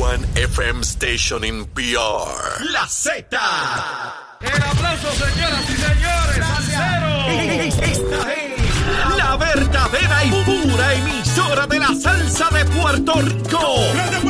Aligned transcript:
one 0.00 0.24
FM 0.34 0.82
station 0.82 1.44
in 1.44 1.66
PR. 1.74 2.64
La 2.72 2.86
Z. 2.88 3.28
El 4.40 4.62
aplauso, 4.62 5.12
señoras 5.12 5.64
y 5.68 5.76
señores. 5.76 6.38
Esta 7.78 8.32
es 8.32 8.56
la 9.18 9.36
verdadera 9.36 10.24
y 10.24 10.30
pura 10.44 10.94
emisora 10.94 11.66
de 11.66 11.78
la 11.78 11.94
salsa 11.94 12.48
de 12.48 12.64
Puerto 12.64 13.12
Rico. 13.20 13.60
¡La 13.94 14.10
de 14.10 14.20
Puerto 14.20 14.28
Rico! 14.28 14.29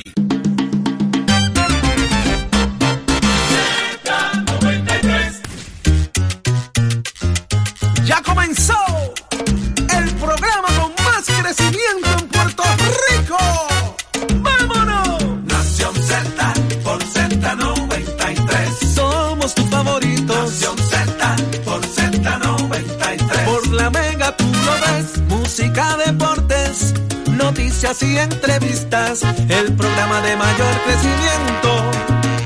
Música, 25.61 25.95
deportes, 26.07 26.91
noticias 27.37 28.01
y 28.01 28.17
entrevistas. 28.17 29.21
El 29.47 29.75
programa 29.75 30.19
de 30.21 30.35
mayor 30.35 30.73
crecimiento 30.85 31.91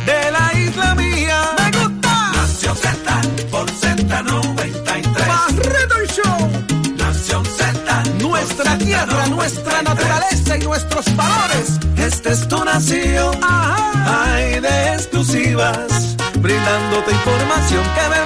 de 0.06 0.32
la 0.32 0.60
isla 0.60 0.96
mía. 0.96 1.42
¡Me 1.58 1.78
gusta! 1.78 2.32
Nación 2.34 2.76
Z 2.76 3.22
por 3.50 3.72
Z93. 3.72 5.28
Barreto 5.28 6.04
y 6.04 6.08
Show. 6.08 6.98
Nación 6.98 7.46
Z. 7.46 8.04
Nuestra 8.20 8.78
tierra, 8.80 9.28
nuestra 9.28 9.82
naturaleza 9.82 10.58
y 10.58 10.60
nuestros 10.66 11.06
valores. 11.16 11.80
Esta 11.96 12.32
es 12.34 12.46
tu 12.50 12.66
nación. 12.66 13.40
Hay 13.42 14.60
de 14.60 14.94
exclusivas. 14.94 16.18
Brindándote 16.42 17.12
información 17.14 17.82
que 17.82 18.02
verdaderamente 18.10 18.25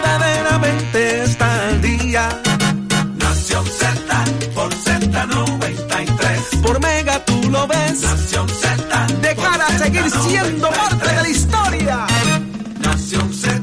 siendo 10.29 10.69
parte 10.69 11.07
de 11.07 11.21
la 11.21 11.29
historia. 11.29 12.07
Nación 12.81 13.33
Z. 13.33 13.59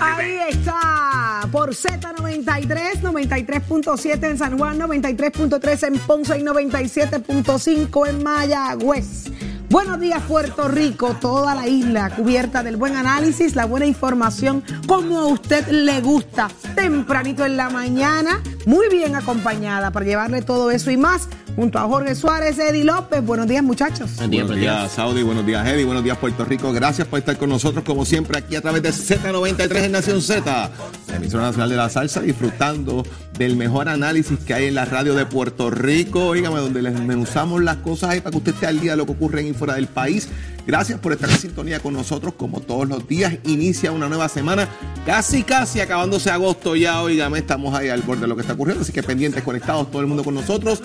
Ahí 0.00 0.38
está, 0.50 1.48
por 1.52 1.70
Z93, 1.70 3.00
93.7 3.00 4.30
en 4.30 4.38
San 4.38 4.58
Juan, 4.58 4.78
93.3 4.78 5.86
en 5.86 5.98
Ponce 6.00 6.38
y 6.38 6.42
97.5 6.42 8.08
en 8.08 8.22
Mayagüez. 8.22 9.30
Buenos 9.72 10.00
días 10.00 10.22
Puerto 10.28 10.68
Rico, 10.68 11.16
toda 11.18 11.54
la 11.54 11.66
isla 11.66 12.10
cubierta 12.10 12.62
del 12.62 12.76
buen 12.76 12.94
análisis, 12.94 13.56
la 13.56 13.64
buena 13.64 13.86
información, 13.86 14.62
como 14.86 15.18
a 15.18 15.26
usted 15.28 15.66
le 15.68 16.02
gusta, 16.02 16.50
tempranito 16.74 17.46
en 17.46 17.56
la 17.56 17.70
mañana, 17.70 18.42
muy 18.66 18.90
bien 18.90 19.16
acompañada 19.16 19.90
para 19.90 20.04
llevarle 20.04 20.42
todo 20.42 20.70
eso 20.70 20.90
y 20.90 20.98
más, 20.98 21.30
junto 21.56 21.78
a 21.78 21.82
Jorge 21.82 22.14
Suárez, 22.14 22.58
Eddie 22.58 22.84
López. 22.84 23.24
Buenos 23.24 23.46
días 23.46 23.62
muchachos. 23.62 24.10
Buenos 24.16 24.56
días, 24.56 24.92
Saudi. 24.92 25.22
Buenos 25.22 25.46
días, 25.46 25.66
Eddie. 25.66 25.84
Buenos 25.84 26.04
días, 26.04 26.18
Puerto 26.18 26.44
Rico. 26.44 26.72
Gracias 26.72 27.06
por 27.06 27.18
estar 27.18 27.36
con 27.36 27.48
nosotros, 27.48 27.84
como 27.84 28.04
siempre, 28.04 28.38
aquí 28.38 28.56
a 28.56 28.60
través 28.60 28.82
de 28.82 28.90
Z93 28.90 29.84
en 29.84 29.92
Nación 29.92 30.22
Z, 30.22 30.70
la 31.08 31.16
emisora 31.16 31.44
nacional 31.44 31.70
de 31.70 31.76
la 31.76 31.88
salsa, 31.88 32.20
disfrutando 32.20 33.02
del 33.38 33.56
mejor 33.56 33.88
análisis 33.88 34.38
que 34.40 34.54
hay 34.54 34.66
en 34.66 34.74
la 34.74 34.84
radio 34.84 35.14
de 35.14 35.26
Puerto 35.26 35.70
Rico. 35.70 36.26
Óigame, 36.26 36.60
donde 36.60 36.82
les 36.82 36.98
menuzamos 37.00 37.62
las 37.62 37.78
cosas 37.78 38.10
ahí 38.10 38.20
para 38.20 38.30
que 38.30 38.38
usted 38.38 38.54
esté 38.54 38.66
al 38.66 38.80
día 38.80 38.92
de 38.92 38.98
lo 38.98 39.06
que 39.06 39.12
ocurre 39.12 39.40
en 39.40 39.48
y 39.48 39.52
fuera 39.52 39.74
del 39.74 39.86
país. 39.86 40.28
Gracias 40.66 41.00
por 41.00 41.12
estar 41.12 41.28
en 41.28 41.38
sintonía 41.38 41.80
con 41.80 41.94
nosotros, 41.94 42.34
como 42.36 42.60
todos 42.60 42.88
los 42.88 43.08
días. 43.08 43.34
Inicia 43.44 43.90
una 43.90 44.08
nueva 44.08 44.28
semana, 44.28 44.68
casi, 45.04 45.42
casi 45.42 45.80
acabándose 45.80 46.30
agosto 46.30 46.76
ya. 46.76 47.02
Óigame, 47.02 47.38
estamos 47.38 47.74
ahí 47.74 47.88
al 47.88 48.02
borde 48.02 48.22
de 48.22 48.26
lo 48.28 48.36
que 48.36 48.42
está 48.42 48.52
ocurriendo, 48.52 48.82
así 48.82 48.92
que 48.92 49.02
pendientes, 49.02 49.42
conectados, 49.42 49.90
todo 49.90 50.02
el 50.02 50.06
mundo 50.06 50.22
con 50.22 50.34
nosotros. 50.34 50.82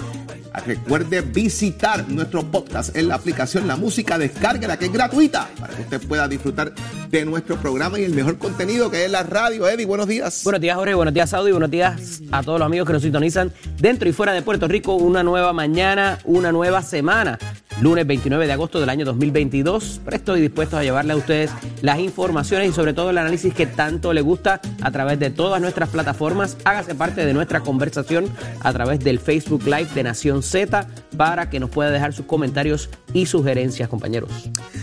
Recuerde 0.66 1.22
visitar 1.22 2.10
nuestro 2.10 2.50
podcast 2.50 2.96
en 2.96 3.10
la 3.10 3.16
aplicación 3.16 3.68
La 3.68 3.76
Música, 3.76 4.18
descárguela 4.18 4.78
que 4.78 4.86
es 4.86 4.92
gratuita 4.92 5.50
para 5.60 5.74
que 5.76 5.84
usted 5.84 6.02
pueda 6.08 6.28
disfrutar 6.28 6.74
de 7.10 7.26
nuestro 7.26 7.58
programa 7.58 8.00
y 8.00 8.04
el 8.04 8.14
mejor 8.14 8.38
contenido 8.38 8.90
que 8.90 9.06
es 9.06 9.12
la 9.12 9.24
radio. 9.24 9.68
Eddie, 9.68 9.86
buenos 9.86 10.08
días. 10.08 10.42
Buenos 10.44 10.62
días, 10.62 10.76
Jorge. 10.76 10.94
Buenos 10.96 11.14
días, 11.14 11.30
Saudi. 11.30 11.52
Buenos 11.52 11.70
días 11.70 12.22
a 12.32 12.37
todos 12.44 12.60
los 12.60 12.66
amigos 12.66 12.88
que 12.88 12.94
nos 12.94 13.02
sintonizan 13.02 13.52
dentro 13.80 14.08
y 14.08 14.14
fuera 14.14 14.34
de 14.34 14.42
Puerto 14.42 14.68
Rico. 14.68 14.96
Una 14.96 15.24
nueva 15.24 15.54
mañana, 15.54 16.20
una 16.26 16.52
nueva 16.52 16.82
semana. 16.82 17.38
Lunes 17.82 18.08
29 18.08 18.48
de 18.48 18.54
agosto 18.54 18.80
del 18.80 18.90
año 18.90 19.06
2022. 19.06 20.02
Presto 20.04 20.36
y 20.36 20.42
dispuesto 20.42 20.78
a 20.78 20.84
llevarle 20.84 21.14
a 21.14 21.16
ustedes 21.16 21.52
las 21.82 22.00
informaciones 22.00 22.70
y 22.70 22.74
sobre 22.74 22.94
todo 22.94 23.12
el 23.12 23.18
análisis 23.20 23.54
que 23.54 23.68
tanto 23.68 24.14
le 24.14 24.22
gusta 24.22 24.62
a 24.82 24.92
través 24.92 25.20
de 25.20 25.30
todas 25.30 25.62
nuestras 25.62 25.90
plataformas. 25.90 26.58
Hágase 26.64 26.96
parte 26.96 27.24
de 27.24 27.34
nuestra 27.34 27.60
conversación 27.60 28.26
a 28.62 28.74
través 28.74 29.00
del 29.00 29.20
Facebook 29.20 29.64
Live 29.66 29.90
de 29.94 30.04
Nación 30.04 30.42
Z 30.42 30.88
para 31.18 31.50
que 31.50 31.60
nos 31.60 31.70
pueda 31.70 31.90
dejar 31.90 32.14
sus 32.14 32.26
comentarios 32.26 32.90
y 33.14 33.26
sugerencias, 33.26 33.90
compañeros. 33.90 34.30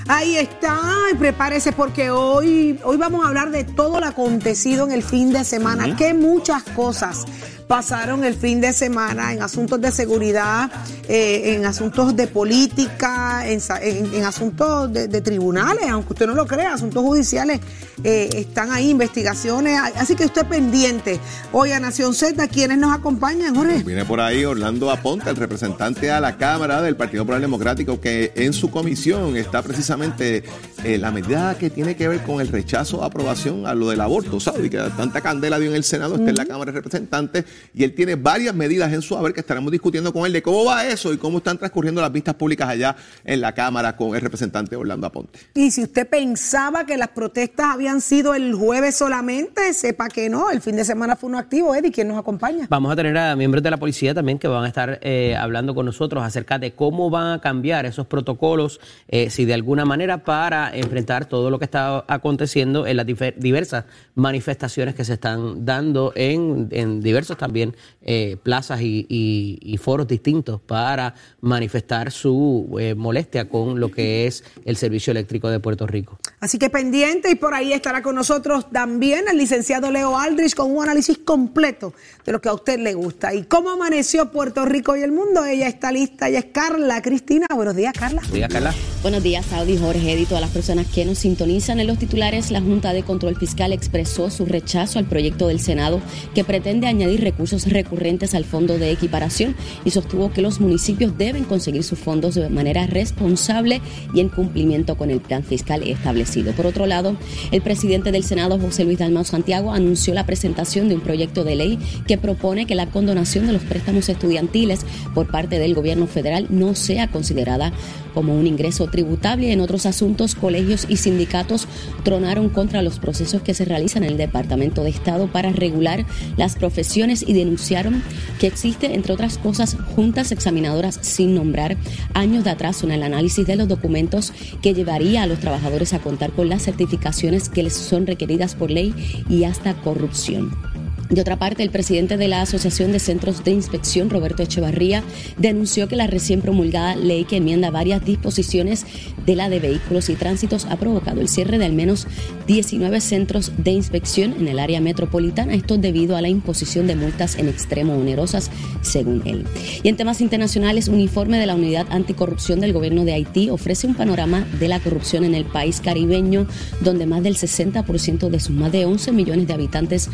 Ahí 0.09 0.37
está, 0.37 0.81
y 1.13 1.15
prepárese 1.17 1.73
porque 1.73 2.11
hoy, 2.11 2.79
hoy 2.85 2.97
vamos 2.97 3.25
a 3.25 3.29
hablar 3.29 3.51
de 3.51 3.65
todo 3.65 4.01
lo 4.01 4.07
acontecido 4.07 4.85
en 4.85 4.93
el 4.93 5.03
fin 5.03 5.33
de 5.33 5.45
semana, 5.45 5.97
que 5.97 6.13
muchas 6.13 6.63
cosas 6.63 7.25
pasaron 7.67 8.25
el 8.25 8.35
fin 8.35 8.61
de 8.61 8.73
semana 8.73 9.33
en 9.33 9.43
asuntos 9.43 9.81
de 9.81 9.91
seguridad, 9.91 10.71
eh, 11.09 11.55
en 11.55 11.65
asuntos 11.65 12.15
de 12.15 12.27
política, 12.27 13.49
en, 13.49 13.61
sa- 13.61 13.83
en- 13.83 14.13
en 14.15 14.25
asuntos 14.25 14.93
de, 14.93 15.09
de 15.09 15.21
tribunales, 15.21 15.85
aunque 15.89 16.13
usted 16.13 16.27
no 16.27 16.35
lo 16.35 16.47
crea, 16.47 16.75
asuntos 16.75 17.03
judiciales, 17.03 17.61
eh, 18.03 18.29
están 18.35 18.71
ahí, 18.71 18.91
investigaciones, 18.91 19.79
así 19.97 20.15
que 20.15 20.25
usted 20.27 20.47
pendiente. 20.47 21.19
Hoy 21.53 21.73
a 21.73 21.81
Nación 21.81 22.15
Z, 22.15 22.47
¿quiénes 22.49 22.79
nos 22.79 22.95
acompañan, 22.95 23.55
Jorge? 23.55 23.83
Viene 23.83 24.05
por 24.05 24.21
ahí 24.21 24.45
Orlando 24.45 24.91
Aponte, 24.91 25.31
el 25.31 25.37
representante 25.37 26.11
a 26.11 26.21
la 26.21 26.37
Cámara 26.37 26.83
del 26.83 26.97
Partido 26.97 27.23
Popular 27.25 27.41
Democrático, 27.41 28.01
que 28.01 28.33
en 28.37 28.53
su 28.53 28.71
comisión 28.71 29.37
está 29.37 29.63
precisamente 29.63 30.45
eh, 30.85 30.99
la 30.99 31.11
medida 31.11 31.57
que 31.57 31.71
tiene 31.71 31.97
que 31.97 32.09
ver 32.09 32.23
con 32.23 32.41
el 32.41 32.49
rechazo 32.49 33.03
a 33.03 33.07
aprobación 33.07 33.67
a 33.67 33.75
lo 33.75 33.89
del 33.91 34.01
aborto, 34.01 34.39
¿sabes? 34.41 34.71
Que 34.71 34.79
tanta 34.97 35.21
candela 35.21 35.59
dio 35.59 35.71
en 35.71 35.77
el 35.77 35.85
Senado, 35.85 36.17
está 36.17 36.31
en 36.31 36.37
la 36.37 36.45
Cámara 36.47 36.73
de 36.73 36.77
Representantes, 36.81 37.45
y 37.75 37.85
él 37.85 37.95
tiene 37.95 38.15
varias 38.15 38.55
medidas 38.55 38.93
en 38.93 39.03
su 39.03 39.17
haber 39.17 39.33
que 39.33 39.41
estaremos 39.41 39.71
discutiendo 39.71 40.13
con 40.13 40.27
él 40.27 40.33
de 40.33 40.43
cómo 40.43 40.65
va 40.65 40.87
eso 40.87 41.13
y 41.13 41.19
cómo 41.19 41.39
están 41.39 41.59
transcurriendo 41.59 42.01
las 42.01 42.13
vistas 42.13 42.35
públicas 42.35 42.69
allá 42.69 42.97
en 43.25 43.41
la 43.41 43.53
Cámara 43.53 43.97
con 43.97 44.15
el 44.15 44.21
representante 44.21 44.77
Orlando 44.77 45.07
Aponte. 45.07 45.39
Y 45.55 45.71
si 45.71 45.83
usted 45.83 46.09
pensaba 46.09 46.87
que 46.87 46.97
las 46.97 47.09
protestas 47.09 47.67
habían 47.67 48.01
sido 48.01 48.35
el 48.35 48.55
jueves 48.55 48.97
solamente, 48.97 49.73
sepa 49.73 50.09
que 50.09 50.29
no, 50.29 50.51
el 50.51 50.61
fin 50.61 50.77
de 50.77 50.85
semana 50.85 51.17
fue 51.17 51.29
uno 51.29 51.39
activo. 51.39 51.75
Eddie, 51.75 51.93
¿quién 51.93 52.09
nos 52.09 52.19
acompaña? 52.19 52.67
Vamos 52.69 52.93
a 52.93 52.97
tener 52.97 53.17
a 53.17 53.37
miembros 53.37 53.63
de 53.63 53.71
la 53.71 53.77
policía 53.77 54.15
también 54.15 54.39
que 54.39 54.49
van 54.49 54.65
a 54.65 54.69
estar 54.69 54.99
eh, 55.03 55.37
hablando 55.37 55.75
con 55.75 55.87
nosotros 55.87 56.23
acerca 56.23 56.59
de 56.59 56.73
cómo 56.73 57.11
van 57.11 57.33
a 57.33 57.41
cambiar 57.41 57.87
esos 57.87 58.07
protocolos, 58.07 58.81
eh, 59.09 59.31
si 59.31 59.45
de 59.45 59.55
alguna 59.55 59.85
manera, 59.85 60.25
para 60.25 60.75
enfrentar 60.75 61.27
todo 61.27 61.51
lo 61.51 61.59
que 61.59 61.65
está 61.65 62.05
aconteciendo 62.09 62.87
en 62.87 62.97
las 62.97 63.07
diversas 63.07 63.85
manifestaciones 64.15 64.95
que 64.95 65.05
se 65.05 65.15
están 65.15 65.65
dando 65.65 66.13
en, 66.15 66.69
en 66.71 67.01
diversos 67.01 67.37
también 67.45 67.77
eh, 68.03 68.37
plazas 68.43 68.81
y, 68.81 69.07
y- 69.09 69.59
y 69.63 69.77
foros 69.77 70.07
distintos 70.09 70.61
para 70.61 71.15
manifestar 71.41 72.11
su 72.11 72.77
eh, 72.81 72.95
molestia 72.95 73.49
con 73.49 73.79
lo 73.81 73.91
que 73.91 74.27
es 74.27 74.45
el 74.65 74.77
servicio 74.77 75.11
eléctrico 75.11 75.51
de 75.51 75.61
Puerto 75.61 75.87
Rico. 75.87 76.19
Así 76.41 76.59
que 76.59 76.71
pendiente 76.71 77.31
y 77.31 77.35
por 77.35 77.53
ahí 77.55 77.73
estará 77.73 78.01
con 78.03 78.15
nosotros 78.15 78.71
también 78.71 79.25
el 79.31 79.37
licenciado 79.37 79.91
Leo 79.91 80.17
Aldrich 80.19 80.55
con 80.55 80.71
un 80.75 80.83
análisis 80.83 81.19
completo 81.19 81.93
de 82.25 82.33
lo 82.33 82.41
que 82.41 82.49
a 82.49 82.55
usted 82.55 82.79
le 82.79 82.95
gusta. 82.95 83.35
¿Y 83.35 83.45
cómo 83.45 83.71
amaneció 83.71 84.31
Puerto 84.33 84.65
Rico 84.65 84.97
y 84.97 85.03
el 85.03 85.13
mundo? 85.13 85.45
Ella 85.45 85.69
está 85.69 85.93
lista, 85.93 86.29
ella 86.29 86.39
es 86.39 86.47
Carla 86.47 87.03
Cristina. 87.03 87.47
Buenos 87.55 87.77
días, 87.77 87.93
Carla. 87.93 88.23
Diga, 88.33 88.49
Carla. 88.49 88.75
Buenos 89.03 89.23
días, 89.23 89.45
Saudi, 89.47 89.77
Jorge 89.77 90.19
y 90.19 90.25
todas 90.25 90.41
las 90.41 90.51
personas 90.51 90.87
que 90.87 91.05
nos 91.05 91.19
sintonizan. 91.19 91.79
En 91.81 91.87
los 91.87 91.99
titulares, 91.99 92.51
la 92.51 92.61
Junta 92.61 92.93
de 92.95 93.03
Control 93.03 93.37
Fiscal 93.37 93.73
expresó 93.73 94.31
su 94.31 94.47
rechazo 94.47 94.99
al 94.99 95.05
proyecto 95.05 95.49
del 95.49 95.61
Senado 95.61 96.01
que 96.35 96.43
pretende 96.45 96.87
añadir 96.87 97.21
recursos 97.21 97.34
recurrentes 97.67 98.35
al 98.35 98.45
fondo 98.45 98.79
de 98.79 98.91
equiparación 98.91 99.55
y 99.85 99.91
sostuvo 99.91 100.33
que 100.33 100.43
los 100.43 100.61
municipios 100.61 101.17
deben 101.17 101.45
conseguir 101.45 101.85
sus 101.85 101.99
fondos 101.99 102.35
de 102.35 102.49
manera 102.49 102.87
responsable 102.87 103.81
y 104.15 104.21
en 104.21 104.29
cumplimiento 104.29 104.97
con 104.97 105.11
el 105.11 105.21
plan 105.21 105.45
fiscal 105.45 105.83
establecido. 105.83 106.53
Por 106.53 106.67
otro 106.67 106.87
lado, 106.87 107.17
el 107.51 107.63
presidente 107.63 108.13
del 108.13 108.25
Senado, 108.25 108.59
José 108.59 108.85
Luis 108.85 108.99
Dalmau 108.99 109.25
Santiago, 109.25 109.73
anunció 109.73 110.15
la 110.15 110.27
presentación 110.27 110.89
de 110.89 110.97
un 110.97 111.01
proyecto 111.01 111.45
de 111.45 111.57
ley 111.57 111.79
que 112.07 112.19
propone 112.19 112.67
que 112.67 112.75
la 112.75 112.87
condonación 112.87 113.47
de 113.47 113.53
los 113.53 113.63
préstamos 113.63 114.09
estudiantiles 114.09 114.81
por 115.15 115.31
parte 115.31 115.59
del 115.59 115.75
gobierno 115.75 116.07
federal 116.07 116.47
no 116.51 116.75
sea 116.75 117.09
considerada 117.09 117.73
como 118.15 118.35
un 118.35 118.47
ingreso 118.47 118.87
tributable. 118.87 119.53
En 119.53 119.61
otros 119.61 119.87
asuntos, 119.87 120.35
colegios 120.35 120.87
y 120.89 120.97
sindicatos 120.97 121.69
tronaron 122.05 122.49
contra 122.49 122.83
los 122.83 122.99
procesos 122.99 123.43
que 123.43 123.55
se 123.55 123.65
realizan 123.65 124.05
en 124.05 124.11
el 124.11 124.17
Departamento 124.17 124.85
de 124.85 124.91
Estado 124.91 125.27
para 125.27 125.51
regular 125.51 126.07
las 126.37 126.57
profesiones 126.57 127.25
y 127.27 127.33
denunciaron 127.33 128.03
que 128.39 128.47
existe, 128.47 128.95
entre 128.95 129.13
otras 129.13 129.39
cosas, 129.39 129.77
juntas 129.95 130.33
examinadoras 130.33 130.99
sin 131.03 131.35
nombrar, 131.35 131.77
años 132.15 132.45
de 132.45 132.51
atraso 132.51 132.87
en 132.87 132.93
el 132.93 133.03
análisis 133.03 133.47
de 133.47 133.57
los 133.57 133.69
documentos 133.69 134.33
que 134.63 134.75
llevaría 134.75 135.23
a 135.23 135.27
los 135.27 135.41
trabajadores 135.41 135.93
a 135.93 135.99
contar 135.99 136.33
con 136.33 136.49
las 136.49 136.63
certificaciones 136.63 137.49
que 137.49 137.63
les 137.63 137.75
son 137.75 138.07
requeridas 138.07 138.55
por 138.55 138.71
ley 138.71 138.95
y 139.29 139.45
hasta 139.45 139.75
corrupción. 139.75 140.84
De 141.11 141.21
otra 141.21 141.39
parte, 141.39 141.63
el 141.63 141.71
presidente 141.71 142.17
de 142.17 142.29
la 142.29 142.41
Asociación 142.41 142.91
de 142.91 142.99
Centros 142.99 143.45
de 143.45 143.51
Inspección, 143.51 144.09
Roberto 144.09 144.43
Echevarría, 144.43 145.03
denunció 145.37 145.87
que 145.87 145.97
la 145.97 146.07
recién 146.07 146.41
promulgada 146.41 146.97
ley 146.97 147.25
que 147.25 147.37
enmienda 147.37 147.71
varias 147.71 148.05
disposiciones 148.05 148.87
de 149.27 149.37
la 149.37 149.49
de 149.49 149.61
vehículos 149.61 150.09
y 150.09 150.15
tránsitos 150.15 150.65
ha 150.67 150.77
provocado 150.77 151.21
el 151.21 151.29
cierre 151.29 151.59
de 151.59 151.67
al 151.67 151.73
menos 151.73 152.07
19 152.47 153.01
centros 153.01 153.53
de 153.59 153.73
inspección 153.73 154.35
en 154.39 154.49
el 154.49 154.59
área 154.59 154.81
metropolitana, 154.81 155.55
esto 155.55 155.77
debido 155.77 156.17
a 156.17 156.23
la 156.23 156.29
imposición 156.29 156.87
de 156.87 156.97
multas 156.97 157.37
en 157.37 157.49
extremo 157.49 157.95
onerosas, 157.95 158.51
según 158.83 159.23
él. 159.27 159.45
Y 159.83 159.89
en 159.89 159.97
temas 159.97 160.21
internacionales, 160.21 160.89
un 160.89 161.01
informe 161.01 161.39
de 161.39 161.47
la 161.47 161.55
Unidad 161.55 161.87
Anticorrupción 161.91 162.61
del 162.61 162.73
Gobierno 162.73 163.05
de 163.05 163.13
Haití 163.13 163.51
ofrece 163.51 163.87
un 163.87 163.95
panorama 163.95 164.47
de 164.59 164.69
la 164.69 164.81
corrupción 164.81 165.25
en 165.25 165.35
el 165.35 165.45
país 165.45 165.81
caribeño, 165.81 166.47
donde 166.81 167.07
más 167.07 167.23
del 167.23 167.37
60% 167.37 168.29
de 168.31 168.41
sus 168.41 168.57
más 168.57 168.73
de 168.73 168.87
11 168.87 169.13
millones 169.13 169.47
de 169.47 169.55
habitantes 169.55 170.09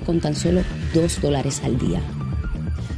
con 0.00 0.20
tan 0.20 0.34
solo 0.34 0.62
2 0.94 1.20
dólares 1.20 1.60
al 1.64 1.78
día. 1.78 2.00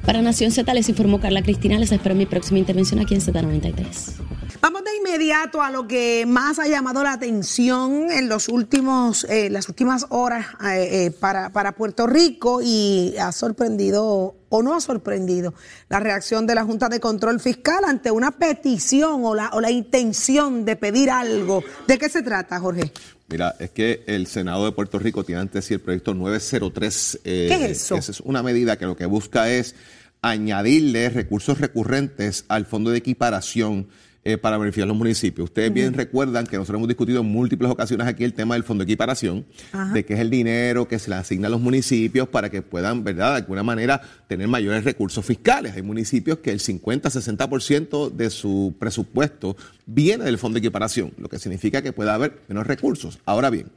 Para 0.09 0.23
Nación 0.23 0.50
Z 0.50 0.73
les 0.73 0.89
informó 0.89 1.21
Carla 1.21 1.43
Cristina. 1.43 1.79
Les 1.79 1.93
espero 1.93 2.15
mi 2.15 2.25
próxima 2.25 2.59
intervención 2.59 2.99
aquí 2.99 3.15
en 3.15 3.21
Z93. 3.21 4.29
Vamos 4.62 4.83
de 4.83 4.97
inmediato 4.97 5.61
a 5.61 5.71
lo 5.71 5.87
que 5.87 6.25
más 6.27 6.59
ha 6.59 6.67
llamado 6.67 7.05
la 7.05 7.12
atención 7.12 8.11
en 8.11 8.29
los 8.29 8.49
últimos, 8.49 9.25
eh, 9.25 9.50
las 9.50 9.69
últimas 9.69 10.06
horas 10.09 10.47
eh, 10.65 11.06
eh, 11.06 11.11
para, 11.11 11.73
Puerto 11.73 12.06
Rico 12.06 12.61
y 12.62 13.17
ha 13.21 13.33
sorprendido 13.33 14.35
o 14.49 14.62
no 14.62 14.75
ha 14.75 14.81
sorprendido 14.81 15.53
la 15.91 16.01
reacción 16.01 16.47
de 16.47 16.55
la 16.55 16.65
Junta 16.65 16.89
de 16.89 17.01
Control 17.01 17.39
Fiscal 17.39 17.85
ante 17.85 18.11
una 18.11 18.31
petición 18.31 19.27
o 19.27 19.35
la 19.35 19.71
intención 19.71 20.65
de 20.65 20.75
pedir 20.75 21.11
algo. 21.11 21.62
¿De 21.87 21.99
qué 21.99 22.09
se 22.09 22.23
trata, 22.23 22.59
Jorge? 22.59 22.93
Mira, 23.29 23.55
es 23.59 23.71
que 23.71 24.05
el 24.07 24.27
Senado 24.27 24.65
de 24.65 24.73
Puerto 24.73 24.99
Rico 24.99 25.23
tiene 25.23 25.43
ante 25.43 25.61
sí 25.61 25.75
el 25.75 25.81
proyecto 25.81 26.15
903. 26.15 27.21
¿Qué 27.23 27.47
es 27.47 27.83
eso? 27.83 27.97
Esa 27.97 28.13
es 28.13 28.21
una 28.21 28.43
medida 28.43 28.79
que 28.79 28.87
lo 28.87 28.97
que 28.97 29.05
busca 29.07 29.51
es 29.51 29.75
añadirle 30.23 31.11
recursos 31.11 31.61
recurrentes 31.61 32.47
al 32.49 32.65
fondo 32.65 32.91
de 32.91 32.99
equiparación 32.99 33.89
eh, 34.25 34.37
para 34.37 34.59
beneficiar 34.59 34.85
a 34.85 34.88
los 34.88 34.97
municipios. 34.97 35.44
Ustedes 35.47 35.73
bien 35.73 35.94
recuerdan 35.94 36.47
que 36.47 36.56
nosotros 36.56 36.79
hemos 36.79 36.88
discutido 36.88 37.20
en 37.20 37.26
múltiples 37.26 37.70
ocasiones 37.70 38.06
aquí 38.06 38.25
el 38.25 38.35
tema 38.35 38.55
del 38.55 38.65
fondo 38.65 38.85
de 38.85 38.91
equiparación, 38.91 39.47
de 39.94 40.05
que 40.05 40.15
es 40.15 40.20
el 40.20 40.29
dinero 40.29 40.88
que 40.88 40.99
se 40.99 41.09
le 41.09 41.17
asigna 41.17 41.47
a 41.47 41.50
los 41.50 41.61
municipios 41.61 42.29
para 42.29 42.50
que 42.50 42.62
puedan, 42.62 43.05
¿verdad?, 43.05 43.31
de 43.31 43.37
alguna 43.37 43.62
manera 43.62 44.00
tener 44.26 44.49
mayores 44.49 44.85
recursos 44.85 45.25
fiscales. 45.25 45.75
Hay 45.76 45.82
municipios 45.82 46.38
que 46.38 46.50
el 46.50 46.61
50-60% 46.61 48.11
de 48.11 48.31
su 48.31 48.75
presupuesto 48.79 49.56
viene 49.87 50.25
del 50.25 50.38
fondo 50.38 50.55
de 50.55 50.67
equiparación, 50.67 51.12
lo 51.17 51.29
que 51.29 51.38
significa 51.38 51.81
que 51.81 51.93
puede 51.93 52.11
haber 52.11 52.41
menos 52.49 52.67
recursos. 52.67 53.20
Ahora 53.25 53.50
bien, 53.50 53.69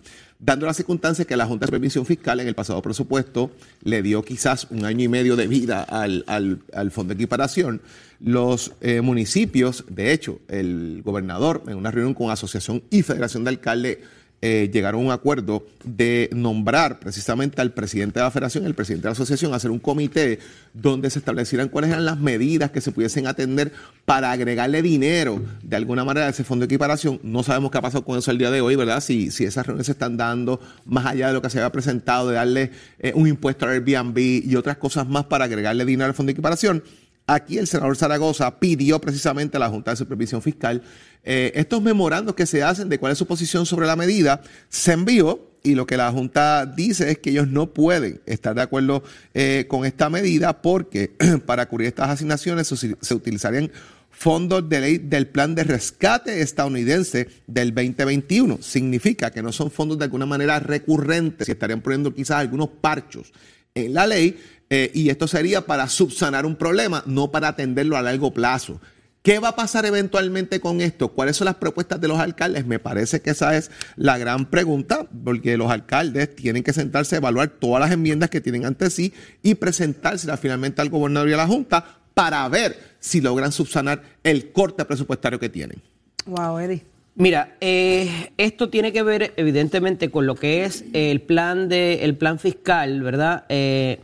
dando 0.42 0.66
las 0.66 0.76
circunstancias 0.76 1.28
que 1.28 1.38
la 1.38 1.46
Junta 1.46 1.66
de 1.66 1.68
Supervisión 1.68 2.06
Fiscal 2.06 2.40
en 2.40 2.48
el 2.48 2.56
pasado 2.56 2.82
presupuesto 2.82 3.52
le 3.84 4.02
dio 4.02 4.24
quizás 4.24 4.68
un 4.72 4.86
año 4.86 5.06
y 5.06 5.08
medio 5.08 5.36
de 5.36 5.48
vida 5.48 5.84
al, 5.84 6.26
al 6.28 6.92
fondo 6.92 7.14
de 7.14 7.16
equiparación, 7.16 7.82
los 8.20 8.74
eh, 8.82 9.02
municipios, 9.02 9.86
de 9.88 10.12
hecho, 10.12 10.40
el 10.48 11.02
gobernador 11.04 11.64
en 11.68 11.78
una 11.78 11.92
reunión 11.92 12.14
con 12.14 12.30
Asociación 12.30 12.84
y 12.90 13.04
Federación 13.04 13.44
de 13.44 13.50
Alcaldes 13.50 13.98
eh, 14.42 14.70
llegaron 14.74 15.02
a 15.02 15.06
un 15.06 15.12
acuerdo 15.12 15.66
de 15.84 16.30
nombrar 16.34 17.00
precisamente 17.00 17.62
al 17.62 17.74
presidente 17.74 18.20
de 18.20 18.24
la 18.24 18.32
federación, 18.32 18.66
el 18.66 18.74
presidente 18.74 19.04
de 19.04 19.10
la 19.10 19.14
asociación, 19.14 19.54
hacer 19.54 19.70
un 19.70 19.80
comité 19.80 20.40
donde 20.74 21.10
se 21.10 21.20
establecieran 21.20 21.70
cuáles 21.70 21.92
eran 21.92 22.06
las 22.06 22.20
medidas 22.20 22.72
que 22.72 22.82
se 22.82 22.92
pudiesen 22.92 23.28
atender 23.28 23.72
para 24.06 24.32
agregarle 24.32 24.82
dinero 24.82 25.42
de 25.62 25.76
alguna 25.76 26.04
manera 26.04 26.28
a 26.28 26.30
ese 26.30 26.44
fondo 26.44 26.64
de 26.64 26.74
equiparación. 26.74 27.20
No 27.24 27.44
sabemos 27.44 27.72
qué 27.72 27.78
ha 27.78 27.82
pasado 27.82 28.04
con 28.04 28.18
eso 28.18 28.32
el 28.32 28.38
día 28.38 28.50
de 28.50 28.62
hoy, 28.62 28.76
¿verdad? 28.76 29.00
Si, 29.02 29.30
si 29.30 29.46
esas 29.46 29.66
reuniones 29.66 29.86
se 29.86 29.92
están 29.92 30.18
dando 30.18 30.60
más 30.86 31.06
allá 31.06 31.28
de 31.28 31.34
lo 31.34 31.42
que 31.42 31.50
se 31.50 31.60
había 31.60 31.72
presentado, 31.72 32.30
de 32.30 32.36
darle 32.36 32.72
eh, 33.00 33.14
un 33.16 33.28
impuesto 33.28 33.66
al 33.66 33.72
Airbnb 33.74 34.18
y 34.18 34.56
otras 34.56 34.78
cosas 34.78 35.08
más 35.08 35.26
para 35.26 35.46
agregarle 35.46 35.86
dinero 35.86 36.08
al 36.08 36.14
fondo 36.16 36.30
de 36.30 36.34
equiparación. 36.34 36.84
Aquí 37.28 37.58
el 37.58 37.68
senador 37.68 37.96
Zaragoza 37.96 38.60
pidió 38.60 39.00
precisamente 39.00 39.58
a 39.58 39.60
la 39.60 39.70
Junta 39.70 39.92
de 39.92 39.98
Supervisión 39.98 40.42
Fiscal 40.42 40.82
eh, 41.24 41.52
estos 41.56 41.82
memorandos 41.82 42.36
que 42.36 42.46
se 42.46 42.64
hacen 42.64 42.90
de 42.90 42.98
cuál 42.98 43.12
es 43.12 43.18
su 43.18 43.28
posición 43.28 43.66
sobre 43.66 43.88
la 43.88 43.96
medida. 43.96 44.42
Se 44.70 44.94
envió 44.94 45.52
y 45.64 45.76
lo 45.76 45.86
que 45.86 45.98
la 45.98 46.12
Junta 46.12 46.66
dice 46.66 47.12
es 47.12 47.20
que 47.20 47.30
ellos 47.30 47.48
no 47.48 47.74
pueden 47.74 48.22
estar 48.26 48.56
de 48.56 48.62
acuerdo 48.62 49.04
eh, 49.34 49.66
con 49.68 49.86
esta 49.86 50.10
medida 50.10 50.62
porque 50.62 51.12
para 51.46 51.68
cubrir 51.68 51.88
estas 51.88 52.10
asignaciones 52.10 52.68
se, 52.68 53.14
utilizarían 53.14 53.72
fondos 54.10 54.68
de 54.68 54.82
ley 54.82 54.98
del 54.98 55.28
plan 55.28 55.56
de 55.56 55.64
rescate 55.64 56.42
estadounidense 56.42 57.28
del 57.48 57.74
2021. 57.74 58.62
Significa 58.62 59.32
que 59.32 59.44
no 59.44 59.52
son 59.52 59.70
fondos 59.70 60.00
de 60.00 60.06
alguna 60.06 60.26
manera 60.26 60.60
recurrentes 60.60 61.48
y 61.48 61.52
estarían 61.52 61.82
poniendo 61.82 62.14
quizás 62.14 62.38
algunos 62.38 62.70
parchos 62.70 63.32
en 63.74 63.94
la 63.94 64.08
ley 64.08 64.38
eh, 64.74 64.90
y 64.94 65.10
esto 65.10 65.28
sería 65.28 65.66
para 65.66 65.90
subsanar 65.90 66.46
un 66.46 66.56
problema, 66.56 67.04
no 67.06 67.30
para 67.30 67.50
atenderlo 67.50 67.98
a 67.98 68.02
largo 68.02 68.32
plazo. 68.32 68.80
¿Qué 69.22 69.38
va 69.38 69.50
a 69.50 69.56
pasar 69.58 69.86
eventualmente 69.86 70.62
con 70.62 70.80
esto? 70.80 71.10
¿Cuáles 71.10 71.36
son 71.36 71.46
las 71.46 71.56
propuestas 71.56 72.00
de 72.00 72.08
los 72.08 72.18
alcaldes? 72.20 72.66
Me 72.66 72.80
parece 72.80 73.22
que 73.22 73.32
esa 73.32 73.58
es 73.58 73.70
la 73.98 74.18
gran 74.18 74.46
pregunta, 74.46 75.08
porque 75.26 75.58
los 75.58 75.70
alcaldes 75.70 76.34
tienen 76.38 76.64
que 76.64 76.72
sentarse 76.72 77.16
a 77.16 77.18
evaluar 77.18 77.50
todas 77.50 77.82
las 77.82 77.92
enmiendas 77.92 78.30
que 78.30 78.40
tienen 78.40 78.66
ante 78.66 78.90
sí 78.90 79.14
y 79.44 79.56
presentárselas 79.56 80.40
finalmente 80.40 80.82
al 80.82 80.90
gobernador 80.90 81.28
y 81.28 81.34
a 81.34 81.38
la 81.38 81.48
Junta 81.48 82.00
para 82.14 82.48
ver 82.48 82.80
si 83.02 83.20
logran 83.20 83.52
subsanar 83.52 84.02
el 84.24 84.54
corte 84.54 84.86
presupuestario 84.86 85.38
que 85.38 85.50
tienen. 85.50 85.82
Wow, 86.26 86.60
Eddie. 86.60 86.86
Mira, 87.16 87.58
eh, 87.60 88.32
esto 88.38 88.70
tiene 88.70 88.94
que 88.94 89.04
ver 89.04 89.34
evidentemente 89.36 90.10
con 90.10 90.26
lo 90.26 90.36
que 90.36 90.64
es 90.64 90.86
el 90.94 91.20
plan 91.20 91.68
de 91.68 92.06
el 92.06 92.16
plan 92.16 92.40
fiscal, 92.40 93.02
¿verdad? 93.02 93.44
Eh, 93.50 94.00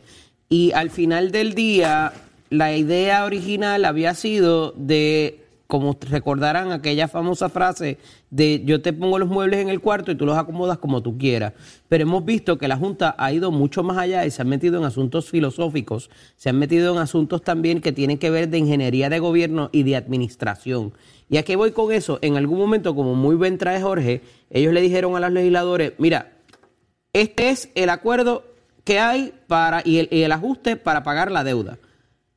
y 0.49 0.71
al 0.73 0.89
final 0.89 1.31
del 1.31 1.53
día, 1.53 2.13
la 2.49 2.75
idea 2.75 3.25
original 3.25 3.83
había 3.85 4.13
sido 4.13 4.71
de, 4.77 5.43
como 5.67 5.97
recordarán 6.09 6.71
aquella 6.71 7.09
famosa 7.09 7.49
frase 7.49 7.97
de 8.29 8.63
yo 8.63 8.81
te 8.81 8.93
pongo 8.93 9.19
los 9.19 9.27
muebles 9.27 9.59
en 9.59 9.69
el 9.69 9.81
cuarto 9.81 10.11
y 10.11 10.15
tú 10.15 10.25
los 10.25 10.37
acomodas 10.37 10.77
como 10.77 11.03
tú 11.03 11.17
quieras. 11.17 11.53
Pero 11.89 12.03
hemos 12.03 12.23
visto 12.23 12.57
que 12.57 12.69
la 12.69 12.77
Junta 12.77 13.15
ha 13.17 13.33
ido 13.33 13.51
mucho 13.51 13.83
más 13.83 13.97
allá 13.97 14.25
y 14.25 14.31
se 14.31 14.41
ha 14.41 14.45
metido 14.45 14.79
en 14.79 14.85
asuntos 14.85 15.29
filosóficos, 15.29 16.09
se 16.37 16.49
han 16.49 16.57
metido 16.57 16.93
en 16.93 16.99
asuntos 16.99 17.41
también 17.41 17.81
que 17.81 17.91
tienen 17.91 18.17
que 18.17 18.29
ver 18.29 18.47
de 18.47 18.57
ingeniería 18.57 19.09
de 19.09 19.19
gobierno 19.19 19.69
y 19.73 19.83
de 19.83 19.97
administración. 19.97 20.93
¿Y 21.29 21.37
a 21.37 21.43
qué 21.43 21.57
voy 21.57 21.71
con 21.71 21.91
eso? 21.91 22.19
En 22.21 22.37
algún 22.37 22.57
momento, 22.57 22.95
como 22.95 23.13
muy 23.15 23.35
bien 23.35 23.57
trae 23.57 23.81
Jorge, 23.81 24.21
ellos 24.49 24.73
le 24.73 24.79
dijeron 24.79 25.17
a 25.17 25.19
los 25.19 25.31
legisladores, 25.31 25.91
mira, 25.97 26.31
este 27.11 27.49
es 27.49 27.69
el 27.75 27.89
acuerdo 27.89 28.45
que 28.87 28.99
hay 28.99 29.33
para 29.47 29.81
y 29.83 30.07
el, 30.09 30.31
ajuste 30.31 30.77
para 30.77 31.03
pagar 31.03 31.29
la 31.29 31.43
deuda. 31.43 31.77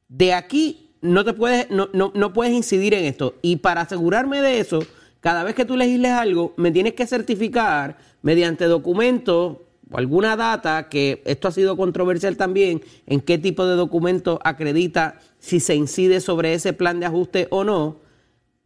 De 0.08 0.34
aquí 0.34 0.90
no 1.00 1.24
te 1.24 1.32
puedes, 1.32 1.70
no, 1.70 1.88
no, 1.92 2.32
puedes 2.32 2.52
incidir 2.52 2.92
en 2.92 3.04
esto. 3.04 3.36
Y 3.40 3.58
para 3.58 3.82
asegurarme 3.82 4.42
de 4.42 4.58
eso, 4.58 4.80
cada 5.20 5.44
vez 5.44 5.54
que 5.54 5.64
tú 5.64 5.76
legisles 5.76 6.10
algo, 6.10 6.52
me 6.56 6.72
tienes 6.72 6.94
que 6.94 7.06
certificar 7.06 7.98
mediante 8.22 8.64
documento 8.64 9.64
o 9.92 9.96
alguna 9.96 10.34
data, 10.34 10.88
que 10.88 11.22
esto 11.24 11.46
ha 11.46 11.52
sido 11.52 11.76
controversial 11.76 12.36
también, 12.36 12.82
en 13.06 13.20
qué 13.20 13.38
tipo 13.38 13.64
de 13.64 13.76
documento 13.76 14.40
acredita 14.42 15.20
si 15.38 15.60
se 15.60 15.76
incide 15.76 16.18
sobre 16.18 16.54
ese 16.54 16.72
plan 16.72 16.98
de 16.98 17.06
ajuste 17.06 17.46
o 17.50 17.62
no. 17.62 17.98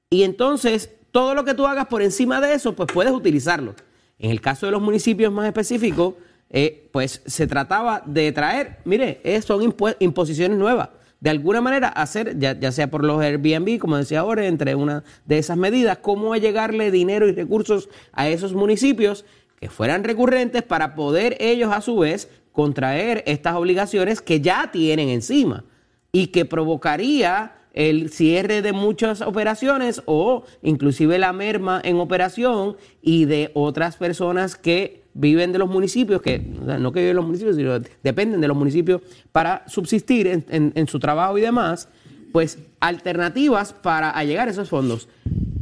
Y 0.08 0.22
entonces, 0.22 0.88
todo 1.10 1.34
lo 1.34 1.44
que 1.44 1.52
tú 1.52 1.66
hagas 1.66 1.88
por 1.88 2.00
encima 2.00 2.40
de 2.40 2.54
eso, 2.54 2.74
pues 2.74 2.88
puedes 2.90 3.12
utilizarlo. 3.12 3.74
En 4.18 4.30
el 4.30 4.40
caso 4.40 4.64
de 4.64 4.72
los 4.72 4.80
municipios 4.80 5.30
más 5.30 5.46
específicos, 5.46 6.14
eh, 6.50 6.88
pues 6.92 7.22
se 7.26 7.46
trataba 7.46 8.02
de 8.06 8.32
traer, 8.32 8.78
mire, 8.84 9.20
son 9.42 9.74
imposiciones 9.98 10.58
nuevas, 10.58 10.90
de 11.20 11.30
alguna 11.30 11.60
manera 11.60 11.88
hacer, 11.88 12.38
ya, 12.38 12.58
ya 12.58 12.70
sea 12.70 12.90
por 12.90 13.02
los 13.02 13.22
Airbnb, 13.22 13.78
como 13.78 13.96
decía 13.96 14.20
ahora, 14.20 14.46
entre 14.46 14.74
una 14.74 15.04
de 15.24 15.38
esas 15.38 15.56
medidas, 15.56 15.98
cómo 16.02 16.36
llegarle 16.36 16.90
dinero 16.90 17.26
y 17.26 17.32
recursos 17.32 17.88
a 18.12 18.28
esos 18.28 18.52
municipios 18.52 19.24
que 19.58 19.70
fueran 19.70 20.04
recurrentes 20.04 20.62
para 20.62 20.94
poder 20.94 21.36
ellos 21.40 21.72
a 21.72 21.80
su 21.80 21.96
vez 21.96 22.28
contraer 22.52 23.24
estas 23.26 23.56
obligaciones 23.56 24.20
que 24.20 24.40
ya 24.40 24.70
tienen 24.70 25.08
encima 25.08 25.64
y 26.12 26.26
que 26.26 26.44
provocaría 26.44 27.54
el 27.72 28.10
cierre 28.10 28.62
de 28.62 28.72
muchas 28.72 29.20
operaciones 29.20 30.02
o 30.06 30.44
inclusive 30.62 31.18
la 31.18 31.32
merma 31.32 31.80
en 31.82 31.96
operación 31.96 32.76
y 33.02 33.24
de 33.24 33.50
otras 33.54 33.96
personas 33.96 34.56
que 34.56 35.03
viven 35.14 35.52
de 35.52 35.58
los 35.58 35.70
municipios, 35.70 36.20
que 36.20 36.38
no 36.38 36.92
que 36.92 37.00
viven 37.00 37.10
en 37.10 37.16
los 37.16 37.26
municipios, 37.26 37.56
sino 37.56 37.78
dependen 38.02 38.40
de 38.40 38.48
los 38.48 38.56
municipios 38.56 39.00
para 39.32 39.66
subsistir 39.68 40.26
en, 40.26 40.44
en 40.74 40.86
su 40.88 40.98
trabajo 40.98 41.38
y 41.38 41.40
demás, 41.40 41.88
pues 42.32 42.58
alternativas 42.80 43.72
para 43.72 44.22
llegar 44.24 44.48
a 44.48 44.50
esos 44.50 44.68
fondos. 44.68 45.08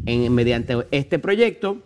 En, 0.07 0.33
mediante 0.33 0.75
este 0.91 1.19
proyecto 1.19 1.83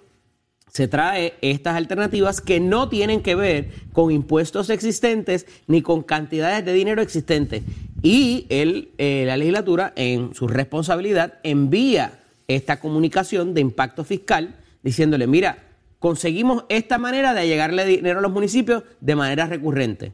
se 0.69 0.87
trae 0.87 1.35
estas 1.41 1.75
alternativas 1.75 2.41
que 2.41 2.61
no 2.61 2.89
tienen 2.89 3.21
que 3.21 3.35
ver 3.35 3.71
con 3.93 4.13
impuestos 4.13 4.71
existentes 4.71 5.47
ni 5.67 5.83
con 5.83 6.03
cantidades 6.03 6.65
de 6.65 6.73
dinero 6.73 7.03
existentes. 7.03 7.65
Y 8.03 8.47
el, 8.49 8.91
eh, 8.99 9.25
la 9.27 9.37
legislatura, 9.37 9.93
en 9.97 10.35
su 10.35 10.47
responsabilidad, 10.47 11.41
envía 11.43 12.21
esta 12.47 12.79
comunicación 12.79 13.55
de 13.55 13.63
impacto 13.63 14.05
fiscal 14.05 14.55
diciéndole, 14.85 15.27
mira, 15.27 15.65
conseguimos 15.99 16.65
esta 16.69 16.99
manera 16.99 17.35
de 17.35 17.47
llegarle 17.47 17.85
dinero 17.85 18.19
a 18.19 18.23
los 18.23 18.33
municipios 18.33 18.85
de 19.01 19.17
manera 19.17 19.47
recurrente. 19.47 20.13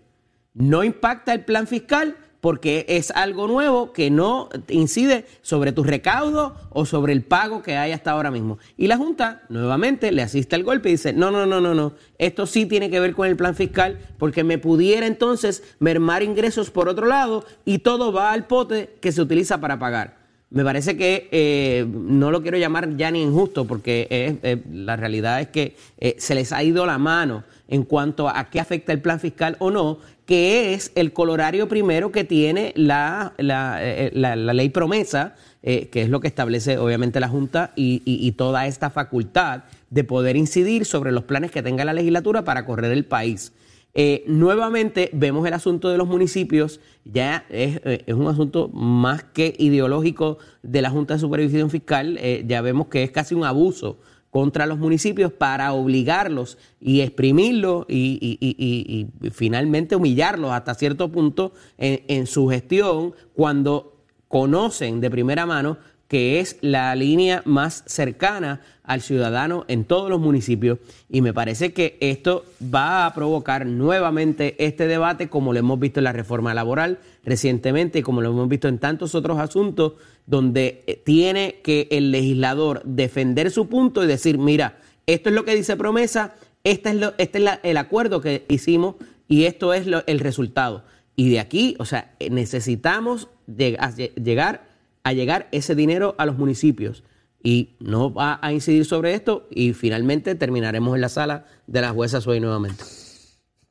No 0.55 0.85
impacta 0.85 1.33
el 1.33 1.45
plan 1.45 1.67
fiscal 1.67 2.17
porque 2.43 2.85
es 2.89 3.13
algo 3.13 3.47
nuevo 3.47 3.93
que 3.93 4.11
no 4.11 4.49
incide 4.69 5.27
sobre 5.43 5.71
tu 5.71 5.85
recaudo 5.85 6.57
o 6.71 6.87
sobre 6.87 7.13
el 7.13 7.23
pago 7.23 7.63
que 7.63 7.77
hay 7.77 7.93
hasta 7.93 8.11
ahora 8.11 8.33
mismo. 8.33 8.59
Y 8.77 8.89
la 8.89 8.97
Junta 8.97 9.43
nuevamente 9.49 10.11
le 10.11 10.23
asiste 10.23 10.57
al 10.57 10.65
golpe 10.65 10.89
y 10.89 10.93
dice, 10.93 11.13
no, 11.13 11.31
no, 11.31 11.47
no, 11.47 11.61
no, 11.61 11.73
no, 11.73 11.93
esto 12.19 12.47
sí 12.47 12.67
tiene 12.67 12.91
que 12.91 12.99
ver 12.99 13.15
con 13.15 13.29
el 13.29 13.37
plan 13.37 13.55
fiscal 13.55 14.01
porque 14.19 14.43
me 14.43 14.59
pudiera 14.59 15.07
entonces 15.07 15.63
mermar 15.79 16.25
ingresos 16.25 16.73
por 16.73 16.89
otro 16.89 17.07
lado 17.07 17.45
y 17.65 17.79
todo 17.79 18.13
va 18.13 18.33
al 18.33 18.49
pote 18.49 18.99
que 19.01 19.13
se 19.13 19.23
utiliza 19.23 19.61
para 19.61 19.79
pagar. 19.79 20.22
Me 20.53 20.65
parece 20.65 20.97
que 20.97 21.29
eh, 21.33 21.87
no 21.89 22.31
lo 22.31 22.43
quiero 22.43 22.59
llamar 22.59 22.97
ya 22.97 23.11
ni 23.11 23.23
injusto 23.23 23.65
porque 23.67 24.61
la 24.71 24.97
realidad 24.97 25.41
es 25.41 25.49
que 25.49 25.77
eh, 25.99 26.15
se 26.19 26.35
les 26.35 26.53
ha 26.53 26.63
ido 26.63 26.85
la 26.85 26.99
mano 26.99 27.45
en 27.69 27.85
cuanto 27.85 28.29
a 28.29 28.51
qué 28.51 28.61
afecta 28.61 28.93
el 28.93 29.01
plan 29.01 29.19
fiscal 29.19 29.57
o 29.61 29.71
no 29.71 29.99
que 30.27 30.75
es 30.75 30.93
el 30.95 31.13
colorario 31.13 31.69
primero 31.69 32.13
que 32.13 32.25
tiene 32.25 32.73
la, 32.77 33.33
la, 33.39 33.79
eh, 33.83 34.11
ley 34.15 34.69
promesa, 34.71 35.35
eh, 35.63 35.89
que 35.89 36.03
es 36.03 36.09
lo 36.09 36.21
que 36.21 36.29
establece 36.29 36.79
obviamente 36.79 37.21
la 37.21 37.29
Junta 37.29 37.73
y, 37.77 38.33
toda 38.33 38.67
esta 38.67 38.91
facultad 38.91 39.65
de 39.91 40.05
poder 40.05 40.37
incidir 40.37 40.85
sobre 40.85 41.13
los 41.13 41.25
planes 41.25 41.51
que 41.51 41.63
tenga 41.63 41.85
la 41.85 41.93
legislatura 41.93 42.45
para 42.45 42.65
correr 42.65 42.93
el 42.93 43.05
país. 43.05 43.53
Eh, 43.95 44.25
nuevamente 44.27 45.11
vemos 45.13 45.47
el 45.47 45.53
asunto 45.53 45.91
de 45.91 45.99
los 45.99 46.09
municipios, 46.09 46.81
ya 47.05 47.45
es, 47.51 47.81
es, 47.85 48.15
un 48.15 48.27
asunto 48.27 48.69
más 48.69 49.23
que 49.25 49.55
ideológico 49.59 50.39
de 50.63 50.81
la 50.81 50.91
Junta 50.91 51.15
de 51.15 51.21
Supervisión 51.21 51.69
Fiscal, 51.69 52.19
ya 52.47 52.63
vemos 52.63 52.87
que 52.87 53.03
es 53.03 53.11
casi 53.11 53.35
un 53.35 53.45
abuso 53.45 53.99
contra 54.33 54.65
los 54.65 54.79
municipios 54.79 55.31
para 55.31 55.75
obligarlos 55.75 56.57
y 56.81 57.03
exprimirlos 57.03 57.85
y, 57.87 59.07
finalmente 59.31 59.95
humillarlos 59.95 60.53
hasta 60.53 60.75
cierto 60.75 61.13
punto 61.13 61.53
en, 61.77 62.27
su 62.27 62.49
gestión 62.49 63.15
cuando 63.35 63.99
conocen 64.29 65.03
de 65.03 65.11
primera 65.11 65.45
mano 65.45 65.77
que 66.13 66.41
es 66.41 66.59
la 66.61 66.95
línea 66.95 67.41
más 67.47 67.85
cercana 67.87 68.61
al 68.85 69.01
ciudadano 69.01 69.65
en 69.67 69.87
todos 69.87 70.11
los 70.11 70.21
municipios 70.21 70.79
y 71.09 71.23
me 71.23 71.33
parece 71.33 71.73
que 71.73 71.97
esto 72.01 72.45
va 72.63 73.07
a 73.07 73.15
provocar 73.15 73.65
nuevamente 73.65 74.63
este 74.63 74.87
debate 74.87 75.31
como 75.31 75.55
lo 75.55 75.59
hemos 75.59 75.81
visto 75.81 76.01
en 76.01 76.05
la 76.05 76.13
reforma 76.13 76.53
laboral 76.53 76.99
recientemente 77.25 78.01
y 78.01 78.03
como 78.03 78.21
lo 78.21 78.29
hemos 78.29 78.47
visto 78.47 78.69
en 78.69 78.79
tantos 78.79 79.15
otros 79.15 79.39
asuntos 79.39 79.95
donde 80.27 80.85
eh, 80.87 81.01
tiene 81.03 81.61
que 81.65 81.89
el 81.91 82.11
legislador 82.11 82.83
defender 82.85 83.51
su 83.51 83.71
punto 83.71 84.05
y 84.05 84.07
decir, 84.07 84.37
mira, 84.37 84.81
esto 85.07 85.31
es 85.31 85.35
lo 85.35 85.47
que 85.47 85.55
dice 85.55 85.79
promesa, 85.79 86.35
este 86.63 86.91
es, 86.91 86.97
es 87.17 87.31
el 87.63 87.77
acuerdo 87.79 88.21
que 88.21 88.45
hicimos 88.51 88.97
y 89.29 89.45
esto 89.45 89.73
es 89.73 89.87
el 90.07 90.21
resultado. 90.21 90.85
Y 91.17 91.31
de 91.31 91.41
aquí, 91.41 91.75
o 91.79 91.87
sea, 91.87 92.13
necesitamos 92.31 93.29
llegar 93.47 94.72
a 95.05 95.13
llegar 95.13 95.49
ese 95.53 95.75
dinero 95.75 96.15
a 96.19 96.27
los 96.27 96.39
municipios 96.39 97.05
y 97.43 97.75
no 97.81 98.13
va 98.13 98.39
a 98.41 98.53
incidir 98.53 98.85
sobre 98.85 99.15
esto 99.15 99.49
y 99.51 99.73
finalmente 99.73 100.35
terminaremos 100.35 100.95
en 100.95 101.01
la 101.01 101.09
sala 101.09 101.47
de 101.67 101.81
las 101.81 101.93
juezas 101.93 102.27
hoy 102.27 102.41
nuevamente 102.41 102.85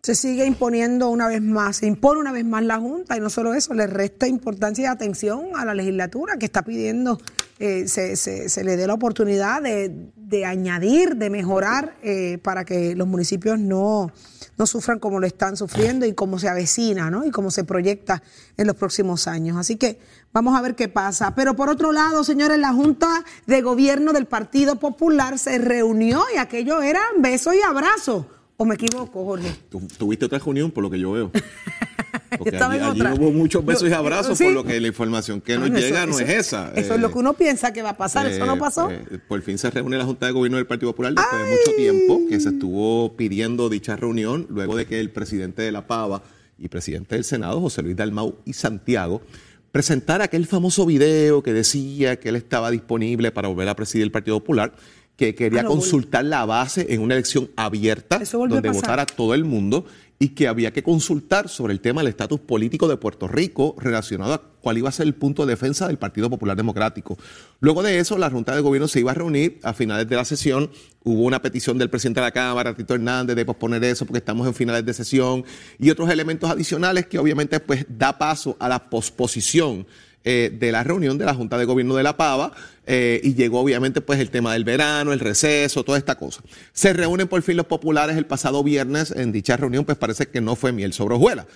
se 0.01 0.15
sigue 0.15 0.45
imponiendo 0.45 1.09
una 1.09 1.27
vez 1.27 1.41
más, 1.41 1.77
se 1.77 1.85
impone 1.85 2.19
una 2.19 2.31
vez 2.31 2.43
más 2.43 2.63
la 2.63 2.79
Junta 2.79 3.15
y 3.17 3.19
no 3.19 3.29
solo 3.29 3.53
eso, 3.53 3.73
le 3.75 3.85
resta 3.85 4.27
importancia 4.27 4.83
y 4.83 4.85
atención 4.87 5.49
a 5.55 5.63
la 5.63 5.75
legislatura 5.75 6.37
que 6.37 6.45
está 6.45 6.63
pidiendo 6.63 7.19
eh, 7.59 7.87
se, 7.87 8.15
se, 8.15 8.63
le 8.63 8.75
dé 8.75 8.87
la 8.87 8.95
oportunidad 8.95 9.61
de, 9.61 10.45
añadir, 10.45 11.17
de 11.17 11.29
mejorar 11.29 11.95
eh, 12.01 12.39
para 12.41 12.65
que 12.65 12.95
los 12.95 13.07
municipios 13.07 13.59
no, 13.59 14.11
no 14.57 14.65
sufran 14.65 14.97
como 14.97 15.19
lo 15.19 15.27
están 15.27 15.55
sufriendo 15.55 16.07
y 16.07 16.13
como 16.13 16.39
se 16.39 16.49
avecina 16.49 17.11
¿no? 17.11 17.23
y 17.23 17.29
como 17.29 17.51
se 17.51 17.63
proyecta 17.63 18.23
en 18.57 18.65
los 18.65 18.75
próximos 18.75 19.27
años. 19.27 19.57
Así 19.57 19.75
que 19.75 19.99
vamos 20.33 20.57
a 20.57 20.61
ver 20.61 20.75
qué 20.75 20.87
pasa. 20.87 21.35
Pero 21.35 21.55
por 21.55 21.69
otro 21.69 21.91
lado, 21.91 22.23
señores, 22.23 22.57
la 22.59 22.73
Junta 22.73 23.23
de 23.45 23.61
Gobierno 23.61 24.13
del 24.13 24.25
Partido 24.25 24.77
Popular 24.77 25.37
se 25.37 25.57
reunió 25.57 26.23
y 26.33 26.37
aquello 26.37 26.81
era 26.81 27.01
beso 27.17 27.53
y 27.53 27.61
abrazo 27.61 28.27
¿O 28.61 28.65
me 28.65 28.75
equivoco, 28.75 29.25
Jorge? 29.25 29.51
tuviste 29.97 30.25
otra 30.25 30.37
reunión, 30.37 30.69
por 30.69 30.83
lo 30.83 30.91
que 30.91 30.99
yo 30.99 31.13
veo. 31.13 31.31
Porque 32.37 32.55
allí, 32.55 33.01
hubo 33.17 33.31
muchos 33.31 33.65
besos 33.65 33.89
y 33.89 33.91
abrazos, 33.91 34.37
por 34.37 34.51
lo 34.51 34.63
que 34.63 34.79
la 34.79 34.87
información 34.87 35.41
que 35.41 35.57
nos 35.57 35.71
llega 35.71 36.05
no 36.05 36.19
es 36.19 36.29
esa. 36.29 36.71
Eso 36.75 36.93
es 36.93 37.01
lo 37.01 37.11
que 37.11 37.17
uno 37.17 37.33
piensa 37.33 37.73
que 37.73 37.81
va 37.81 37.89
a 37.89 37.97
pasar, 37.97 38.27
¿eso 38.27 38.45
no 38.45 38.55
eh, 38.55 38.59
pasó? 38.59 38.91
Eh, 38.91 39.19
por 39.27 39.41
fin 39.41 39.57
se 39.57 39.71
reúne 39.71 39.97
la 39.97 40.05
Junta 40.05 40.27
de 40.27 40.31
Gobierno 40.31 40.57
del 40.57 40.67
Partido 40.67 40.91
Popular 40.91 41.13
después 41.15 41.43
de 41.43 41.49
mucho 41.49 41.75
tiempo 41.75 42.21
que 42.29 42.39
se 42.39 42.49
estuvo 42.49 43.15
pidiendo 43.17 43.67
dicha 43.67 43.95
reunión, 43.95 44.45
luego 44.49 44.75
de 44.75 44.85
que 44.85 44.99
el 44.99 45.09
presidente 45.09 45.63
de 45.63 45.71
la 45.71 45.87
Pava 45.87 46.21
y 46.59 46.67
presidente 46.67 47.15
del 47.15 47.23
Senado, 47.23 47.59
José 47.61 47.81
Luis 47.81 47.95
Dalmau 47.95 48.35
y 48.45 48.53
Santiago, 48.53 49.23
presentara 49.71 50.25
aquel 50.25 50.45
famoso 50.45 50.85
video 50.85 51.43
que 51.43 51.53
decía 51.53 52.19
que 52.19 52.29
él 52.29 52.35
estaba 52.35 52.71
disponible 52.71 53.31
para 53.31 53.47
volver 53.47 53.69
a 53.69 53.75
presidir 53.75 54.03
el 54.03 54.11
Partido 54.11 54.39
Popular 54.39 54.73
que 55.15 55.35
quería 55.35 55.61
ah, 55.61 55.65
consultar 55.65 56.25
la 56.25 56.45
base 56.45 56.87
en 56.89 57.01
una 57.01 57.13
elección 57.13 57.51
abierta 57.55 58.19
donde 58.31 58.69
votara 58.69 59.05
todo 59.05 59.33
el 59.33 59.45
mundo 59.45 59.85
y 60.21 60.29
que 60.29 60.47
había 60.47 60.71
que 60.71 60.83
consultar 60.83 61.49
sobre 61.49 61.73
el 61.73 61.79
tema 61.79 62.01
del 62.01 62.09
estatus 62.09 62.39
político 62.39 62.87
de 62.87 62.95
Puerto 62.95 63.27
Rico 63.27 63.75
relacionado 63.79 64.35
a 64.35 64.41
cuál 64.61 64.77
iba 64.77 64.87
a 64.87 64.91
ser 64.91 65.07
el 65.07 65.15
punto 65.15 65.43
de 65.43 65.53
defensa 65.53 65.87
del 65.87 65.97
Partido 65.97 66.29
Popular 66.29 66.55
Democrático. 66.55 67.17
Luego 67.59 67.81
de 67.81 67.97
eso, 67.97 68.19
la 68.19 68.29
Junta 68.29 68.53
de 68.53 68.61
Gobierno 68.61 68.87
se 68.87 68.99
iba 68.99 69.09
a 69.09 69.15
reunir 69.15 69.59
a 69.63 69.73
finales 69.73 70.07
de 70.07 70.15
la 70.15 70.23
sesión. 70.23 70.69
Hubo 71.03 71.23
una 71.23 71.41
petición 71.41 71.79
del 71.79 71.89
presidente 71.89 72.19
de 72.19 72.27
la 72.27 72.31
Cámara, 72.31 72.75
Tito 72.75 72.93
Hernández, 72.93 73.35
de 73.35 73.45
posponer 73.45 73.83
eso 73.83 74.05
porque 74.05 74.19
estamos 74.19 74.45
en 74.45 74.53
finales 74.53 74.85
de 74.85 74.93
sesión 74.93 75.43
y 75.79 75.89
otros 75.89 76.07
elementos 76.11 76.51
adicionales 76.51 77.07
que 77.07 77.17
obviamente 77.17 77.59
pues 77.59 77.87
da 77.89 78.19
paso 78.19 78.55
a 78.59 78.69
la 78.69 78.91
posposición 78.91 79.87
eh, 80.23 80.55
de 80.57 80.71
la 80.71 80.83
reunión 80.83 81.17
de 81.17 81.25
la 81.25 81.33
Junta 81.33 81.57
de 81.57 81.65
Gobierno 81.65 81.95
de 81.95 82.03
la 82.03 82.15
Pava 82.15 82.51
eh, 82.85 83.19
y 83.23 83.33
llegó 83.33 83.59
obviamente 83.59 84.01
pues 84.01 84.19
el 84.19 84.29
tema 84.29 84.53
del 84.53 84.63
verano, 84.63 85.13
el 85.13 85.19
receso, 85.19 85.83
toda 85.83 85.97
esta 85.97 86.15
cosa. 86.15 86.41
Se 86.73 86.93
reúnen 86.93 87.27
por 87.27 87.41
fin 87.41 87.57
los 87.57 87.65
populares 87.65 88.17
el 88.17 88.25
pasado 88.25 88.63
viernes 88.63 89.11
en 89.11 89.31
dicha 89.31 89.57
reunión, 89.57 89.85
pues 89.85 89.97
parece 89.97 90.27
que 90.27 90.41
no 90.41 90.55
fue 90.55 90.71
miel 90.71 90.93
sobre 90.93 91.15
hojuelas. 91.15 91.47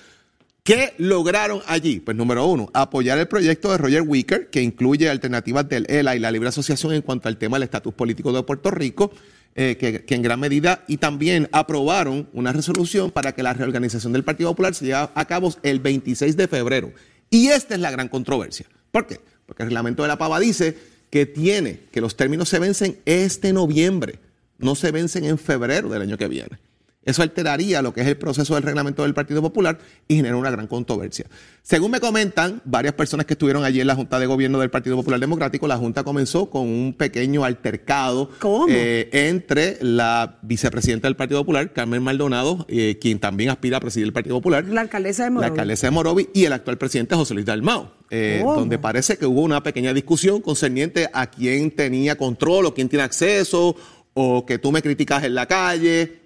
¿Qué 0.64 0.96
lograron 0.98 1.62
allí? 1.68 2.00
Pues 2.00 2.18
número 2.18 2.48
uno, 2.48 2.72
apoyar 2.74 3.20
el 3.20 3.28
proyecto 3.28 3.70
de 3.70 3.78
Roger 3.78 4.02
Wicker, 4.02 4.50
que 4.50 4.64
incluye 4.64 5.12
alternativas 5.12 5.70
del 5.70 5.86
ELA 5.88 6.16
y 6.16 6.20
la 6.20 6.32
Libre 6.32 6.50
Asociación 6.50 6.94
en 6.94 7.04
cuanto 7.04 7.28
al 7.28 7.38
tema 7.38 7.58
del 7.58 7.64
estatus 7.66 7.94
político 7.94 8.34
de 8.34 8.42
Puerto 8.42 8.72
Rico, 8.72 9.12
eh, 9.54 9.78
que, 9.80 10.04
que, 10.06 10.16
en 10.16 10.24
gran 10.24 10.40
medida, 10.40 10.84
y 10.88 10.98
también 10.98 11.50
aprobaron 11.52 12.28
una 12.34 12.52
resolución 12.52 13.12
para 13.12 13.34
que 13.34 13.44
la 13.44 13.54
reorganización 13.54 14.12
del 14.12 14.24
Partido 14.24 14.50
Popular 14.50 14.74
se 14.74 14.86
lleve 14.86 15.08
a 15.14 15.26
cabo 15.26 15.54
el 15.62 15.80
26 15.80 16.36
de 16.36 16.48
febrero. 16.48 16.92
Y 17.30 17.48
esta 17.48 17.76
es 17.76 17.82
la 17.82 17.92
gran 17.92 18.10
controversia. 18.10 18.66
¿Por 18.92 19.08
qué? 19.08 19.20
Porque 19.46 19.64
el 19.64 19.70
reglamento 19.70 20.04
de 20.04 20.08
la 20.08 20.18
pava 20.18 20.40
dice 20.40 20.78
que 21.10 21.26
tiene, 21.26 21.82
que 21.92 22.02
los 22.02 22.16
términos 22.16 22.50
se 22.50 22.60
vencen 22.60 23.00
este 23.06 23.54
noviembre, 23.54 24.20
no 24.58 24.76
se 24.76 24.92
vencen 24.92 25.26
en 25.26 25.38
febrero 25.38 25.90
del 25.90 26.02
año 26.02 26.18
que 26.18 26.28
viene. 26.28 26.58
Eso 27.06 27.22
alteraría 27.22 27.84
lo 27.84 27.94
que 27.94 28.02
es 28.02 28.08
el 28.08 28.18
proceso 28.18 28.56
del 28.56 28.64
reglamento 28.64 29.04
del 29.04 29.14
Partido 29.14 29.42
Popular 29.42 29.78
y 30.08 30.16
genera 30.16 30.36
una 30.36 30.50
gran 30.50 30.66
controversia. 30.66 31.26
Según 31.62 31.92
me 31.92 32.00
comentan 32.00 32.62
varias 32.66 32.96
personas 32.96 33.28
que 33.28 33.34
estuvieron 33.34 33.64
allí 33.64 33.80
en 33.80 33.88
la 33.88 33.96
Junta 33.96 34.20
de 34.20 34.26
Gobierno 34.26 34.60
del 34.60 34.72
Partido 34.72 34.96
Popular 34.96 35.20
Democrático, 35.20 35.68
la 35.68 35.78
Junta 35.78 36.04
comenzó 36.04 36.50
con 36.50 36.64
un 36.64 36.94
pequeño 36.94 37.46
altercado 37.46 38.32
eh, 38.70 39.10
entre 39.12 39.78
la 39.82 40.40
vicepresidenta 40.42 41.08
del 41.08 41.16
Partido 41.16 41.42
Popular, 41.42 41.72
Carmen 41.74 42.02
Maldonado, 42.02 42.66
eh, 42.68 42.98
quien 43.00 43.20
también 43.20 43.52
aspira 43.52 43.78
a 43.78 43.80
presidir 43.80 44.08
el 44.08 44.14
Partido 44.14 44.38
Popular. 44.38 44.66
La 44.66 44.82
alcaldesa 44.82 45.26
de 45.26 45.30
Morovi. 45.30 45.48
La 45.48 45.52
alcaldesa 45.52 45.88
de 45.88 45.92
Morovi 45.92 46.30
y 46.34 46.46
el 46.46 46.54
actual 46.54 46.78
presidente 46.80 47.16
José 47.16 47.36
Luis 47.36 47.46
Dalmao. 47.46 47.94
Eh, 48.12 48.42
donde 48.44 48.78
parece 48.78 49.18
que 49.18 49.26
hubo 49.26 49.42
una 49.42 49.64
pequeña 49.64 49.92
discusión 49.92 50.40
concerniente 50.42 51.10
a 51.12 51.28
quién 51.28 51.72
tenía 51.72 52.16
control 52.16 52.68
o 52.68 52.74
quién 52.74 52.88
tiene 52.88 53.04
acceso 53.04 53.76
o 54.14 54.46
que 54.46 54.60
tú 54.60 54.72
me 54.72 54.84
criticas 54.84 55.24
en 55.24 55.34
la 55.34 55.48
calle 55.48 56.25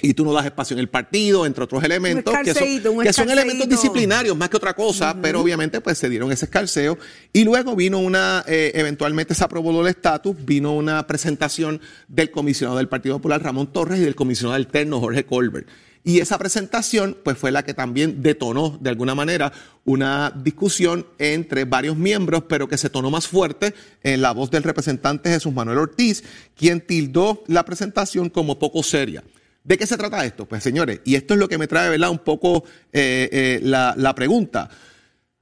y 0.00 0.14
tú 0.14 0.24
no 0.24 0.32
das 0.32 0.44
espacio 0.44 0.74
en 0.74 0.80
el 0.80 0.88
partido, 0.88 1.44
entre 1.44 1.64
otros 1.64 1.82
elementos, 1.82 2.32
que 2.44 2.54
son, 2.54 3.02
que 3.02 3.12
son 3.12 3.30
elementos 3.30 3.68
disciplinarios 3.68 4.36
más 4.36 4.48
que 4.48 4.56
otra 4.56 4.74
cosa, 4.74 5.16
pero 5.20 5.40
obviamente 5.40 5.80
pues 5.80 5.98
se 5.98 6.08
dieron 6.08 6.30
ese 6.30 6.44
escarceo. 6.44 6.96
Y 7.32 7.42
luego 7.42 7.74
vino 7.74 7.98
una, 7.98 8.44
eh, 8.46 8.70
eventualmente 8.74 9.34
se 9.34 9.42
aprobó 9.42 9.80
el 9.80 9.88
estatus, 9.88 10.36
vino 10.44 10.72
una 10.72 11.04
presentación 11.08 11.80
del 12.06 12.30
comisionado 12.30 12.78
del 12.78 12.88
Partido 12.88 13.16
Popular, 13.16 13.42
Ramón 13.42 13.72
Torres, 13.72 13.98
y 13.98 14.02
del 14.02 14.14
comisionado 14.14 14.54
alterno, 14.54 15.00
Jorge 15.00 15.24
Colbert. 15.24 15.66
Y 16.04 16.20
esa 16.20 16.38
presentación 16.38 17.16
pues 17.24 17.36
fue 17.36 17.50
la 17.50 17.64
que 17.64 17.74
también 17.74 18.22
detonó 18.22 18.78
de 18.80 18.90
alguna 18.90 19.16
manera 19.16 19.52
una 19.84 20.30
discusión 20.30 21.06
entre 21.18 21.64
varios 21.64 21.96
miembros, 21.96 22.44
pero 22.48 22.68
que 22.68 22.78
se 22.78 22.88
tornó 22.88 23.10
más 23.10 23.26
fuerte 23.26 23.74
en 24.04 24.22
la 24.22 24.30
voz 24.30 24.48
del 24.50 24.62
representante 24.62 25.28
Jesús 25.28 25.52
Manuel 25.52 25.78
Ortiz, 25.78 26.22
quien 26.56 26.80
tildó 26.80 27.42
la 27.48 27.64
presentación 27.64 28.30
como 28.30 28.60
poco 28.60 28.84
seria. 28.84 29.24
¿De 29.68 29.76
qué 29.76 29.86
se 29.86 29.98
trata 29.98 30.24
esto? 30.24 30.46
Pues 30.46 30.62
señores, 30.62 31.02
y 31.04 31.14
esto 31.14 31.34
es 31.34 31.40
lo 31.40 31.46
que 31.46 31.58
me 31.58 31.66
trae 31.66 31.90
¿verdad? 31.90 32.08
un 32.08 32.20
poco 32.20 32.64
eh, 32.90 33.28
eh, 33.30 33.60
la, 33.62 34.14
pregunta. 34.14 34.70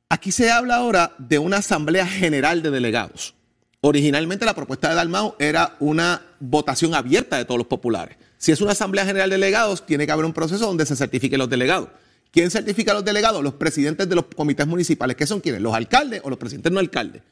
Aquí 0.09 0.33
se 0.33 0.51
habla 0.51 0.79
ahora 0.79 1.15
de 1.19 1.39
una 1.39 1.59
asamblea 1.59 2.09
general 2.09 2.61
de 2.61 2.73
delegados. 2.73 3.37
Originalmente 3.83 4.45
la 4.45 4.57
propuesta 4.57 4.89
de 4.89 4.97
Dalmau 4.97 5.37
era 5.39 5.77
una 5.79 6.23
votación 6.41 6.97
abierta 6.97 7.39
de 7.39 7.45
todos 7.45 7.59
los 7.59 7.69
populares. 7.69 8.17
Si 8.37 8.51
es 8.51 8.61
una 8.61 8.73
asamblea 8.73 9.07
general 9.07 9.31
de 9.31 9.37
delegados, 9.37 9.87
tiene 9.87 10.07
que 10.07 10.13
haber 10.13 10.25
un 10.25 10.33
proceso 10.33 10.67
donde 10.67 10.87
se 10.87 10.97
certifiquen 10.97 11.39
los 11.39 11.49
delegados. 11.49 11.91
¿Quién 12.33 12.51
certifica 12.51 12.91
a 12.91 12.95
los 12.95 13.05
delegados? 13.05 13.45
Los 13.45 13.55
presidentes 13.55 14.09
de 14.09 14.17
los 14.17 14.25
comités 14.35 14.67
municipales. 14.67 15.15
¿Qué 15.15 15.29
son 15.29 15.39
quiénes? 15.39 15.61
Los 15.61 15.73
alcaldes 15.73 16.21
o 16.25 16.31
los 16.31 16.39
presidentes 16.41 16.73
no 16.73 16.81
alcaldes. 16.81 17.23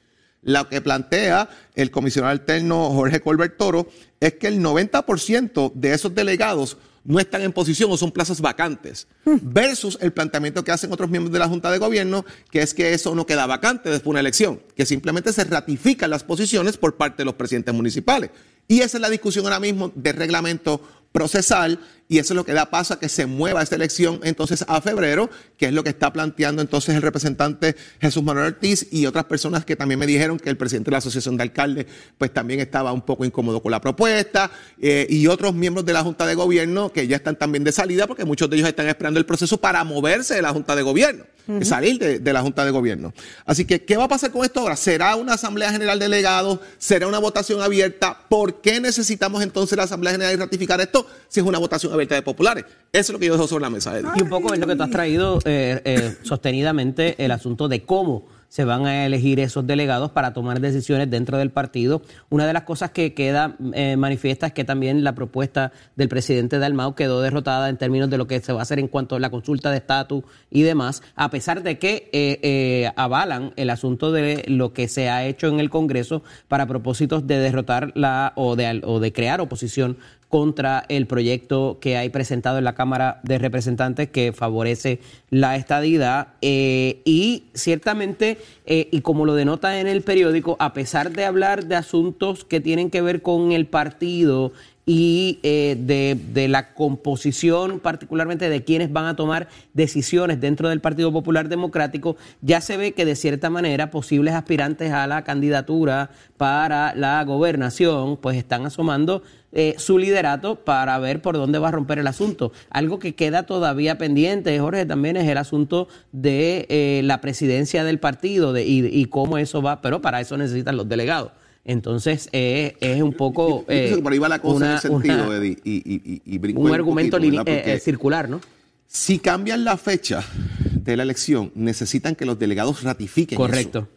Lo 0.45 0.69
que 0.69 0.81
plantea 0.81 1.49
el 1.75 1.91
comisionado 1.91 2.33
alterno 2.33 2.91
Jorge 2.91 3.21
Colbert 3.21 3.57
Toro 3.57 3.89
es 4.21 4.35
que 4.35 4.47
el 4.47 4.61
90% 4.61 5.73
de 5.75 5.93
esos 5.93 6.15
delegados 6.15 6.77
no 7.05 7.21
están 7.21 7.43
en 7.43 7.53
posición 7.53 7.91
o 7.93 7.97
son 7.97 8.11
plazas 8.13 8.41
vacantes, 8.41 9.07
versus 9.25 9.99
el 10.01 10.13
planteamiento 10.13 10.65
que 10.65 10.73
hacen 10.73 10.93
otros 10.93 11.11
miembros 11.11 11.33
de 11.33 11.39
la 11.39 11.49
Junta 11.49 11.71
de 11.71 11.79
Gobierno, 11.79 12.25
que 12.51 12.63
es 12.63 12.73
que 12.73 12.95
eso 12.95 13.15
no 13.15 13.27
queda 13.27 13.47
vacante 13.47 13.91
después 13.91 14.05
de 14.05 14.11
una 14.11 14.21
elección, 14.21 14.63
que 14.75 14.87
simplemente 14.87 15.33
se 15.33 15.45
ratifican 15.45 16.09
las 16.09 16.25
posiciones 16.25 16.79
por 16.79 16.97
parte 16.97 17.19
de 17.19 17.27
los 17.27 17.35
presidentes 17.35 17.75
municipales. 17.75 18.31
Y 18.67 18.81
esa 18.81 18.97
es 18.97 19.01
la 19.03 19.11
discusión 19.11 19.45
ahora 19.45 19.61
mismo 19.61 19.93
de 19.95 20.13
reglamento 20.13 20.81
procesal 21.13 21.79
y 22.09 22.19
eso 22.19 22.35
es 22.35 22.37
lo 22.37 22.45
que 22.45 22.53
da 22.53 22.71
paso 22.71 22.95
a 22.95 22.99
que 22.99 23.09
se 23.09 23.27
mueva 23.27 23.63
esta 23.63 23.77
elección 23.77 24.21
entonces 24.23 24.65
a 24.69 24.81
febrero, 24.81 25.31
que 25.57 25.67
es 25.67 25.73
lo 25.73 25.83
que 25.83 25.91
está 25.91 26.13
planteando 26.13 26.61
entonces 26.61 26.95
el 26.95 27.03
representante 27.03 27.77
Jesús 28.01 28.23
Manuel 28.23 28.47
Ortiz 28.47 28.87
y 28.91 29.07
otras 29.07 29.25
personas 29.25 29.65
que 29.65 29.75
también 29.75 29.99
me 29.99 30.07
dijeron 30.07 30.39
que 30.39 30.51
el 30.51 30.57
presidente 30.57 30.91
de 30.91 30.93
la 30.93 30.99
Asociación 30.99 31.37
de 31.37 31.45
Alcaldes 31.45 31.87
pues 32.19 32.33
también 32.33 32.61
estaba 32.61 32.93
un 32.93 33.03
poco 33.03 33.25
incómodo 33.25 33.63
con 33.63 33.71
la 33.71 33.81
propuesta 33.81 34.51
eh, 34.81 35.07
y 35.09 35.27
otros 35.27 35.55
miembros 35.55 35.87
de 35.87 35.93
la 35.93 36.03
Junta 36.03 36.27
de 36.27 36.35
Gobierno 36.35 36.93
que 36.93 37.07
ya 37.07 37.17
están 37.17 37.37
también 37.37 37.65
de 37.65 37.73
salida 37.73 38.07
porque 38.07 38.25
muchos 38.25 38.51
de 38.51 38.57
ellos 38.57 38.69
están 38.69 38.87
esperando 38.87 39.19
el 39.19 39.27
proceso 39.27 39.59
para 39.59 39.83
moverse 39.85 40.35
de 40.35 40.43
la 40.43 40.51
Junta 40.51 40.77
de 40.77 40.83
Gobierno, 40.83 41.25
salir 41.63 41.99
de, 41.99 42.19
de 42.19 42.33
la 42.33 42.43
Junta 42.43 42.65
de 42.65 42.71
Gobierno. 42.71 43.13
Así 43.45 43.65
que, 43.65 43.85
¿qué 43.85 43.97
va 43.97 44.05
a 44.05 44.09
pasar 44.09 44.31
con 44.31 44.45
esto 44.45 44.61
ahora? 44.61 44.77
¿Será 44.77 45.17
una 45.17 45.35
Asamblea 45.35 45.71
General 45.73 45.99
de 45.99 46.05
Delegados? 46.05 46.61
¿Será 46.79 47.07
una 47.07 47.19
votación 47.19 47.63
abierta? 47.63 48.19
¿Por 48.29 48.61
qué 48.61 48.81
necesitamos 48.81 49.43
entonces 49.43 49.77
la 49.77 49.85
Asamblea 49.85 50.13
General 50.13 50.35
y 50.35 50.37
ratificar 50.37 50.81
esto 50.81 51.07
si 51.29 51.41
es 51.41 51.47
una 51.47 51.59
votación 51.59 51.93
abierta 51.93 52.04
de 52.13 52.23
populares? 52.23 52.65
Eso 52.93 53.11
es 53.11 53.11
lo 53.11 53.19
que 53.19 53.27
yo 53.27 53.33
dejo 53.33 53.49
sobre 53.49 53.63
la 53.63 53.71
mesa. 53.71 53.99
Y 54.17 54.23
un 54.23 54.29
poco 54.29 54.53
es 54.53 54.61
lo 54.61 54.67
que 54.67 54.77
tú 54.77 54.83
has 54.83 54.91
traído 54.91 55.39
eh, 55.45 55.81
eh, 55.85 56.17
sostenidamente 56.23 57.25
el 57.25 57.31
asunto 57.31 57.69
de 57.69 57.85
cómo 57.85 58.27
se 58.55 58.65
van 58.65 58.87
a 58.87 59.05
elegir 59.05 59.41
esos 59.41 59.67
delegados 59.67 60.13
para 60.13 60.33
tomar 60.33 60.61
decisiones 60.61 61.11
dentro 61.11 61.39
del 61.39 61.51
partido. 61.51 62.03
Una 62.31 62.47
de 62.47 62.53
las 62.53 62.63
cosas 62.63 62.93
que 62.93 63.13
queda 63.13 63.57
eh, 63.73 63.97
manifiesta 63.97 64.47
es 64.47 64.53
que 64.53 64.63
también 64.63 65.03
la 65.03 65.17
propuesta 65.17 65.73
del 65.97 66.09
presidente 66.09 66.61
Dalmau 66.61 66.95
quedó 66.95 67.21
derrotada 67.21 67.69
en 67.69 67.79
términos 67.79 68.11
de 68.11 68.17
lo 68.17 68.29
que 68.29 68.39
se 68.39 68.53
va 68.53 68.61
a 68.61 68.63
hacer 68.63 68.79
en 68.79 68.87
cuanto 68.87 69.17
a 69.17 69.19
la 69.19 69.31
consulta 69.31 69.73
de 69.73 69.79
estatus 69.79 70.23
y 70.53 70.63
demás, 70.63 71.03
a 71.17 71.31
pesar 71.31 71.65
de 71.65 71.81
que 71.81 72.09
eh, 72.13 72.93
avalan 72.95 73.53
el 73.57 73.71
asunto 73.71 74.13
de 74.13 74.45
lo 74.47 74.73
que 74.73 74.87
se 74.87 75.11
ha 75.11 75.27
hecho 75.27 75.49
en 75.49 75.59
el 75.59 75.69
Congreso 75.69 76.23
para 76.47 76.67
propósitos 76.67 77.27
de 77.27 77.41
derrotar 77.41 77.91
la 77.97 78.35
o 78.37 78.55
de, 78.55 78.83
o 78.85 79.01
de 79.01 79.13
crear 79.13 79.41
oposición 79.41 79.97
contra 80.35 80.85
el 80.89 81.07
proyecto 81.07 81.79
que 81.81 81.97
hay 81.97 82.09
presentado 82.09 82.59
en 82.59 82.65
la 82.65 82.75
Cámara 82.75 83.21
de 83.23 83.39
Representantes 83.39 84.09
que 84.09 84.33
favorece 84.33 84.99
la 85.31 85.55
estadidad 85.55 86.27
eh, 86.43 87.03
y 87.05 87.45
ciertamente, 87.55 88.39
eh, 88.67 88.89
y 88.91 89.03
como 89.03 89.27
lo 89.27 89.37
denota 89.37 89.79
en 89.79 89.87
el 89.87 90.03
periódico, 90.03 90.57
a 90.59 90.73
pesar 90.73 91.13
de 91.13 91.25
hablar 91.25 91.67
de 91.67 91.77
asuntos 91.77 92.45
que 92.45 92.61
tienen 92.61 92.91
que 92.91 93.01
ver 93.01 93.23
con 93.23 93.53
el 93.53 93.67
partido 93.67 94.51
y 94.87 95.39
eh, 95.45 95.77
de, 95.79 96.19
de, 96.33 96.49
la 96.49 96.75
composición, 96.75 97.81
particularmente 97.81 98.51
de 98.51 98.65
quienes 98.65 98.93
van 98.93 99.07
a 99.07 99.17
tomar 99.17 99.49
decisiones 99.73 100.41
dentro 100.41 100.69
del 100.69 100.81
Partido 100.81 101.13
Popular 101.13 101.49
Democrático, 101.49 102.17
ya 102.43 102.61
se 102.61 102.77
ve 102.77 102.93
que 102.93 103.07
de 103.07 103.17
cierta 103.17 103.51
manera 103.51 103.91
posibles 103.91 104.35
aspirantes 104.35 104.93
a 104.93 105.07
la 105.07 105.23
candidatura 105.23 106.11
para 106.37 106.95
la 106.95 107.23
gobernación, 107.25 108.19
pues 108.19 108.37
están 108.37 108.67
asomando 108.67 109.23
eh, 109.55 109.75
su 109.79 109.99
liderato 109.99 110.57
para 110.57 110.99
ver 110.99 111.23
por 111.23 111.37
dónde 111.37 111.59
va 111.59 111.69
a 111.69 111.71
romper 111.71 111.99
el 112.01 112.07
asunto. 112.07 112.53
Algo 112.71 112.99
que 112.99 113.15
queda 113.15 113.45
todavía 113.45 113.99
pendiente, 113.99 114.59
Jorge, 114.59 114.85
también 114.85 115.17
es 115.17 115.29
el 115.29 115.39
asunto 115.39 115.89
de 116.13 116.67
eh, 116.69 117.03
la 117.05 117.21
presidencia 117.21 117.85
del 117.85 118.01
partido 118.01 118.53
de, 118.53 118.65
y, 118.65 118.85
y, 118.87 119.05
cómo 119.07 119.39
eso 119.39 119.63
va, 119.63 119.81
pero 119.81 120.03
para 120.03 120.21
eso 120.21 120.37
necesitan 120.37 120.77
los 120.77 120.89
delegados. 120.89 121.31
Entonces 121.65 122.29
eh, 122.33 122.77
es 122.81 123.01
un 123.01 123.13
poco... 123.13 123.65
Por 123.65 124.13
ahí 124.13 124.19
va 124.19 124.29
la 124.29 124.41
cosa 124.41 124.57
una, 124.57 124.71
en 124.71 124.77
ese 124.77 124.89
sentido, 124.89 125.27
una, 125.29 125.37
Eddie, 125.37 125.57
y, 125.65 126.23
y, 126.23 126.23
y 126.27 126.57
un 126.57 126.75
argumento 126.75 127.17
un 127.17 127.23
poquito, 127.37 127.79
circular, 127.79 128.29
¿no? 128.29 128.41
Si 128.87 129.19
cambian 129.19 129.65
la 129.65 129.77
fecha 129.77 130.25
de 130.73 130.97
la 130.97 131.05
elección, 131.05 131.53
necesitan 131.55 132.15
que 132.15 132.27
los 132.27 132.39
delegados 132.39 132.83
ratifiquen 132.83 133.37
Correcto. 133.37 133.79
Eso. 133.79 133.89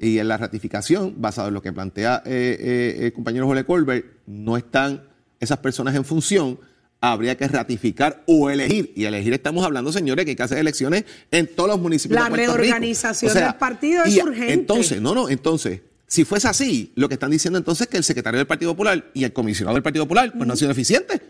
Y 0.00 0.18
en 0.18 0.28
la 0.28 0.38
ratificación, 0.38 1.14
basado 1.18 1.48
en 1.48 1.54
lo 1.54 1.62
que 1.62 1.72
plantea 1.72 2.22
eh, 2.24 2.56
eh, 2.58 3.06
el 3.06 3.12
compañero 3.12 3.46
Jorge 3.46 3.64
Colbert, 3.64 4.06
no 4.26 4.56
están 4.56 5.02
esas 5.38 5.58
personas 5.58 5.94
en 5.94 6.04
función, 6.04 6.58
habría 7.00 7.36
que 7.36 7.46
ratificar 7.46 8.22
o 8.26 8.48
elegir. 8.48 8.92
Y 8.96 9.04
elegir 9.04 9.32
estamos 9.34 9.64
hablando, 9.64 9.92
señores, 9.92 10.24
que 10.24 10.30
hay 10.30 10.36
que 10.36 10.42
hacer 10.42 10.58
elecciones 10.58 11.04
en 11.30 11.54
todos 11.54 11.68
los 11.70 11.80
municipios 11.80 12.18
la 12.18 12.24
de 12.24 12.30
Puerto 12.30 12.56
reorganización 12.56 13.30
Rico. 13.30 13.38
O 13.38 13.40
sea, 13.40 13.48
del 13.48 13.58
partido 13.58 14.04
es 14.04 14.16
y, 14.16 14.22
urgente. 14.22 14.52
Entonces, 14.52 15.00
no, 15.00 15.14
no, 15.14 15.28
entonces, 15.28 15.80
si 16.06 16.24
fuese 16.24 16.48
así, 16.48 16.92
lo 16.94 17.08
que 17.08 17.14
están 17.14 17.30
diciendo 17.30 17.58
entonces 17.58 17.86
es 17.86 17.90
que 17.90 17.96
el 17.96 18.04
secretario 18.04 18.38
del 18.38 18.46
Partido 18.46 18.72
Popular 18.72 19.10
y 19.12 19.24
el 19.24 19.32
comisionado 19.32 19.74
del 19.74 19.82
Partido 19.82 20.04
Popular 20.04 20.30
pues, 20.30 20.36
uh 20.36 20.42
-huh. 20.42 20.46
no 20.46 20.52
han 20.52 20.56
sido 20.58 20.70
eficientes. 20.70 21.20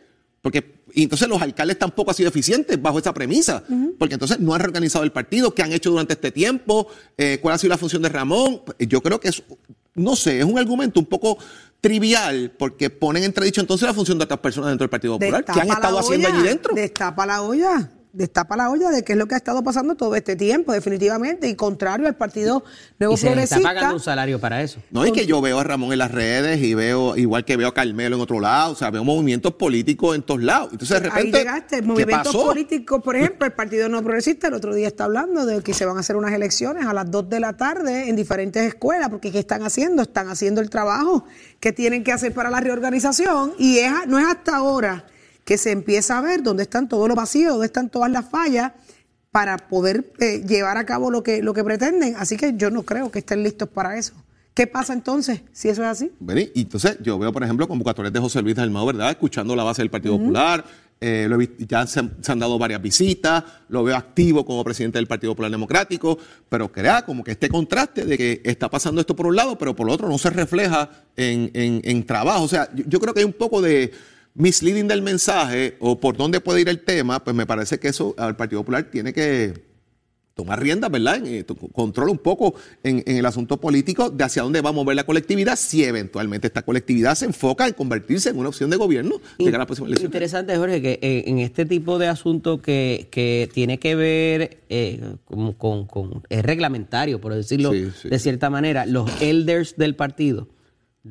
Porque 0.46 0.76
y 0.94 1.02
entonces 1.02 1.26
los 1.26 1.42
alcaldes 1.42 1.76
tampoco 1.76 2.12
han 2.12 2.16
sido 2.16 2.28
eficientes 2.28 2.80
bajo 2.80 3.00
esa 3.00 3.12
premisa, 3.12 3.64
uh 3.68 3.74
-huh. 3.74 3.94
porque 3.98 4.14
entonces 4.14 4.38
no 4.38 4.54
han 4.54 4.60
reorganizado 4.60 5.02
el 5.02 5.10
partido, 5.10 5.52
qué 5.52 5.64
han 5.64 5.72
hecho 5.72 5.90
durante 5.90 6.12
este 6.12 6.30
tiempo, 6.30 6.86
eh, 7.18 7.40
cuál 7.42 7.56
ha 7.56 7.58
sido 7.58 7.70
la 7.70 7.78
función 7.78 8.00
de 8.00 8.10
Ramón. 8.10 8.62
Yo 8.78 9.02
creo 9.02 9.18
que 9.18 9.26
es, 9.26 9.42
no 9.96 10.14
sé, 10.14 10.38
es 10.38 10.44
un 10.44 10.56
argumento 10.56 11.00
un 11.00 11.06
poco 11.06 11.36
trivial, 11.80 12.52
porque 12.56 12.90
ponen 12.90 13.24
entredicho 13.24 13.60
entonces 13.60 13.88
la 13.88 13.92
función 13.92 14.18
de 14.18 14.24
otras 14.24 14.38
personas 14.38 14.70
dentro 14.70 14.84
del 14.84 14.90
Partido 14.90 15.14
Popular, 15.14 15.40
destapa 15.40 15.52
que 15.52 15.60
han 15.68 15.76
estado 15.76 15.98
haciendo 15.98 16.28
allí 16.28 16.42
dentro. 16.44 16.74
Destapa 16.76 17.26
la 17.26 17.42
olla 17.42 17.90
destapa 18.16 18.56
la 18.56 18.70
olla 18.70 18.90
de 18.90 19.04
qué 19.04 19.12
es 19.12 19.18
lo 19.18 19.26
que 19.26 19.34
ha 19.34 19.38
estado 19.38 19.62
pasando 19.62 19.94
todo 19.94 20.16
este 20.16 20.36
tiempo, 20.36 20.72
definitivamente, 20.72 21.48
y 21.48 21.54
contrario 21.54 22.06
al 22.06 22.16
Partido 22.16 22.64
Nuevo 22.98 23.14
y 23.14 23.16
se 23.16 23.26
Progresista. 23.26 23.56
está 23.56 23.68
pagando 23.68 23.94
un 23.94 24.00
salario 24.00 24.40
para 24.40 24.62
eso. 24.62 24.80
No, 24.90 25.04
es 25.04 25.12
que 25.12 25.26
yo 25.26 25.40
veo 25.40 25.58
a 25.58 25.64
Ramón 25.64 25.92
en 25.92 25.98
las 25.98 26.10
redes 26.10 26.62
y 26.62 26.74
veo, 26.74 27.16
igual 27.16 27.44
que 27.44 27.56
veo 27.56 27.68
a 27.68 27.74
Carmelo 27.74 28.16
en 28.16 28.22
otro 28.22 28.40
lado, 28.40 28.72
o 28.72 28.74
sea, 28.74 28.90
veo 28.90 29.04
movimientos 29.04 29.54
políticos 29.54 30.16
en 30.16 30.22
todos 30.22 30.42
lados. 30.42 30.70
Entonces, 30.72 31.02
de 31.02 31.08
repente. 31.08 31.36
Ahí 31.36 31.44
llegaste, 31.44 31.82
movimientos 31.82 32.34
políticos, 32.34 33.02
por 33.02 33.16
ejemplo, 33.16 33.46
el 33.46 33.52
Partido 33.52 33.88
Nuevo 33.88 34.04
Progresista 34.04 34.48
el 34.48 34.54
otro 34.54 34.74
día 34.74 34.88
está 34.88 35.04
hablando 35.04 35.44
de 35.44 35.62
que 35.62 35.74
se 35.74 35.84
van 35.84 35.98
a 35.98 36.00
hacer 36.00 36.16
unas 36.16 36.32
elecciones 36.32 36.86
a 36.86 36.94
las 36.94 37.10
2 37.10 37.28
de 37.28 37.40
la 37.40 37.56
tarde 37.56 38.08
en 38.08 38.16
diferentes 38.16 38.62
escuelas, 38.62 39.10
porque 39.10 39.30
¿qué 39.30 39.38
están 39.38 39.62
haciendo? 39.62 40.02
Están 40.02 40.28
haciendo 40.28 40.60
el 40.60 40.70
trabajo 40.70 41.24
que 41.60 41.72
tienen 41.72 42.02
que 42.02 42.12
hacer 42.12 42.32
para 42.32 42.48
la 42.50 42.60
reorganización 42.60 43.52
y 43.58 43.78
es, 43.78 43.92
no 44.06 44.18
es 44.18 44.26
hasta 44.26 44.56
ahora 44.56 45.04
que 45.46 45.56
se 45.56 45.70
empieza 45.70 46.18
a 46.18 46.20
ver 46.20 46.42
dónde 46.42 46.64
están 46.64 46.88
todos 46.88 47.06
los 47.08 47.16
vacíos, 47.16 47.52
dónde 47.52 47.66
están 47.66 47.88
todas 47.88 48.10
las 48.10 48.28
fallas 48.28 48.72
para 49.30 49.56
poder 49.56 50.12
eh, 50.18 50.42
llevar 50.46 50.76
a 50.76 50.84
cabo 50.84 51.10
lo 51.10 51.22
que, 51.22 51.40
lo 51.40 51.54
que 51.54 51.62
pretenden. 51.62 52.16
Así 52.16 52.36
que 52.36 52.54
yo 52.56 52.70
no 52.70 52.82
creo 52.82 53.10
que 53.10 53.20
estén 53.20 53.42
listos 53.42 53.68
para 53.68 53.96
eso. 53.96 54.12
¿Qué 54.54 54.66
pasa 54.66 54.92
entonces 54.92 55.42
si 55.52 55.68
eso 55.68 55.82
es 55.82 55.88
así? 55.88 56.10
Bueno, 56.18 56.40
y 56.54 56.62
entonces 56.62 56.96
yo 57.00 57.18
veo, 57.18 57.32
por 57.32 57.44
ejemplo, 57.44 57.68
convocatorias 57.68 58.12
de 58.12 58.18
José 58.20 58.42
Luis 58.42 58.56
Dalmao, 58.56 58.86
¿verdad? 58.86 59.10
Escuchando 59.10 59.54
la 59.54 59.62
base 59.62 59.82
del 59.82 59.90
Partido 59.90 60.14
uh 60.14 60.18
-huh. 60.18 60.20
Popular, 60.22 60.64
eh, 60.98 61.26
lo 61.28 61.34
he 61.36 61.38
visto- 61.38 61.64
ya 61.68 61.86
se, 61.86 62.00
han- 62.00 62.16
se 62.22 62.32
han 62.32 62.38
dado 62.38 62.58
varias 62.58 62.80
visitas, 62.82 63.44
lo 63.68 63.84
veo 63.84 63.94
activo 63.94 64.44
como 64.46 64.64
presidente 64.64 64.98
del 64.98 65.06
Partido 65.06 65.32
Popular 65.32 65.50
Democrático, 65.50 66.18
pero 66.48 66.72
crea 66.72 67.04
como 67.04 67.22
que 67.22 67.32
este 67.32 67.50
contraste 67.50 68.04
de 68.06 68.16
que 68.16 68.40
está 68.44 68.68
pasando 68.70 69.00
esto 69.00 69.14
por 69.14 69.26
un 69.26 69.36
lado, 69.36 69.56
pero 69.58 69.76
por 69.76 69.86
el 69.86 69.92
otro 69.94 70.08
no 70.08 70.16
se 70.18 70.30
refleja 70.30 70.88
en, 71.16 71.50
en- 71.52 71.82
en 71.84 72.04
trabajo. 72.06 72.42
O 72.42 72.48
sea, 72.48 72.68
yo, 72.74 72.82
yo 72.88 72.98
creo 72.98 73.12
que 73.12 73.20
hay 73.20 73.26
un 73.26 73.34
poco 73.34 73.60
de 73.60 73.92
misleading 74.36 74.86
del 74.88 75.02
mensaje 75.02 75.76
o 75.80 75.98
por 75.98 76.16
dónde 76.16 76.40
puede 76.40 76.60
ir 76.60 76.68
el 76.68 76.80
tema, 76.80 77.22
pues 77.24 77.34
me 77.34 77.46
parece 77.46 77.78
que 77.78 77.88
eso 77.88 78.14
al 78.18 78.36
Partido 78.36 78.60
Popular 78.60 78.84
tiene 78.90 79.12
que 79.12 79.64
tomar 80.34 80.60
riendas, 80.60 80.90
¿verdad? 80.90 81.16
En, 81.16 81.26
eh, 81.26 81.44
to- 81.44 81.54
control 81.54 82.10
un 82.10 82.18
poco 82.18 82.54
en, 82.82 83.02
en 83.06 83.16
el 83.16 83.24
asunto 83.24 83.56
político 83.58 84.10
de 84.10 84.22
hacia 84.22 84.42
dónde 84.42 84.60
va 84.60 84.68
a 84.68 84.72
mover 84.72 84.94
la 84.94 85.04
colectividad 85.04 85.56
si 85.56 85.82
eventualmente 85.82 86.48
esta 86.48 86.60
colectividad 86.60 87.14
se 87.14 87.24
enfoca 87.24 87.66
en 87.66 87.72
convertirse 87.72 88.28
en 88.28 88.36
una 88.38 88.50
opción 88.50 88.68
de 88.68 88.76
gobierno 88.76 89.18
de 89.38 89.44
cara 89.46 89.56
a 89.56 89.58
la 89.60 89.66
próxima 89.66 89.88
elección. 89.88 90.08
Interesante, 90.08 90.54
Jorge, 90.58 90.82
que 90.82 90.98
en 91.26 91.38
este 91.38 91.64
tipo 91.64 91.98
de 91.98 92.08
asunto 92.08 92.60
que, 92.60 93.08
que 93.10 93.48
tiene 93.54 93.78
que 93.78 93.94
ver 93.94 94.58
eh, 94.68 95.00
con, 95.24 95.54
con- 95.54 95.86
con- 95.86 96.22
es 96.28 96.42
reglamentario, 96.44 97.18
por 97.18 97.32
decirlo 97.32 97.72
Sí, 97.72 97.88
sí. 98.02 98.10
de 98.10 98.18
cierta 98.18 98.50
manera, 98.50 98.84
los 98.84 99.10
elders 99.22 99.76
del 99.78 99.96
partido, 99.96 100.48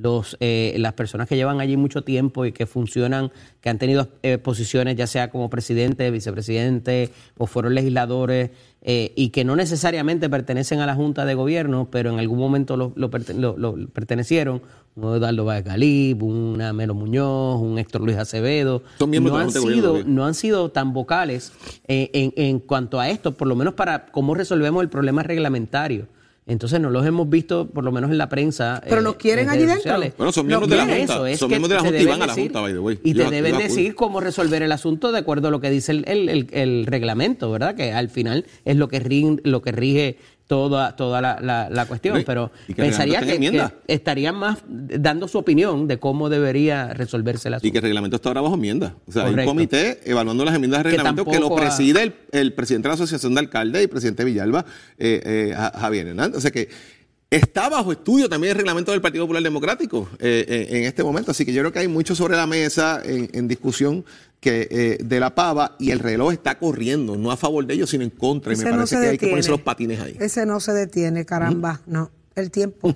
los 0.01 0.36
eh, 0.41 0.75
las 0.77 0.93
personas 0.93 1.27
que 1.27 1.36
llevan 1.38 1.62
allí 1.62 1.77
mucho 1.77 2.03
tiempo 2.03 2.45
y 2.45 2.51
que 2.51 2.65
funcionan, 2.65 3.31
que 3.62 3.69
han 3.69 3.77
tenido 3.77 4.10
eh, 4.23 4.38
posiciones 4.38 4.95
ya 4.97 5.08
sea 5.08 5.29
como 5.29 5.49
presidente, 5.49 6.12
vicepresidente 6.12 7.12
o 7.38 7.47
fueron 7.47 7.75
legisladores 7.75 8.51
eh, 8.81 9.13
y 9.15 9.29
que 9.29 9.43
no 9.45 9.55
necesariamente 9.55 10.29
pertenecen 10.29 10.79
a 10.81 10.86
la 10.86 10.95
Junta 10.95 11.25
de 11.25 11.34
Gobierno, 11.34 11.88
pero 11.89 12.12
en 12.12 12.19
algún 12.19 12.38
momento 12.39 12.77
lo, 12.77 12.91
lo 12.95 13.10
lo- 13.38 13.58
lo 13.58 13.88
pertenecieron, 13.88 14.62
un 14.95 15.15
Eduardo 15.15 15.45
Báez 15.45 15.63
Galip, 15.65 16.21
una 16.21 16.73
Melo 16.73 16.93
Muñoz, 16.93 17.62
un 17.62 17.79
Héctor 17.79 18.01
Luis 18.01 18.17
Acevedo, 18.17 18.84
no 19.29 19.38
han, 19.38 19.47
sido, 19.75 19.93
no 20.05 20.25
han 20.25 20.34
sido 20.34 20.69
tan 20.69 20.93
vocales 20.93 21.51
eh, 21.88 22.10
en, 22.13 22.34
en 22.36 22.60
cuanto 22.60 22.99
a 22.99 23.10
esto, 23.10 23.31
por 23.36 23.47
lo 23.47 23.55
menos 23.55 23.73
para 23.75 24.08
cómo 24.08 24.36
resolvemos 24.36 24.84
el 24.84 24.89
problema 24.89 25.23
reglamentario. 25.23 26.08
Entonces 26.47 26.79
no 26.79 26.91
los 26.91 27.03
hemos 27.05 27.27
visto, 27.27 27.67
por 27.67 27.84
lo 27.84 27.91
menos 27.91 28.12
en 28.12 28.19
la 28.19 28.29
prensa. 28.29 28.79
Pero 28.88 29.01
los 29.01 29.15
quieren 29.15 29.45
en 29.45 29.49
allí 29.49 29.60
dentro. 29.62 29.77
sociales. 29.77 30.13
Bueno, 30.15 30.31
son 30.31 30.45
miembros 30.45 30.69
de 30.69 30.75
la 30.75 30.84
Junta, 30.86 31.01
eso, 31.01 31.25
es 31.25 31.39
son 31.39 31.49
miembros 31.49 31.69
de 31.69 31.75
la 31.75 31.81
Junta 31.81 31.97
y 31.99 32.05
van 32.05 32.21
a 32.21 32.27
la 32.27 32.34
Junta, 32.36 32.62
by 32.62 32.73
the 32.73 32.79
way. 32.79 32.99
Y 33.03 33.13
Yo- 33.13 33.25
te 33.25 33.31
deben 33.36 33.53
yo 33.53 33.58
decir 33.60 33.95
cómo 33.95 34.21
resolver 34.21 34.62
el 34.62 34.71
asunto 34.71 35.12
de 35.12 35.17
acuerdo 35.17 35.47
a 35.47 35.51
lo 35.51 35.60
que 35.60 35.71
dice 35.71 35.91
el, 35.91 36.05
el- 36.08 36.29
el- 36.29 36.47
el 36.51 36.86
reglamento, 36.86 37.49
¿verdad? 37.49 37.73
Que 37.75 37.93
al 37.93 38.10
final 38.10 38.45
es 38.63 38.75
lo 38.77 38.88
que 38.89 38.99
rige, 38.99 39.38
lo 39.43 39.63
que 39.63 39.71
rige 39.71 40.17
toda, 40.47 40.95
toda 40.95 41.21
la, 41.21 41.39
la- 41.41 41.69
la 41.69 41.86
cuestión. 41.86 42.21
Pero 42.25 42.51
que 42.67 42.75
pensaría 42.75 43.19
que, 43.21 43.69
estarían 43.88 44.36
más 44.36 44.60
dando 44.67 45.27
su 45.27 45.38
opinión 45.38 45.88
de 45.88 45.97
cómo 45.99 46.29
debería 46.29 46.93
resolverse 46.93 47.47
el 47.47 47.55
asunto. 47.55 47.67
Y 47.67 47.71
que 47.71 47.77
el 47.79 47.84
reglamento 47.84 48.15
está 48.17 48.29
ahora 48.29 48.41
bajo 48.41 48.55
enmienda. 48.55 48.95
O 49.08 49.12
sea, 49.12 49.23
hay 49.23 49.29
Correcto. 49.31 49.51
un 49.51 49.58
comité 49.58 49.99
evaluando 50.05 50.45
las 50.45 50.55
enmiendas 50.55 50.79
de 50.84 50.91
Que 50.91 50.97
reglamento 50.97 51.25
que, 51.31 51.39
lo 51.39 51.53
ha- 51.53 51.60
preside 51.60 52.03
el, 52.03 52.15
el 52.31 52.53
presidente 52.53 52.88
de 52.88 52.89
la 52.89 52.93
Asociación 52.95 53.34
de 53.34 53.39
Alcaldes 53.39 53.84
y 53.84 53.88
presidente 53.88 54.23
Villalba, 54.23 54.65
eh, 54.97 55.21
eh, 55.25 55.53
Ja- 55.55 55.71
Javier 55.79 56.08
Hernández. 56.08 56.38
O 56.38 56.41
sea 56.41 56.51
que 56.51 56.69
está 57.29 57.67
bajo 57.69 57.91
estudio 57.91 58.29
también 58.29 58.51
el 58.51 58.58
reglamento 58.58 58.91
del 58.91 59.01
Partido 59.01 59.23
Popular 59.25 59.41
Democrático 59.43 60.08
eh, 60.19 60.45
eh, 60.47 60.67
en 60.77 60.84
este 60.86 61.03
momento. 61.03 61.31
Así 61.31 61.45
que 61.45 61.53
yo 61.53 61.62
creo 61.63 61.71
que 61.73 61.79
hay 61.79 61.88
mucho 61.88 62.15
sobre 62.15 62.38
la 62.38 62.45
mesa 62.47 63.01
en, 63.03 63.29
en 63.34 63.47
discusión 63.47 64.05
que 64.45 64.67
eh, 64.69 64.97
de 65.03 65.19
la 65.19 65.34
pava 65.34 65.75
y 65.79 65.89
el 65.89 65.97
reloj 65.97 66.31
está 66.31 66.60
corriendo, 66.60 67.15
no 67.15 67.31
a 67.31 67.36
favor 67.36 67.65
de 67.65 67.73
ellos, 67.73 67.89
sino 67.89 68.03
en 68.03 68.12
contra. 68.12 68.53
Y 68.53 68.58
me 68.58 68.63
no 68.65 68.69
parece 68.69 68.95
que 68.95 69.08
hay 69.08 69.17
que 69.17 69.27
ponerse 69.27 69.49
los 69.49 69.62
patines 69.62 69.99
ahí. 69.99 70.15
Ese 70.19 70.45
no 70.45 70.60
se 70.60 70.71
detiene, 70.71 71.25
caramba, 71.25 71.81
no, 71.88 72.12
el 72.36 72.51
tiempo. 72.51 72.95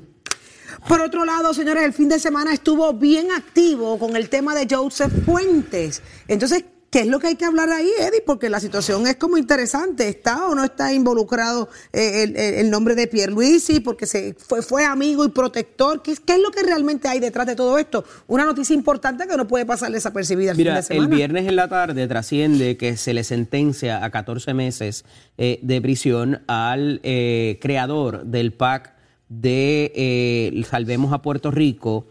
Por 0.88 1.02
otro 1.02 1.26
lado, 1.26 1.52
señores, 1.56 1.82
el 1.82 1.94
fin 1.94 2.08
de 2.08 2.20
semana 2.20 2.54
estuvo 2.54 2.94
bien 2.94 3.32
activo 3.32 3.98
con 3.98 4.16
el 4.16 4.30
tema 4.30 4.54
de 4.54 4.68
Joseph 4.70 5.12
Fuentes. 5.26 6.04
Entonces, 6.28 6.66
¿qué 6.90 7.02
es 7.02 7.08
lo 7.08 7.20
que 7.20 7.28
hay 7.28 7.36
que 7.36 7.46
hablar 7.46 7.70
ahí, 7.70 7.90
Eddie? 8.00 8.22
Porque 8.26 8.50
la 8.50 8.60
situación 8.60 9.06
es 9.08 9.16
como 9.18 9.38
interesante. 9.38 10.08
¿Está 10.08 10.48
o 10.48 10.56
no 10.56 10.64
está 10.64 10.92
involucrado 10.94 11.70
eh, 11.94 12.24
el, 12.24 12.36
el- 12.38 12.54
el 12.56 12.70
nombre 12.72 12.96
de 12.96 13.08
Pierluisi? 13.08 13.80
Porque 13.80 14.06
se 14.06 14.34
fue, 14.38 14.62
fue 14.62 14.86
amigo 14.86 15.24
y 15.26 15.30
protector. 15.30 16.02
¿Qué, 16.02 16.12
es- 16.12 16.20
¿Qué 16.20 16.34
es 16.34 16.40
lo 16.40 16.52
que 16.52 16.64
realmente 16.64 17.08
hay 17.08 17.20
detrás 17.20 17.46
de 17.48 17.56
todo 17.56 17.78
esto? 17.78 18.04
Una 18.28 18.46
noticia 18.46 18.74
importante 18.74 19.28
que 19.28 19.38
no 19.38 19.48
puede 19.48 19.66
pasar 19.66 19.92
desapercibida 19.92 20.52
el 20.52 20.58
fin 20.58 20.66
Mira, 20.66 20.76
de 20.78 20.84
semana. 20.84 21.10
el 21.10 21.16
viernes 21.16 21.48
en 21.48 21.56
la 21.56 21.68
tarde 21.68 22.08
trasciende 22.08 22.78
que 22.78 22.98
se 22.98 23.14
le 23.14 23.24
sentencia 23.24 24.04
a 24.04 24.10
14 24.10 24.54
meses 24.54 25.06
eh, 25.38 25.60
de 25.62 25.82
prisión 25.82 26.42
al 26.48 27.00
eh, 27.04 27.58
creador 27.62 28.26
del 28.26 28.52
PAC 28.54 28.94
de 29.30 29.92
eh, 29.96 30.64
Salvemos 30.70 31.14
a 31.14 31.22
Puerto 31.22 31.52
Rico. 31.52 32.08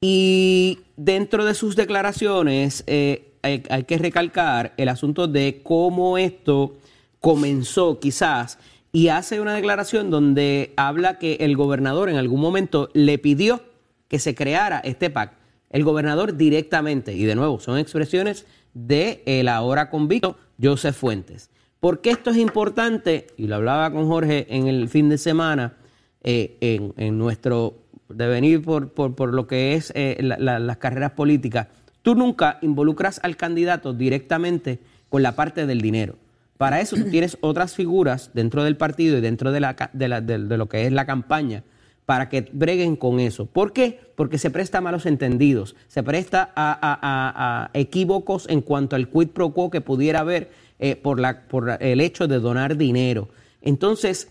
Y 0.00 0.78
dentro 0.96 1.44
de 1.44 1.54
sus 1.54 1.74
declaraciones 1.74 2.84
eh, 2.86 3.27
hay, 3.42 3.60
que 3.84 3.98
recalcar 3.98 4.74
el 4.76 4.88
asunto 4.88 5.26
de 5.28 5.60
cómo 5.62 6.18
esto 6.18 6.74
comenzó 7.20 7.98
quizás 8.00 8.58
y 8.92 9.08
hace 9.08 9.40
una 9.40 9.54
declaración 9.54 10.10
donde 10.10 10.72
habla 10.76 11.18
que 11.18 11.34
el 11.40 11.56
gobernador 11.56 12.08
en 12.08 12.16
algún 12.16 12.40
momento 12.40 12.90
le 12.94 13.18
pidió 13.18 13.62
que 14.08 14.18
se 14.18 14.34
creara 14.34 14.78
este 14.78 15.10
PAC. 15.10 15.32
El 15.70 15.84
gobernador 15.84 16.36
directamente, 16.36 17.14
y 17.14 17.24
de 17.24 17.34
nuevo, 17.34 17.60
son 17.60 17.78
expresiones 17.78 18.46
de 18.72 19.22
el 19.26 19.48
ahora 19.48 19.90
convicto 19.90 20.36
Joseph 20.60 20.96
Fuentes. 20.96 21.50
¿Por 21.80 22.00
qué 22.00 22.10
esto 22.10 22.30
es 22.30 22.38
importante? 22.38 23.26
Y 23.36 23.46
lo 23.46 23.56
hablaba 23.56 23.92
con 23.92 24.06
Jorge 24.08 24.46
en 24.48 24.66
el 24.66 24.88
fin 24.88 25.08
de 25.08 25.18
semana, 25.18 25.74
eh, 26.22 26.56
en, 26.96 27.18
nuestro 27.18 27.74
devenir 28.08 28.62
por, 28.62 28.92
por, 28.92 29.34
lo 29.34 29.46
que 29.46 29.74
es 29.74 29.92
eh, 29.94 30.16
la- 30.20 30.58
las 30.58 30.76
carreras 30.78 31.12
políticas. 31.12 31.68
Tú 32.02 32.14
nunca 32.14 32.58
involucras 32.62 33.20
al 33.22 33.36
candidato 33.36 33.92
directamente 33.92 34.78
con 35.08 35.22
la 35.22 35.32
parte 35.32 35.66
del 35.66 35.80
dinero. 35.80 36.16
Para 36.56 36.80
eso 36.80 36.96
tú 36.96 37.04
tienes 37.10 37.38
otras 37.42 37.74
figuras 37.74 38.30
dentro 38.34 38.64
del 38.64 38.76
partido 38.76 39.18
y 39.18 39.20
dentro 39.20 39.52
de, 39.52 39.60
la, 39.60 39.90
de, 39.92 40.08
la- 40.08 40.20
de- 40.20 40.38
de 40.38 40.56
lo 40.56 40.68
que 40.68 40.86
es 40.86 40.92
la 40.92 41.06
campaña 41.06 41.62
para 42.06 42.28
que 42.30 42.48
breguen 42.52 42.96
con 42.96 43.20
eso. 43.20 43.44
¿Por 43.46 43.72
qué? 43.74 44.00
Porque 44.16 44.38
se 44.38 44.50
presta 44.50 44.78
a 44.78 44.80
malos 44.80 45.04
entendidos, 45.04 45.76
se 45.88 46.02
presta 46.02 46.50
a, 46.54 46.72
a- 46.72 46.98
a- 47.02 47.64
a 47.66 47.70
equívocos 47.74 48.48
en 48.48 48.62
cuanto 48.62 48.96
al 48.96 49.08
quid 49.08 49.28
pro 49.28 49.50
quo 49.50 49.70
que 49.70 49.80
pudiera 49.82 50.20
haber 50.20 50.50
eh, 50.78 50.96
por, 50.96 51.20
la, 51.20 51.42
por 51.42 51.76
el 51.80 52.00
hecho 52.00 52.26
de 52.26 52.38
donar 52.38 52.76
dinero. 52.78 53.28
Entonces, 53.60 54.28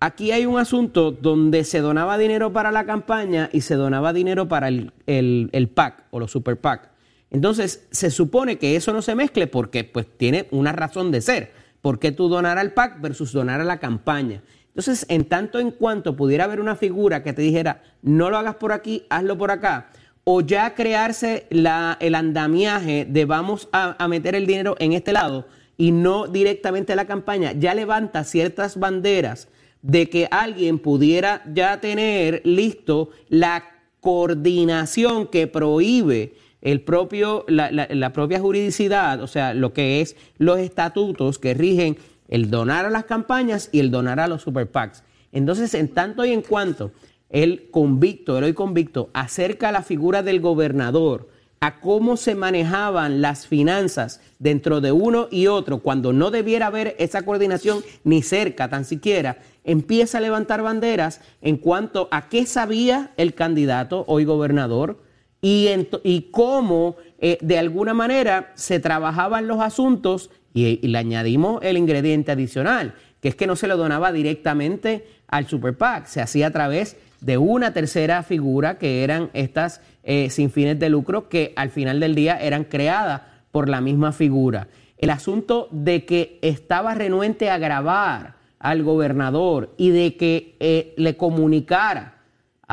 aquí 0.00 0.32
hay 0.32 0.44
un 0.46 0.58
asunto 0.58 1.12
donde 1.12 1.62
se 1.64 1.80
donaba 1.80 2.18
dinero 2.18 2.52
para 2.52 2.72
la 2.72 2.84
campaña 2.84 3.48
y 3.52 3.60
se 3.60 3.74
donaba 3.76 4.12
dinero 4.12 4.48
para 4.48 4.66
el, 4.68 4.90
el, 5.06 5.50
el 5.52 5.68
PAC 5.68 6.02
o 6.10 6.18
los 6.18 6.32
super 6.32 6.56
PAC. 6.58 6.88
Entonces, 7.30 7.86
se 7.90 8.10
supone 8.10 8.58
que 8.58 8.76
eso 8.76 8.92
no 8.92 9.02
se 9.02 9.14
mezcle 9.14 9.46
porque 9.46 9.84
pues 9.84 10.06
tiene 10.16 10.48
una 10.50 10.72
razón 10.72 11.10
de 11.10 11.20
ser. 11.20 11.52
¿Por 11.80 11.98
qué 11.98 12.12
tú 12.12 12.28
donar 12.28 12.58
al 12.58 12.72
PAC 12.72 13.00
versus 13.00 13.32
donar 13.32 13.60
a 13.60 13.64
la 13.64 13.80
campaña? 13.80 14.42
Entonces, 14.68 15.06
en 15.08 15.24
tanto 15.24 15.58
en 15.58 15.70
cuanto 15.70 16.16
pudiera 16.16 16.44
haber 16.44 16.60
una 16.60 16.76
figura 16.76 17.22
que 17.22 17.32
te 17.32 17.42
dijera, 17.42 17.82
no 18.02 18.30
lo 18.30 18.38
hagas 18.38 18.56
por 18.56 18.72
aquí, 18.72 19.04
hazlo 19.10 19.36
por 19.36 19.50
acá, 19.50 19.90
o 20.24 20.40
ya 20.40 20.74
crearse 20.74 21.46
el 21.50 22.14
andamiaje 22.14 23.06
de 23.08 23.24
vamos 23.24 23.68
a 23.72 24.08
meter 24.08 24.34
el 24.34 24.46
dinero 24.46 24.74
en 24.78 24.92
este 24.92 25.12
lado 25.12 25.46
y 25.76 25.90
no 25.90 26.26
directamente 26.26 26.92
a 26.92 26.96
la 26.96 27.06
campaña, 27.06 27.52
ya 27.52 27.74
levanta 27.74 28.24
ciertas 28.24 28.78
banderas 28.78 29.48
de 29.82 30.08
que 30.08 30.28
alguien 30.30 30.78
pudiera 30.78 31.42
ya 31.52 31.80
tener 31.80 32.40
listo 32.44 33.10
la 33.28 33.64
coordinación 34.00 35.26
que 35.26 35.46
prohíbe 35.46 36.34
el 36.64 36.80
propio, 36.80 37.44
la, 37.46 37.70
la- 37.70 38.12
propia 38.12 38.40
juridicidad, 38.40 39.22
o 39.22 39.28
sea, 39.28 39.54
lo 39.54 39.72
que 39.72 40.00
es 40.00 40.16
los 40.38 40.58
estatutos 40.58 41.38
que 41.38 41.54
rigen 41.54 41.96
el 42.28 42.50
donar 42.50 42.86
a 42.86 42.90
las 42.90 43.04
campañas 43.04 43.68
y 43.70 43.78
el 43.78 43.90
donar 43.92 44.18
a 44.18 44.26
los 44.26 44.42
super 44.42 44.66
PACs. 44.68 45.04
Entonces, 45.30 45.74
en 45.74 45.88
tanto 45.88 46.24
y 46.24 46.32
en 46.32 46.42
cuanto 46.42 46.90
el 47.28 47.70
convicto, 47.70 48.38
el 48.38 48.44
hoy 48.44 48.54
convicto, 48.54 49.10
acerca 49.12 49.68
a 49.68 49.72
la 49.72 49.82
figura 49.82 50.22
del 50.22 50.40
gobernador, 50.40 51.28
a 51.60 51.80
cómo 51.80 52.16
se 52.16 52.34
manejaban 52.34 53.20
las 53.22 53.46
finanzas 53.46 54.20
dentro 54.38 54.80
de 54.80 54.92
uno 54.92 55.28
y 55.30 55.46
otro, 55.46 55.78
cuando 55.80 56.12
no 56.12 56.30
debiera 56.30 56.66
haber 56.66 56.94
esa 56.98 57.22
coordinación 57.22 57.82
ni 58.04 58.22
cerca 58.22 58.68
tan 58.68 58.84
siquiera, 58.84 59.38
empieza 59.64 60.18
a 60.18 60.20
levantar 60.20 60.62
banderas 60.62 61.20
en 61.42 61.56
cuanto 61.56 62.08
a 62.10 62.28
qué 62.28 62.46
sabía 62.46 63.12
el 63.16 63.34
candidato 63.34 64.04
hoy 64.08 64.24
gobernador 64.24 65.03
y, 65.46 66.28
cómo 66.30 66.96
eh, 67.18 67.36
de 67.42 67.58
alguna 67.58 67.92
manera 67.92 68.52
se 68.54 68.80
trabajaban 68.80 69.46
los 69.46 69.60
asuntos 69.60 70.30
y, 70.54 70.80
y 70.82 70.88
le 70.88 70.98
añadimos 70.98 71.62
el 71.62 71.76
ingrediente 71.76 72.32
adicional, 72.32 72.94
que 73.20 73.28
es 73.28 73.34
que 73.34 73.46
no 73.46 73.54
se 73.54 73.66
lo 73.66 73.76
donaba 73.76 74.10
directamente 74.10 75.06
al 75.28 75.46
Super 75.46 75.76
PAC, 75.76 76.06
se 76.06 76.22
hacía 76.22 76.46
a 76.46 76.50
través 76.50 76.96
de 77.20 77.36
una 77.38 77.72
tercera 77.72 78.22
figura 78.22 78.78
que 78.78 79.04
eran 79.04 79.30
estas 79.32 79.80
eh, 80.02 80.30
sin 80.30 80.50
fines 80.50 80.78
de 80.78 80.88
lucro 80.88 81.28
que 81.28 81.52
al 81.56 81.70
final 81.70 82.00
del 82.00 82.14
día 82.14 82.38
eran 82.38 82.64
creadas 82.64 83.22
por 83.50 83.68
la 83.68 83.80
misma 83.80 84.12
figura. 84.12 84.68
El 84.98 85.10
asunto 85.10 85.68
de 85.70 86.04
que 86.04 86.38
estaba 86.42 86.94
renuente 86.94 87.50
a 87.50 87.58
grabar 87.58 88.34
al 88.58 88.82
gobernador 88.82 89.74
y 89.76 89.90
de 89.90 90.16
que 90.16 90.56
eh, 90.60 90.94
le 90.96 91.16
comunicara 91.16 92.13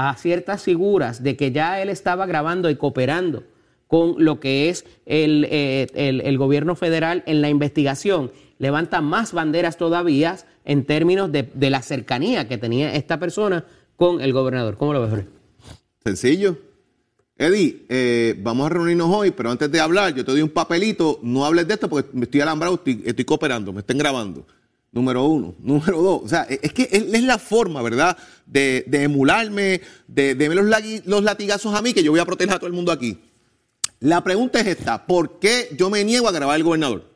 a 0.09 0.15
ciertas 0.15 0.63
figuras 0.63 1.21
de 1.23 1.35
que 1.37 1.51
ya 1.51 1.81
él 1.81 1.89
estaba 1.89 2.25
grabando 2.25 2.69
y 2.69 2.75
cooperando 2.75 3.43
con 3.87 4.15
lo 4.23 4.39
que 4.39 4.69
es 4.69 4.85
el, 5.05 5.45
eh, 5.49 5.87
el- 5.95 6.21
el 6.21 6.37
gobierno 6.37 6.75
federal 6.75 7.23
en 7.25 7.41
la 7.41 7.49
investigación. 7.49 8.31
Levanta 8.57 9.01
más 9.01 9.33
banderas 9.33 9.77
todavía 9.77 10.37
en 10.63 10.85
términos 10.85 11.31
de, 11.31 11.49
de 11.53 11.69
la 11.69 11.81
cercanía 11.81 12.47
que 12.47 12.57
tenía 12.57 12.93
esta 12.95 13.19
persona 13.19 13.65
con 13.97 14.21
el 14.21 14.31
gobernador. 14.33 14.77
¿Cómo 14.77 14.93
lo 14.93 15.01
ves, 15.01 15.09
Jorge? 15.09 15.27
Sencillo. 16.03 16.57
Eddie, 17.37 17.85
eh, 17.89 18.35
vamos 18.39 18.67
a 18.67 18.69
reunirnos 18.69 19.07
hoy, 19.09 19.31
pero 19.31 19.49
antes 19.49 19.71
de 19.71 19.79
hablar, 19.79 20.13
yo 20.13 20.23
te 20.23 20.31
doy 20.31 20.41
un 20.43 20.49
papelito, 20.49 21.19
no 21.23 21.43
hables 21.43 21.67
de 21.67 21.73
esto 21.73 21.89
porque 21.89 22.09
me 22.13 22.25
estoy 22.25 22.41
alambrado, 22.41 22.75
estoy, 22.75 23.01
estoy 23.03 23.25
cooperando, 23.25 23.73
me 23.73 23.79
estén 23.79 23.97
grabando. 23.97 24.45
Número 24.91 25.23
uno. 25.25 25.56
Número 25.60 26.01
dos. 26.01 26.21
O 26.23 26.27
sea, 26.27 26.43
es 26.43 26.73
que 26.73 26.89
es, 26.91 27.23
la 27.23 27.38
forma, 27.39 27.82
¿verdad?, 27.82 28.17
de, 28.45 28.84
de 28.88 29.04
emularme, 29.04 29.82
de, 30.08 30.36
los, 30.54 30.65
lagui- 30.65 31.01
los 31.06 31.23
latigazos 31.23 31.73
a 31.73 31.82
mí, 31.82 31.93
que 31.93 32.04
yo 32.04 32.12
voy 32.12 32.19
a 32.19 32.25
proteger 32.25 32.56
a 32.56 32.60
todo 32.60 32.67
el 32.67 32.73
mundo 32.73 32.91
aquí. 32.91 33.17
La 33.99 34.23
pregunta 34.23 34.60
es 34.60 34.67
esta: 34.67 35.06
¿por 35.06 35.39
qué 35.39 35.69
yo 35.77 35.89
me 35.89 36.04
niego 36.04 36.27
a 36.27 36.32
grabar 36.32 36.56
al 36.56 36.63
gobernador? 36.63 37.10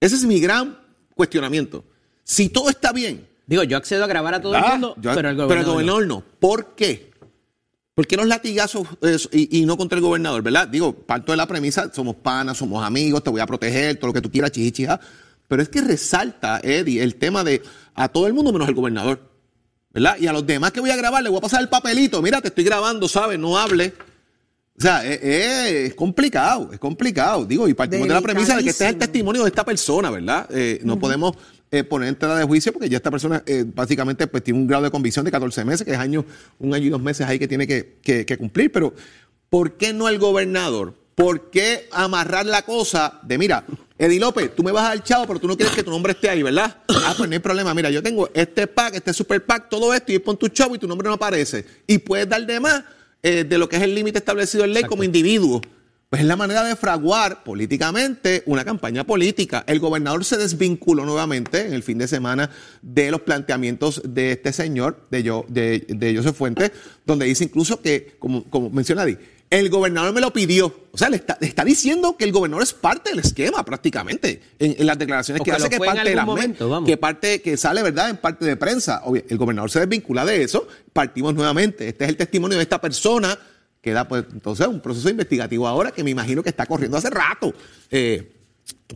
Ese 0.00 0.16
es 0.16 0.24
mi 0.24 0.40
gran 0.40 0.78
cuestionamiento. 1.14 1.84
Si 2.24 2.48
todo 2.48 2.70
está 2.70 2.92
bien, 2.92 3.28
Digo, 3.46 3.64
yo 3.64 3.76
accedo 3.76 4.04
a 4.04 4.06
grabar 4.06 4.34
a 4.34 4.40
todo 4.40 4.54
el 4.54 4.62
mundo, 4.62 4.94
yo- 5.00 5.12
pero 5.14 5.28
el 5.28 5.36
gobernador. 5.36 5.84
no. 5.84 6.00
no. 6.00 6.24
¿Por 6.38 6.74
qué? 6.76 7.10
¿Por 7.94 8.06
qué 8.06 8.16
los 8.16 8.26
latigazos 8.28 8.86
eh, 9.02 9.16
y, 9.32 9.58
y 9.60 9.66
no 9.66 9.76
contra 9.76 9.96
el 9.96 10.02
gobernador, 10.02 10.40
verdad? 10.40 10.68
Digo, 10.68 10.92
parto 10.94 11.32
de 11.32 11.36
la 11.36 11.46
premisa, 11.46 11.92
somos 11.92 12.14
panas, 12.16 12.56
somos 12.56 12.82
amigos, 12.84 13.22
te 13.24 13.28
voy 13.30 13.40
a 13.40 13.46
proteger, 13.46 13.96
todo 13.96 14.06
lo 14.08 14.12
que 14.14 14.20
tú 14.20 14.30
quieras, 14.30 14.52
chichichija. 14.52 15.00
Pero 15.50 15.62
es 15.62 15.68
que 15.68 15.80
resalta, 15.80 16.60
Eddie, 16.62 17.02
el 17.02 17.16
tema 17.16 17.42
de 17.42 17.60
a 17.94 18.06
todo 18.08 18.28
el 18.28 18.32
mundo 18.34 18.52
menos 18.52 18.68
al 18.68 18.74
gobernador, 18.74 19.20
¿verdad? 19.92 20.16
Y 20.20 20.28
a 20.28 20.32
los 20.32 20.46
demás 20.46 20.70
que 20.70 20.78
voy 20.80 20.90
a 20.90 20.96
grabar, 20.96 21.22
les 21.24 21.30
voy 21.30 21.38
a 21.38 21.42
pasar 21.42 21.60
el 21.60 21.68
papelito. 21.68 22.22
Mira, 22.22 22.40
te 22.40 22.46
estoy 22.48 22.62
grabando, 22.62 23.08
¿sabes? 23.08 23.36
No 23.36 23.58
hable. 23.58 23.92
O 24.78 24.80
sea, 24.80 25.04
es, 25.04 25.20
es- 25.22 25.72
es 25.90 25.94
complicado, 25.94 26.70
es 26.72 26.78
complicado. 26.78 27.44
Digo, 27.44 27.66
y 27.68 27.74
partimos 27.74 28.06
de 28.06 28.14
la 28.14 28.20
premisa 28.22 28.56
de 28.56 28.62
que 28.62 28.70
este 28.70 28.84
es 28.84 28.90
el 28.90 28.96
testimonio 28.98 29.42
de 29.42 29.48
esta 29.48 29.64
persona, 29.64 30.08
¿verdad? 30.10 30.46
Eh, 30.50 30.80
no 30.84 30.98
podemos 31.00 31.36
eh, 31.72 31.82
poner 31.82 32.08
en 32.10 32.14
tela 32.14 32.36
de 32.36 32.44
juicio 32.44 32.72
porque 32.72 32.88
ya 32.88 32.98
esta 32.98 33.10
persona 33.10 33.42
eh, 33.44 33.64
básicamente 33.66 34.28
pues, 34.28 34.44
tiene 34.44 34.60
un 34.60 34.68
grado 34.68 34.84
de 34.84 34.90
convicción 34.92 35.24
de 35.24 35.32
14 35.32 35.64
meses, 35.64 35.84
que 35.84 35.92
es 35.92 35.98
año, 35.98 36.24
un 36.60 36.72
año 36.74 36.86
y 36.86 36.90
dos 36.90 37.02
meses 37.02 37.26
ahí 37.26 37.38
que 37.40 37.48
tiene 37.48 37.66
que, 37.66 37.98
que- 38.02 38.24
que 38.24 38.38
cumplir. 38.38 38.70
Pero, 38.70 38.94
¿por 39.50 39.76
qué 39.76 39.92
no 39.92 40.08
el 40.08 40.18
gobernador? 40.20 40.94
¿Por 41.16 41.50
qué 41.50 41.88
amarrar 41.92 42.46
la 42.46 42.62
cosa 42.62 43.18
de, 43.24 43.36
mira, 43.36 43.64
Eddie 44.00 44.18
López, 44.18 44.56
tú 44.56 44.62
me 44.62 44.72
vas 44.72 44.90
al 44.90 45.04
chavo, 45.04 45.26
pero 45.26 45.38
tú 45.38 45.46
no 45.46 45.54
quieres 45.58 45.74
que 45.74 45.82
tu 45.82 45.90
nombre 45.90 46.12
esté 46.12 46.30
ahí, 46.30 46.42
¿verdad? 46.42 46.74
Ah, 47.04 47.14
pues 47.16 47.28
no 47.28 47.34
hay 47.34 47.40
problema. 47.40 47.74
Mira, 47.74 47.90
yo 47.90 48.02
tengo 48.02 48.30
este 48.34 48.66
pack, 48.66 48.94
este 48.94 49.12
super 49.12 49.44
pack, 49.44 49.68
todo 49.68 49.92
esto, 49.92 50.12
y 50.12 50.18
pon 50.18 50.36
tu 50.36 50.48
chavo 50.48 50.74
y 50.74 50.78
tu 50.78 50.86
nombre 50.86 51.08
no 51.08 51.14
aparece. 51.14 51.64
Y 51.86 51.98
puedes 51.98 52.28
dar 52.28 52.46
de 52.46 52.60
más 52.60 52.82
eh, 53.22 53.44
de 53.44 53.58
lo 53.58 53.68
que 53.68 53.76
es 53.76 53.82
el 53.82 53.94
límite 53.94 54.18
establecido 54.18 54.64
en 54.64 54.72
ley 54.72 54.84
como 54.84 55.02
individuo. 55.02 55.60
Pues 56.08 56.22
es 56.22 56.28
la 56.28 56.36
manera 56.36 56.62
de 56.62 56.76
fraguar 56.76 57.42
políticamente 57.44 58.42
una 58.46 58.64
campaña 58.64 59.04
política. 59.04 59.64
El 59.66 59.80
gobernador 59.80 60.24
se 60.24 60.36
desvinculó 60.36 61.04
nuevamente 61.04 61.66
en 61.66 61.72
el 61.72 61.82
fin 61.82 61.98
de 61.98 62.08
semana 62.08 62.50
de 62.82 63.10
los 63.10 63.20
planteamientos 63.20 64.02
de 64.04 64.32
este 64.32 64.52
señor, 64.52 65.06
de, 65.10 65.22
yo, 65.22 65.44
de, 65.48 65.86
de 65.88 66.16
Joseph 66.16 66.36
Fuentes, 66.36 66.72
donde 67.06 67.26
dice 67.26 67.44
incluso 67.44 67.80
que, 67.80 68.16
como, 68.18 68.44
como 68.44 68.70
menciona 68.70 69.02
Adi, 69.02 69.18
el 69.50 69.68
gobernador 69.68 70.14
me 70.14 70.20
lo 70.20 70.32
pidió. 70.32 70.74
O 70.92 70.98
sea, 70.98 71.08
le 71.08 71.16
está, 71.16 71.36
le 71.40 71.48
está 71.48 71.64
diciendo 71.64 72.16
que 72.16 72.24
el 72.24 72.32
gobernador 72.32 72.62
es 72.62 72.72
parte 72.72 73.10
del 73.10 73.18
esquema 73.18 73.64
prácticamente 73.64 74.40
en, 74.58 74.76
en 74.78 74.86
las 74.86 74.98
declaraciones 74.98 75.40
O 75.40 75.44
que, 75.44 75.50
que 75.50 75.56
hace 75.56 75.68
que 75.68 75.78
parte 75.78 76.08
de 76.08 76.14
la 76.14 76.24
momento, 76.24 76.84
que 76.84 76.96
parte 76.96 77.42
que 77.42 77.56
sale, 77.56 77.82
¿verdad?, 77.82 78.10
en 78.10 78.16
parte 78.16 78.44
de 78.44 78.56
prensa. 78.56 79.02
Obvio, 79.04 79.24
el 79.28 79.36
gobernador 79.36 79.70
se 79.70 79.80
desvincula 79.80 80.24
de 80.24 80.44
eso, 80.44 80.66
partimos 80.92 81.34
nuevamente. 81.34 81.88
Este 81.88 82.04
es 82.04 82.10
el 82.10 82.16
testimonio 82.16 82.56
de 82.56 82.62
esta 82.62 82.80
persona 82.80 83.36
que 83.80 83.92
da, 83.92 84.06
pues, 84.06 84.24
entonces, 84.32 84.66
un 84.66 84.80
proceso 84.80 85.08
investigativo 85.10 85.66
ahora 85.66 85.90
que 85.90 86.04
me 86.04 86.10
imagino 86.10 86.42
que 86.42 86.50
está 86.50 86.66
corriendo 86.66 86.96
hace 86.96 87.10
rato 87.10 87.52
eh, 87.90 88.32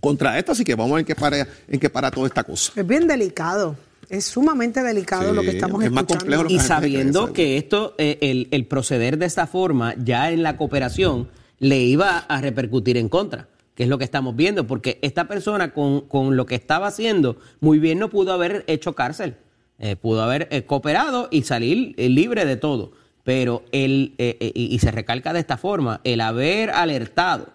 contra 0.00 0.38
esto, 0.38 0.52
así 0.52 0.62
que 0.62 0.74
vamos 0.74 0.92
a 0.92 0.94
ver 0.96 1.00
en 1.00 1.06
qué 1.06 1.14
para, 1.14 1.48
en 1.68 1.80
qué 1.80 1.90
para 1.90 2.10
toda 2.10 2.26
esta 2.26 2.44
cosa. 2.44 2.72
Es 2.76 2.86
bien 2.86 3.08
delicado. 3.08 3.76
Es 4.08 4.24
sumamente 4.26 4.82
delicado 4.82 5.30
Sí, 5.30 5.34
lo 5.36 5.42
que 5.42 5.50
estamos 5.50 5.82
es 5.82 5.86
escuchando. 5.88 6.18
complejo 6.18 6.42
lo 6.44 6.48
que 6.48 6.54
Y 6.54 6.58
sabiendo 6.60 7.32
que 7.32 7.56
esto, 7.56 7.94
eh, 7.98 8.18
el, 8.20 8.48
el 8.50 8.66
proceder 8.66 9.18
de 9.18 9.26
esta 9.26 9.46
forma, 9.46 9.94
ya 9.98 10.30
en 10.30 10.42
la 10.42 10.56
cooperación, 10.56 11.28
le 11.58 11.78
iba 11.80 12.18
a 12.18 12.40
repercutir 12.40 12.96
en 12.96 13.08
contra, 13.08 13.48
que 13.74 13.84
es 13.84 13.88
lo 13.88 13.98
que 13.98 14.04
estamos 14.04 14.36
viendo, 14.36 14.66
porque 14.66 14.98
esta 15.02 15.26
persona 15.28 15.72
con, 15.72 16.02
con 16.02 16.36
lo 16.36 16.46
que 16.46 16.54
estaba 16.54 16.86
haciendo, 16.88 17.38
muy 17.60 17.78
bien 17.78 17.98
no 17.98 18.08
pudo 18.10 18.32
haber 18.32 18.64
hecho 18.66 18.94
cárcel, 18.94 19.36
Eh, 19.78 19.96
pudo 19.96 20.22
haber 20.22 20.46
eh, 20.52 20.62
cooperado 20.62 21.26
y 21.32 21.42
salir 21.42 21.94
eh, 21.96 22.08
libre 22.08 22.44
de 22.44 22.56
todo, 22.56 22.92
pero 23.24 23.64
él, 23.72 24.14
eh, 24.18 24.36
eh, 24.38 24.52
y, 24.54 24.72
y 24.72 24.78
se 24.78 24.92
recalca 24.92 25.32
de 25.32 25.40
esta 25.40 25.56
forma, 25.56 26.00
el 26.04 26.20
haber 26.20 26.70
alertado 26.70 27.48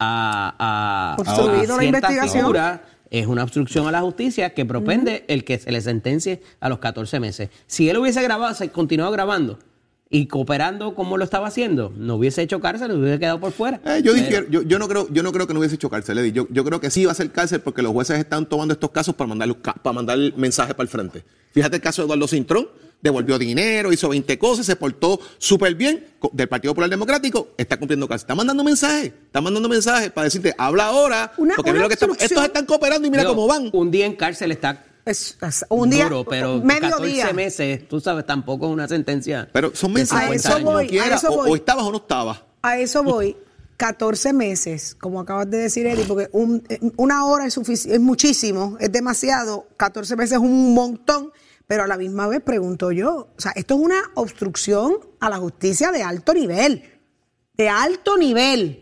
a, 0.00 0.56
a, 0.58 1.16
Obstruido 1.20 1.74
a 1.74 1.76
la 1.76 1.82
cierta 1.82 1.86
investigación. 1.86 2.42
figura, 2.42 2.82
es 3.12 3.26
una 3.26 3.44
obstrucción 3.44 3.86
a 3.86 3.92
la 3.92 4.00
justicia 4.00 4.54
que 4.54 4.64
propende 4.64 5.24
el 5.28 5.44
que 5.44 5.58
se 5.58 5.70
le 5.70 5.82
sentencie 5.82 6.40
a 6.60 6.70
los 6.70 6.78
14 6.78 7.20
meses. 7.20 7.50
Si 7.66 7.88
él 7.90 7.98
hubiese 7.98 8.22
grabado, 8.22 8.54
se 8.54 8.70
continuado 8.70 9.12
grabando 9.12 9.58
y 10.14 10.26
cooperando 10.26 10.94
como 10.94 11.16
lo 11.16 11.24
estaba 11.24 11.48
haciendo, 11.48 11.90
no 11.96 12.16
hubiese 12.16 12.42
hecho 12.42 12.60
cárcel, 12.60 12.92
hubiese 12.92 13.18
quedado 13.18 13.40
por 13.40 13.50
fuera. 13.50 13.80
Eh, 13.84 14.02
yo, 14.04 14.12
Pero- 14.12 14.14
difiero, 14.24 14.46
yo, 14.50 14.60
yo 14.62 14.78
no 14.78 14.86
creo, 14.86 15.08
yo 15.10 15.22
no 15.22 15.32
creo 15.32 15.46
que 15.46 15.54
no 15.54 15.58
hubiese 15.60 15.76
hecho 15.76 15.88
cárcel, 15.88 16.18
Eddie. 16.18 16.32
Yo, 16.32 16.46
yo 16.50 16.64
creo 16.64 16.80
que 16.80 16.90
sí 16.90 17.06
va 17.06 17.12
a 17.12 17.14
ser 17.14 17.32
cárcel 17.32 17.60
porque 17.62 17.80
los 17.80 17.92
jueces 17.92 18.18
están 18.18 18.46
tomando 18.46 18.74
estos 18.74 18.90
casos 18.90 19.14
para 19.14 19.26
mandar, 19.28 19.56
para 19.56 19.92
mandar 19.94 20.18
el 20.18 20.34
mensaje 20.36 20.74
para 20.74 20.82
el 20.84 20.88
frente. 20.90 21.24
Fíjate 21.52 21.76
el 21.76 21.82
caso 21.82 22.02
de 22.02 22.06
Eduardo 22.06 22.28
Cintrón, 22.28 22.68
devolvió 23.00 23.38
dinero, 23.38 23.90
hizo 23.90 24.10
20 24.10 24.38
cosas, 24.38 24.66
se 24.66 24.76
portó 24.76 25.18
súper 25.38 25.74
bien 25.74 26.04
del 26.32 26.46
Partido 26.48 26.72
Popular 26.72 26.90
Democrático, 26.90 27.48
está 27.56 27.78
cumpliendo 27.78 28.06
cárcel. 28.06 28.24
Está 28.24 28.34
mandando 28.34 28.62
mensajes, 28.64 29.06
está 29.24 29.40
mandando 29.40 29.68
mensajes 29.68 30.10
para 30.12 30.26
decirte, 30.26 30.54
habla 30.58 30.84
ahora, 30.88 31.32
Una- 31.38 31.56
porque 31.56 31.70
una 31.70 31.78
mira 31.78 31.84
lo 31.84 31.88
que 31.88 31.94
estamos, 31.94 32.18
estos 32.20 32.44
están 32.44 32.66
cooperando 32.66 33.08
y 33.08 33.10
mira 33.10 33.22
Digo, 33.22 33.34
cómo 33.34 33.46
van. 33.48 33.70
Un 33.72 33.90
día 33.90 34.04
en 34.04 34.14
cárcel 34.14 34.52
está 34.52 34.84
Es- 35.04 35.36
es 35.40 35.64
un 35.68 35.90
día, 35.90 36.04
duro, 36.04 36.24
pero 36.24 36.60
medio 36.60 36.90
14 36.90 37.06
día. 37.12 37.32
meses, 37.32 37.88
tú 37.88 38.00
sabes, 38.00 38.24
tampoco 38.24 38.66
es 38.66 38.72
una 38.72 38.86
sentencia. 38.86 39.48
Pero 39.52 39.74
son 39.74 39.92
de 39.94 40.00
mensajes, 40.00 40.22
A 40.22 40.32
50 40.32 40.48
eso 40.48 40.56
años. 40.58 40.72
voy, 40.72 40.84
a 40.84 40.88
quiera, 40.88 41.16
eso 41.16 41.30
o- 41.32 41.36
voy. 41.36 41.50
o 41.50 41.56
estabas 41.56 41.84
o 41.84 41.90
no 41.90 41.96
estabas. 41.98 42.42
A 42.62 42.78
eso 42.78 43.02
voy. 43.02 43.36
14 43.76 44.32
meses, 44.32 44.94
como 44.94 45.18
acabas 45.18 45.50
de 45.50 45.58
decir, 45.58 45.86
Eddie, 45.86 46.04
porque 46.04 46.28
un- 46.32 46.62
una 46.96 47.24
hora 47.24 47.46
es, 47.46 47.56
es 47.58 48.00
muchísimo, 48.00 48.76
es 48.78 48.92
demasiado. 48.92 49.66
14 49.76 50.14
meses 50.14 50.32
es 50.34 50.38
un 50.38 50.72
montón, 50.72 51.32
pero 51.66 51.82
a 51.82 51.86
la 51.88 51.96
misma 51.96 52.28
vez 52.28 52.40
pregunto 52.42 52.92
yo, 52.92 53.28
o 53.36 53.40
sea, 53.40 53.50
esto 53.56 53.74
es 53.74 53.80
una 53.80 54.00
obstrucción 54.14 54.98
a 55.18 55.28
la 55.30 55.38
justicia 55.38 55.90
de 55.90 56.04
alto 56.04 56.32
nivel, 56.32 56.84
de 57.56 57.68
alto 57.68 58.16
nivel. 58.16 58.81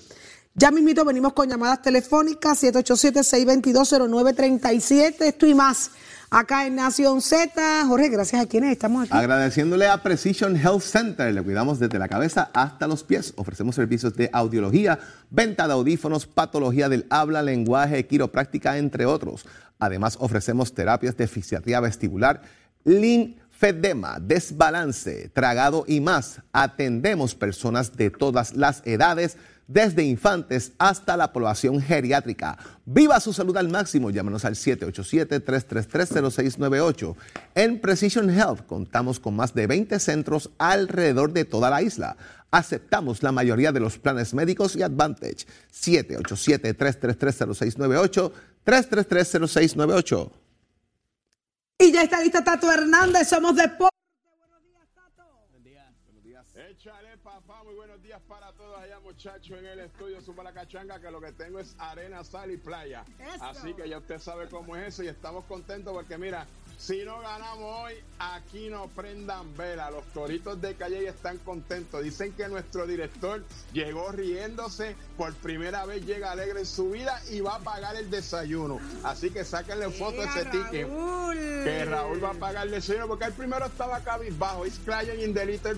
Ya 0.54 0.70
mismito 0.70 1.04
venimos 1.04 1.34
con 1.34 1.50
llamadas 1.50 1.82
telefónicas 1.82 2.62
787-622-0937. 2.62 5.16
Esto 5.20 5.46
y 5.46 5.52
más 5.52 5.90
acá 6.34 6.66
en 6.66 6.74
Nación 6.74 7.22
Z. 7.22 7.86
Jorge, 7.86 8.08
gracias 8.08 8.42
a 8.42 8.46
quienes 8.46 8.72
estamos 8.72 9.04
aquí. 9.04 9.16
Agradeciéndole 9.16 9.86
a 9.86 10.02
Precision 10.02 10.56
Health 10.56 10.82
Center, 10.82 11.32
le 11.32 11.42
cuidamos 11.42 11.78
desde 11.78 11.98
la 11.98 12.08
cabeza 12.08 12.50
hasta 12.52 12.88
los 12.88 13.04
pies. 13.04 13.32
Ofrecemos 13.36 13.76
servicios 13.76 14.14
de 14.16 14.30
audiología, 14.32 14.98
venta 15.30 15.68
de 15.68 15.74
audífonos, 15.74 16.26
patología 16.26 16.88
del 16.88 17.06
habla, 17.08 17.42
lenguaje, 17.42 18.06
quiropráctica, 18.06 18.78
entre 18.78 19.06
otros. 19.06 19.46
Además, 19.78 20.16
ofrecemos 20.18 20.74
terapias 20.74 21.16
de 21.16 21.28
fisiatría 21.28 21.78
vestibular, 21.78 22.42
linfedema, 22.84 24.18
desbalance, 24.20 25.28
tragado 25.28 25.84
y 25.86 26.00
más. 26.00 26.40
Atendemos 26.52 27.36
personas 27.36 27.96
de 27.96 28.10
todas 28.10 28.54
las 28.54 28.82
edades, 28.84 29.36
desde 29.66 30.04
infantes 30.04 30.72
hasta 30.78 31.16
la 31.16 31.32
población 31.32 31.80
geriátrica. 31.80 32.58
Viva 32.84 33.18
su 33.20 33.32
salud 33.32 33.56
al 33.56 33.68
máximo. 33.68 34.10
Llámanos 34.10 34.44
al 34.44 34.56
787-333-0698. 34.56 37.14
En 37.54 37.80
Precision 37.80 38.28
Health 38.30 38.66
contamos 38.66 39.20
con 39.20 39.36
más 39.36 39.54
de 39.54 39.66
20 39.66 39.98
centros 39.98 40.50
alrededor 40.58 41.32
de 41.32 41.44
toda 41.44 41.70
la 41.70 41.82
isla. 41.82 42.16
Aceptamos 42.50 43.22
la 43.22 43.32
mayoría 43.32 43.72
de 43.72 43.80
los 43.80 43.98
planes 43.98 44.34
médicos 44.34 44.76
y 44.76 44.82
Advantage. 44.82 45.46
787-333-0698. 45.72 48.32
333-0698. 48.64 50.30
Y 51.78 51.92
ya 51.92 52.02
está 52.02 52.20
lista 52.20 52.44
Tato 52.44 52.70
Hernández. 52.70 53.28
Somos 53.28 53.56
Deporte. 53.56 53.93
Chale, 56.84 57.16
papá, 57.22 57.62
muy 57.64 57.74
buenos 57.76 58.02
días 58.02 58.20
para 58.28 58.52
todos 58.52 58.76
allá, 58.78 59.00
muchachos, 59.00 59.58
en 59.58 59.64
el 59.64 59.80
estudio 59.80 60.20
Suma 60.20 60.42
la 60.42 60.52
Cachanga, 60.52 61.00
que 61.00 61.10
lo 61.10 61.18
que 61.18 61.32
tengo 61.32 61.58
es 61.58 61.74
arena, 61.78 62.22
sal 62.24 62.50
y 62.50 62.58
playa. 62.58 63.06
Eso. 63.18 63.42
Así 63.42 63.72
que 63.72 63.88
ya 63.88 63.96
usted 63.96 64.18
sabe 64.18 64.50
cómo 64.50 64.76
es 64.76 64.88
eso 64.88 65.02
y 65.02 65.08
estamos 65.08 65.46
contentos 65.46 65.94
porque, 65.94 66.18
mira, 66.18 66.46
si 66.76 67.02
no 67.02 67.20
ganamos 67.20 67.84
hoy, 67.84 67.94
aquí 68.18 68.68
no 68.68 68.88
prendan 68.88 69.56
vela. 69.56 69.90
Los 69.90 70.04
toritos 70.12 70.60
de 70.60 70.74
Calle 70.74 71.08
están 71.08 71.38
contentos. 71.38 72.02
Dicen 72.02 72.32
que 72.32 72.48
nuestro 72.48 72.86
director 72.86 73.42
llegó 73.72 74.12
riéndose, 74.12 74.94
por 75.16 75.32
primera 75.34 75.86
vez 75.86 76.04
llega 76.04 76.32
alegre 76.32 76.60
en 76.60 76.66
su 76.66 76.90
vida 76.90 77.18
y 77.30 77.40
va 77.40 77.56
a 77.56 77.58
pagar 77.60 77.96
el 77.96 78.10
desayuno. 78.10 78.78
Así 79.04 79.30
que 79.30 79.44
sáquenle 79.44 79.88
foto 79.88 80.20
a 80.20 80.24
ese 80.24 80.44
ticket. 80.50 80.88
Que 81.64 81.86
Raúl 81.86 82.22
va 82.22 82.32
a 82.32 82.34
pagar 82.34 82.66
el 82.66 82.72
desayuno 82.72 83.08
porque 83.08 83.24
el 83.24 83.32
primero 83.32 83.64
estaba 83.64 84.00
cabizbajo. 84.00 84.66
It's 84.66 84.78
crying 84.80 85.22
in 85.22 85.32
the 85.32 85.46
little 85.46 85.74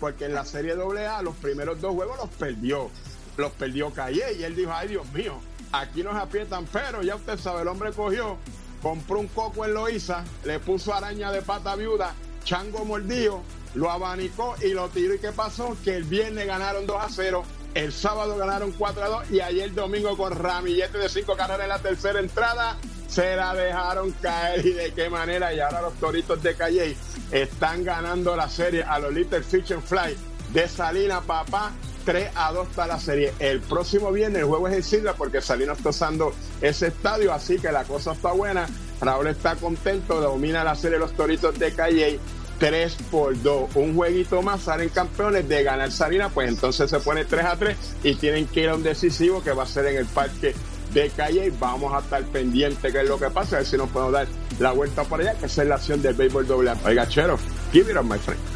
porque 0.00 0.24
en 0.24 0.34
la 0.34 0.45
serie 0.46 0.72
AA 0.72 1.22
los 1.22 1.36
primeros 1.36 1.80
dos 1.80 1.94
juegos 1.94 2.16
los 2.16 2.28
perdió. 2.30 2.90
Los 3.36 3.52
perdió 3.52 3.92
Calle 3.92 4.24
y 4.38 4.44
él 4.44 4.56
dijo, 4.56 4.72
ay 4.72 4.88
Dios 4.88 5.06
mío, 5.12 5.38
aquí 5.72 6.02
nos 6.02 6.14
aprietan, 6.16 6.66
pero 6.72 7.02
ya 7.02 7.16
usted 7.16 7.38
sabe, 7.38 7.62
el 7.62 7.68
hombre 7.68 7.92
cogió, 7.92 8.38
compró 8.82 9.20
un 9.20 9.28
coco 9.28 9.66
en 9.66 9.74
Loíza, 9.74 10.24
le 10.44 10.58
puso 10.58 10.94
araña 10.94 11.30
de 11.30 11.42
pata 11.42 11.76
viuda, 11.76 12.14
chango 12.44 12.84
mordido, 12.86 13.42
lo 13.74 13.90
abanicó 13.90 14.54
y 14.62 14.72
lo 14.72 14.88
tiró. 14.88 15.14
¿Y 15.14 15.18
qué 15.18 15.32
pasó? 15.32 15.76
Que 15.84 15.96
el 15.96 16.04
viernes 16.04 16.46
ganaron 16.46 16.86
2 16.86 16.96
a 16.98 17.08
0. 17.10 17.44
El 17.74 17.92
sábado 17.92 18.38
ganaron 18.38 18.72
4 18.72 19.04
a 19.04 19.08
2 19.08 19.30
y 19.32 19.40
ayer 19.40 19.74
domingo 19.74 20.16
con 20.16 20.32
ramillete 20.32 20.96
de 20.96 21.10
5 21.10 21.36
carreras 21.36 21.64
en 21.64 21.68
la 21.68 21.78
tercera 21.78 22.20
entrada 22.20 22.78
se 23.06 23.36
la 23.36 23.54
dejaron 23.54 24.12
caer 24.12 24.64
y 24.66 24.72
de 24.72 24.92
qué 24.92 25.10
manera. 25.10 25.52
Y 25.52 25.60
ahora 25.60 25.82
los 25.82 25.94
toritos 25.94 26.42
de 26.42 26.54
Calle 26.54 26.96
están 27.30 27.84
ganando 27.84 28.34
la 28.34 28.48
serie 28.48 28.82
a 28.82 28.98
los 28.98 29.12
Little 29.12 29.42
Fish 29.42 29.72
and 29.72 29.82
Fly 29.82 30.16
de 30.56 30.68
Salina, 30.68 31.20
papá. 31.20 31.70
3 32.06 32.30
a 32.34 32.50
2 32.52 32.68
está 32.68 32.86
la 32.86 32.98
serie. 32.98 33.34
El 33.38 33.60
próximo 33.60 34.10
viernes 34.10 34.40
el 34.40 34.48
juego 34.48 34.68
es 34.68 34.74
en 34.74 34.82
Sidra 34.82 35.12
porque 35.12 35.42
Salina 35.42 35.74
está 35.74 35.90
usando 35.90 36.32
ese 36.62 36.86
estadio, 36.86 37.32
así 37.34 37.58
que 37.58 37.70
la 37.70 37.84
cosa 37.84 38.12
está 38.12 38.32
buena. 38.32 38.66
Raúl 39.00 39.26
está 39.26 39.56
contento, 39.56 40.18
domina 40.18 40.64
la 40.64 40.74
serie 40.74 40.98
los 40.98 41.12
toritos 41.12 41.58
de 41.58 41.72
Calle. 41.72 42.18
3 42.58 42.96
por 43.10 43.38
2, 43.42 43.76
un 43.76 43.94
jueguito 43.94 44.40
más, 44.40 44.62
salen 44.62 44.88
campeones 44.88 45.46
de 45.46 45.62
ganar 45.62 45.92
Salina, 45.92 46.30
pues 46.30 46.48
entonces 46.48 46.88
se 46.88 47.00
pone 47.00 47.26
3 47.26 47.44
a 47.44 47.56
3 47.56 47.76
y 48.02 48.14
tienen 48.14 48.46
que 48.46 48.60
ir 48.60 48.70
a 48.70 48.76
un 48.76 48.82
decisivo 48.82 49.42
que 49.42 49.52
va 49.52 49.64
a 49.64 49.66
ser 49.66 49.84
en 49.84 49.98
el 49.98 50.06
parque 50.06 50.54
de 50.94 51.10
calle 51.10 51.52
vamos 51.60 51.92
a 51.92 51.98
estar 51.98 52.24
pendientes 52.24 52.90
qué 52.90 53.02
es 53.02 53.06
lo 53.06 53.18
que 53.18 53.28
pasa, 53.28 53.56
a 53.56 53.58
ver 53.58 53.68
si 53.68 53.76
nos 53.76 53.90
podemos 53.90 54.14
dar 54.14 54.26
la 54.58 54.72
vuelta 54.72 55.04
por 55.04 55.20
allá, 55.20 55.34
que 55.34 55.44
esa 55.44 55.64
es 55.64 55.68
la 55.68 55.74
acción 55.74 56.00
del 56.00 56.14
béisbol 56.14 56.46
doble. 56.46 56.72
Oiga, 56.86 57.06
chero, 57.06 57.38
give 57.72 57.92
it 57.92 57.98
up, 57.98 58.04
my 58.06 58.16
friend. 58.16 58.55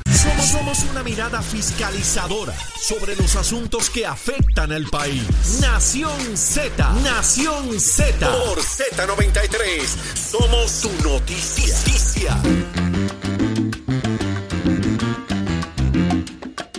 Somos, 0.61 0.85
una 0.91 1.03
mirada 1.03 1.41
fiscalizadora 1.41 2.53
sobre 2.77 3.17
los 3.17 3.35
asuntos 3.35 3.89
que 3.89 4.05
afectan 4.05 4.73
al 4.73 4.85
país. 4.89 5.25
Nación 5.63 6.37
Z, 6.37 6.93
Nación 7.03 7.81
Z. 7.81 8.31
Por 8.31 8.59
Z93, 8.59 9.81
somos 10.15 10.71
su 10.71 10.91
noticia. 11.03 12.37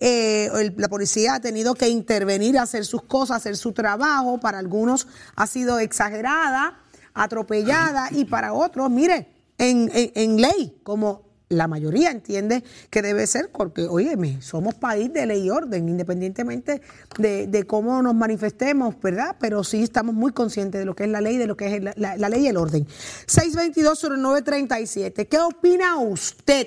Eh, 0.00 0.74
la 0.76 0.88
policía 0.88 1.36
ha 1.36 1.40
tenido 1.40 1.74
que 1.74 1.88
intervenir, 1.88 2.58
hacer 2.58 2.84
sus 2.84 3.02
cosas, 3.02 3.38
hacer 3.38 3.56
su 3.56 3.72
trabajo. 3.72 4.38
Para 4.38 4.58
algunos 4.58 5.06
ha 5.36 5.46
sido 5.46 5.78
exagerada, 5.78 6.83
atropellada 7.14 8.08
y 8.10 8.24
para 8.26 8.52
otros, 8.52 8.90
mire, 8.90 9.28
en, 9.58 9.90
en- 9.94 10.40
ley, 10.40 10.80
como 10.82 11.22
la 11.50 11.68
mayoría 11.68 12.10
entiende 12.10 12.64
que 12.90 13.02
debe 13.02 13.26
ser, 13.28 13.52
porque, 13.52 13.82
óyeme, 13.82 14.40
somos 14.42 14.74
país 14.74 15.12
de 15.12 15.26
ley 15.26 15.44
y 15.46 15.50
orden, 15.50 15.88
independientemente 15.88 16.80
de, 17.18 17.46
de 17.46 17.64
cómo 17.64 18.02
nos 18.02 18.14
manifestemos, 18.14 18.98
¿verdad? 19.00 19.36
Pero 19.38 19.62
sí 19.62 19.82
estamos 19.84 20.14
muy 20.14 20.32
conscientes 20.32 20.80
de 20.80 20.84
lo 20.86 20.96
que 20.96 21.04
es 21.04 21.10
la 21.10 21.20
ley, 21.20 21.36
de 21.36 21.46
lo 21.46 21.56
que 21.56 21.76
es 21.76 21.82
la, 21.82 21.92
la- 21.96 22.16
la 22.16 22.28
ley 22.28 22.44
y 22.44 22.48
el 22.48 22.56
orden. 22.56 22.86
622-0937, 23.26 25.28
¿qué 25.28 25.38
opina 25.38 25.96
usted? 25.98 26.66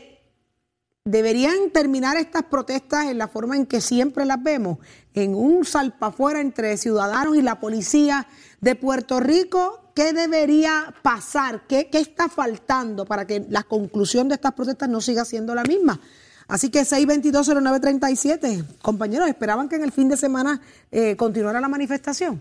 ¿Deberían 1.03 1.71
terminar 1.71 2.17
estas 2.17 2.43
protestas 2.43 3.05
en 3.05 3.17
la 3.17 3.27
forma 3.29 3.55
en 3.55 3.65
que 3.65 3.81
siempre 3.81 4.25
las 4.25 4.41
vemos? 4.43 4.77
En 5.13 5.35
un 5.35 5.65
salpafuera 5.65 6.39
entre 6.41 6.75
ciudadanos 6.77 7.35
y 7.37 7.41
la 7.41 7.59
policía 7.59 8.27
de 8.61 8.75
Puerto 8.75 9.19
Rico. 9.19 9.86
¿Qué 9.97 10.13
debería 10.13 10.93
pasar? 11.01 11.63
¿Qué, 11.67 11.89
qué 11.91 11.97
está 11.97 12.29
faltando 12.29 13.03
para 13.03 13.25
que 13.25 13.47
la 13.49 13.63
conclusión 13.63 14.27
de 14.29 14.35
estas 14.35 14.53
protestas 14.53 14.87
no 14.87 15.01
siga 15.01 15.25
siendo 15.25 15.55
la 15.55 15.63
misma? 15.63 15.99
Así 16.47 16.69
que 16.69 16.81
622-0937. 16.81 18.77
Compañeros, 18.79 19.27
¿esperaban 19.27 19.67
que 19.67 19.77
en 19.77 19.83
el 19.83 19.91
fin 19.91 20.07
de 20.07 20.15
semana 20.15 20.61
eh, 20.91 21.15
continuara 21.15 21.59
la 21.59 21.67
manifestación? 21.67 22.39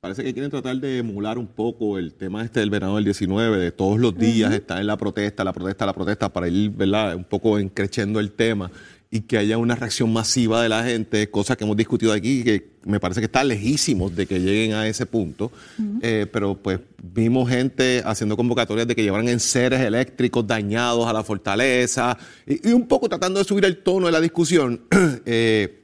Parece 0.00 0.22
que 0.22 0.34
quieren 0.34 0.50
tratar 0.50 0.76
de 0.76 0.98
emular 0.98 1.38
un 1.38 1.46
poco 1.46 1.96
el 1.96 2.12
tema 2.12 2.44
este 2.44 2.60
del 2.60 2.68
verano 2.68 2.96
del 2.96 3.04
19, 3.04 3.56
de 3.56 3.72
todos 3.72 3.98
los 3.98 4.14
días 4.18 4.52
estar 4.52 4.78
en 4.78 4.86
la 4.86 4.98
protesta, 4.98 5.44
la 5.44 5.54
protesta, 5.54 5.86
la 5.86 5.94
protesta, 5.94 6.30
para 6.30 6.46
ir, 6.48 6.72
¿verdad?, 6.72 7.16
un 7.16 7.24
poco 7.24 7.58
encrechendo 7.58 8.20
el 8.20 8.32
tema 8.32 8.70
y 9.14 9.20
que 9.20 9.36
haya 9.36 9.58
una 9.58 9.74
reacción 9.74 10.10
masiva 10.10 10.62
de 10.62 10.70
la 10.70 10.82
gente, 10.82 11.30
cosa 11.30 11.54
que 11.54 11.64
hemos 11.64 11.76
discutido 11.76 12.14
aquí, 12.14 12.42
que 12.42 12.72
me 12.84 12.98
parece 12.98 13.20
que 13.20 13.26
está 13.26 13.44
lejísimos 13.44 14.16
de 14.16 14.26
que 14.26 14.40
lleguen 14.40 14.72
a 14.72 14.88
ese 14.88 15.04
punto. 15.04 15.52
Eh, 16.00 16.26
pero 16.32 16.54
pues 16.54 16.80
vimos 17.02 17.50
gente 17.50 18.02
haciendo 18.06 18.38
convocatorias 18.38 18.88
de 18.88 18.96
que 18.96 19.02
llevaran 19.02 19.28
enseres 19.28 19.80
eléctricos 19.80 20.46
dañados 20.46 21.06
a 21.06 21.12
la 21.12 21.22
fortaleza 21.22 22.16
y, 22.46 22.70
y 22.70 22.72
un 22.72 22.88
poco 22.88 23.06
tratando 23.06 23.38
de 23.38 23.44
subir 23.44 23.66
el 23.66 23.82
tono 23.82 24.06
de 24.06 24.12
la 24.12 24.20
discusión. 24.20 24.80
Eh, 25.24 25.82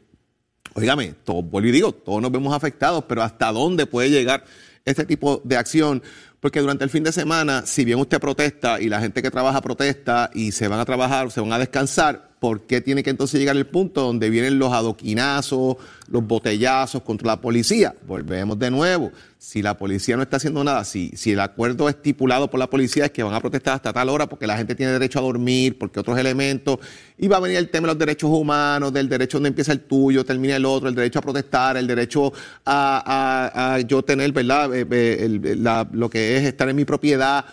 Óigame, 0.75 1.15
y 1.27 1.71
digo, 1.71 1.93
todos 1.93 2.23
nos 2.23 2.31
vemos 2.31 2.55
afectados, 2.55 3.05
pero 3.09 3.23
¿hasta 3.23 3.51
dónde 3.51 3.87
puede 3.87 4.11
llegar 4.11 4.45
este 4.85 5.05
tipo 5.05 5.43
de 5.45 5.57
acción? 5.57 6.03
Porque 6.41 6.61
durante 6.61 6.85
el 6.85 6.91
fin 6.91 7.03
de 7.03 7.11
semana, 7.11 7.65
si 7.67 7.85
bien 7.85 7.99
usted 7.99 8.21
protesta 8.21 8.81
y 8.81 8.89
la 8.89 9.01
gente 9.01 9.21
que 9.21 9.31
trabaja 9.31 9.61
protesta 9.61 10.31
y 10.33 10.53
se 10.53 10.69
van 10.69 10.79
a 10.79 10.85
trabajar, 10.85 11.33
se 11.33 11.41
van 11.41 11.53
a 11.53 11.59
descansar, 11.59 12.31
¿por 12.41 12.63
qué 12.63 12.81
tiene 12.81 13.03
que 13.03 13.11
entonces 13.11 13.39
llegar 13.41 13.57
el 13.57 13.67
punto 13.67 14.03
donde 14.03 14.31
vienen 14.31 14.59
los 14.59 14.73
adoquinazos, 14.73 15.77
los 16.09 16.27
botellazos 16.27 17.03
contra 17.03 17.27
la 17.29 17.41
policía? 17.41 17.95
Volvemos 18.07 18.59
de 18.59 18.71
nuevo. 18.71 19.11
Si 19.39 19.63
la 19.63 19.77
policía 19.77 20.17
no 20.17 20.23
está 20.23 20.39
haciendo 20.39 20.65
nada, 20.65 20.85
si, 20.85 21.11
si 21.15 21.31
el 21.33 21.39
acuerdo 21.41 21.89
estipulado 21.89 22.51
por 22.51 22.59
la 22.59 22.69
policía 22.69 23.05
es 23.07 23.11
que 23.13 23.23
van 23.23 23.35
a 23.35 23.41
protestar 23.41 23.75
hasta 23.75 23.93
tal 23.93 24.09
hora 24.09 24.29
porque 24.29 24.47
la 24.49 24.57
gente 24.57 24.75
tiene 24.75 24.91
derecho 24.93 25.21
a 25.21 25.23
dormir, 25.23 25.79
porque 25.79 26.01
otros 26.01 26.19
elementos, 26.19 26.79
y 27.17 27.29
va 27.29 27.37
a 27.37 27.41
venir 27.41 27.57
el 27.59 27.69
tema 27.71 27.87
de 27.87 27.93
los 27.95 27.99
derechos 27.99 28.31
humanos, 28.31 28.93
del 28.93 29.09
derecho 29.09 29.39
donde 29.39 29.51
empieza 29.51 29.71
el 29.73 29.81
tuyo, 29.81 30.25
termina 30.25 30.57
el 30.57 30.65
otro, 30.65 30.89
el 30.89 30.95
derecho 30.95 31.21
a 31.21 31.23
protestar, 31.23 31.77
el 31.77 31.87
derecho 31.87 32.33
a, 32.67 33.79
yo 33.87 34.03
tener, 34.03 34.33
¿verdad?, 34.33 34.75
Eh, 34.75 34.87
eh, 34.91 35.19
el- 35.21 35.69
lo 35.93 36.11
que 36.11 36.37
es 36.37 36.45
estar 36.45 36.69
en 36.69 36.77
mi 36.77 36.85
propiedad. 36.85 37.45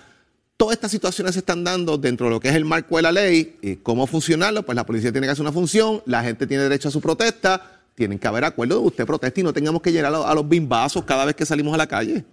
Todas 0.58 0.76
estas 0.76 0.92
situaciones 0.92 1.34
se 1.34 1.40
están 1.40 1.66
dando 1.66 1.98
dentro 1.98 2.28
de 2.28 2.32
lo 2.32 2.40
que 2.40 2.48
es 2.48 2.56
el 2.56 2.64
marco 2.64 2.96
de 2.96 3.02
la 3.02 3.12
ley. 3.12 3.58
¿Y 3.62 3.76
cómo 3.78 4.08
funcionarlo? 4.08 4.64
Pues 4.64 4.76
la 4.76 4.86
policía 4.86 5.12
tiene 5.12 5.28
que 5.28 5.32
hacer 5.32 5.42
una 5.42 5.52
función, 5.52 6.02
la 6.06 6.24
gente 6.24 6.48
tiene 6.48 6.64
derecho 6.64 6.88
a 6.88 6.92
su 6.92 7.02
protesta, 7.02 7.82
tienen 7.94 8.18
que 8.20 8.28
haber 8.28 8.46
acuerdos 8.46 8.80
de 8.82 8.88
usted 8.88 9.06
proteste 9.06 9.42
y 9.42 9.44
no 9.44 9.52
tengamos 9.52 9.82
que 9.82 9.92
llegar 9.92 10.14
a, 10.14 10.34
los- 10.34 10.48
bimbazos 10.48 11.04
cada 11.04 11.26
vez 11.26 11.36
que 11.36 11.46
salimos 11.46 11.74
a 11.74 11.78
la 11.78 11.88
calle. 11.88 12.24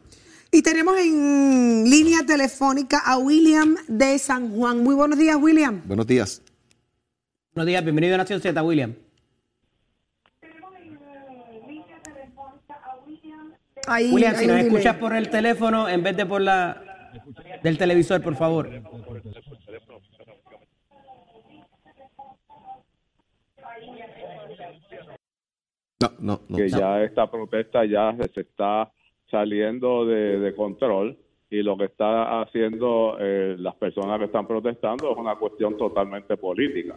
Y 0.52 0.62
tenemos 0.62 0.96
en 1.00 1.84
línea 1.90 2.24
telefónica 2.24 2.98
a 3.04 3.18
William 3.18 3.74
de 3.88 4.16
San 4.20 4.54
Juan. 4.54 4.84
Muy 4.84 4.94
buenos 4.94 5.18
días, 5.18 5.36
William. 5.40 5.80
Buenos 5.84 6.06
días. 6.06 6.42
Buenos 7.54 7.66
días, 7.66 7.82
bienvenido 7.82 8.14
a 8.14 8.18
Nación 8.18 8.40
Z, 8.40 8.62
William. 8.62 8.94
Ahí, 13.88 14.12
William, 14.12 14.34
hay 14.36 14.40
si 14.42 14.46
nos 14.46 14.58
escuchas 14.60 14.96
por 14.96 15.14
el 15.16 15.28
teléfono 15.28 15.88
en 15.88 16.02
vez 16.04 16.16
de 16.16 16.24
por 16.24 16.40
la 16.40 16.91
del 17.62 17.78
televisor, 17.78 18.22
por 18.22 18.34
favor. 18.34 18.68
No, 26.00 26.10
no, 26.18 26.40
no. 26.48 26.56
Que 26.56 26.68
ya 26.68 27.02
esta 27.04 27.30
protesta 27.30 27.84
ya 27.84 28.16
se 28.34 28.40
está 28.40 28.90
saliendo 29.30 30.04
de, 30.04 30.40
de 30.40 30.54
control 30.54 31.16
y 31.48 31.62
lo 31.62 31.76
que 31.76 31.84
está 31.84 32.40
haciendo 32.40 33.16
eh, 33.20 33.56
las 33.58 33.74
personas 33.76 34.18
que 34.18 34.24
están 34.24 34.46
protestando 34.46 35.12
es 35.12 35.18
una 35.18 35.36
cuestión 35.36 35.76
totalmente 35.76 36.36
política. 36.36 36.96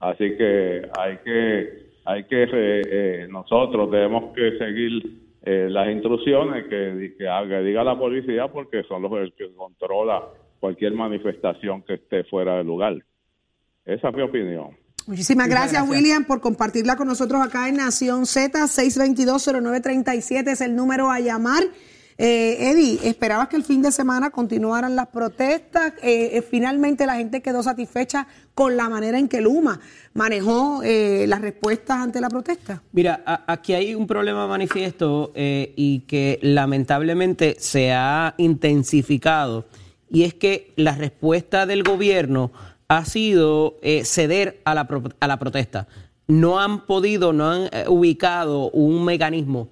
Así 0.00 0.36
que 0.36 0.90
hay 0.98 1.18
que, 1.18 1.86
hay 2.04 2.24
que 2.24 2.42
eh, 2.42 2.82
eh 2.84 3.28
nosotros 3.30 3.90
tenemos 3.90 4.34
que 4.34 4.58
seguir 4.58 5.25
eh, 5.46 5.68
las 5.70 5.88
instrucciones 5.90 6.64
que, 6.68 7.14
que, 7.16 7.28
haga- 7.28 7.60
diga 7.60 7.82
la 7.84 7.96
policía 7.98 8.48
porque 8.48 8.82
son 8.82 9.00
los 9.02 9.12
el 9.12 9.32
que 9.34 9.54
controla 9.54 10.22
cualquier 10.60 10.92
manifestación 10.92 11.82
que 11.82 11.94
esté 11.94 12.24
fuera 12.24 12.56
del 12.58 12.66
lugar. 12.66 12.94
Esa 13.84 14.08
es 14.08 14.14
mi 14.16 14.22
opinión. 14.22 14.76
Muchísimas 15.06 15.48
gracias, 15.48 15.88
William, 15.88 16.24
por 16.24 16.40
compartirla 16.40 16.96
con 16.96 17.06
nosotros 17.06 17.40
acá 17.40 17.68
en 17.68 17.76
Nación 17.76 18.26
Z. 18.26 18.58
622-0937 18.66 20.48
es 20.50 20.60
el 20.60 20.74
número 20.74 21.10
a 21.10 21.20
llamar. 21.20 21.62
Eh, 22.18 22.70
Eddie, 22.70 22.98
¿esperabas 23.08 23.48
que 23.48 23.56
el 23.56 23.62
fin 23.62 23.82
de 23.82 23.92
semana 23.92 24.30
continuaran 24.30 24.96
las 24.96 25.08
protestas? 25.08 25.92
Eh, 26.02 26.30
eh, 26.32 26.42
finalmente 26.42 27.04
la 27.04 27.16
gente 27.16 27.42
quedó 27.42 27.62
satisfecha 27.62 28.26
con 28.54 28.76
la 28.78 28.88
manera 28.88 29.18
en 29.18 29.28
que 29.28 29.42
Luma 29.42 29.80
manejó 30.14 30.82
eh, 30.82 31.26
las 31.28 31.42
respuestas 31.42 31.98
ante 31.98 32.22
la 32.22 32.30
protesta. 32.30 32.82
Mira, 32.92 33.22
aquí 33.46 33.74
hay 33.74 33.94
un 33.94 34.06
problema 34.06 34.46
manifiesto 34.46 35.32
eh, 35.34 35.74
y 35.76 36.00
que 36.00 36.38
lamentablemente 36.40 37.56
se 37.58 37.92
ha 37.92 38.34
intensificado 38.38 39.66
y 40.10 40.22
es 40.22 40.32
que 40.32 40.72
la 40.76 40.94
respuesta 40.94 41.66
del 41.66 41.82
gobierno 41.82 42.50
ha 42.88 43.04
sido 43.04 43.76
ceder 44.04 44.62
a 44.64 44.74
la, 44.74 44.88
a 45.20 45.26
la 45.26 45.38
protesta. 45.38 45.86
No 46.28 46.60
han 46.60 46.86
podido, 46.86 47.32
no 47.32 47.50
han 47.50 47.68
ubicado 47.88 48.70
un 48.70 49.04
mecanismo 49.04 49.68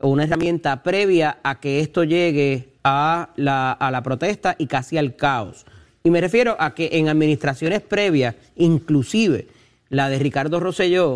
una 0.00 0.24
herramienta 0.24 0.82
previa 0.82 1.38
a 1.42 1.60
que 1.60 1.80
esto 1.80 2.04
llegue 2.04 2.68
a 2.84 3.30
la, 3.36 3.72
a 3.72 3.90
la 3.90 4.02
protesta 4.02 4.54
y 4.58 4.66
casi 4.66 4.98
al 4.98 5.16
caos. 5.16 5.66
Y 6.04 6.10
me 6.10 6.20
refiero 6.20 6.56
a 6.58 6.74
que 6.74 6.90
en 6.92 7.08
administraciones 7.08 7.82
previas, 7.82 8.36
inclusive 8.56 9.48
la 9.88 10.08
de 10.08 10.18
Ricardo 10.18 10.60
Rosselló, 10.60 11.14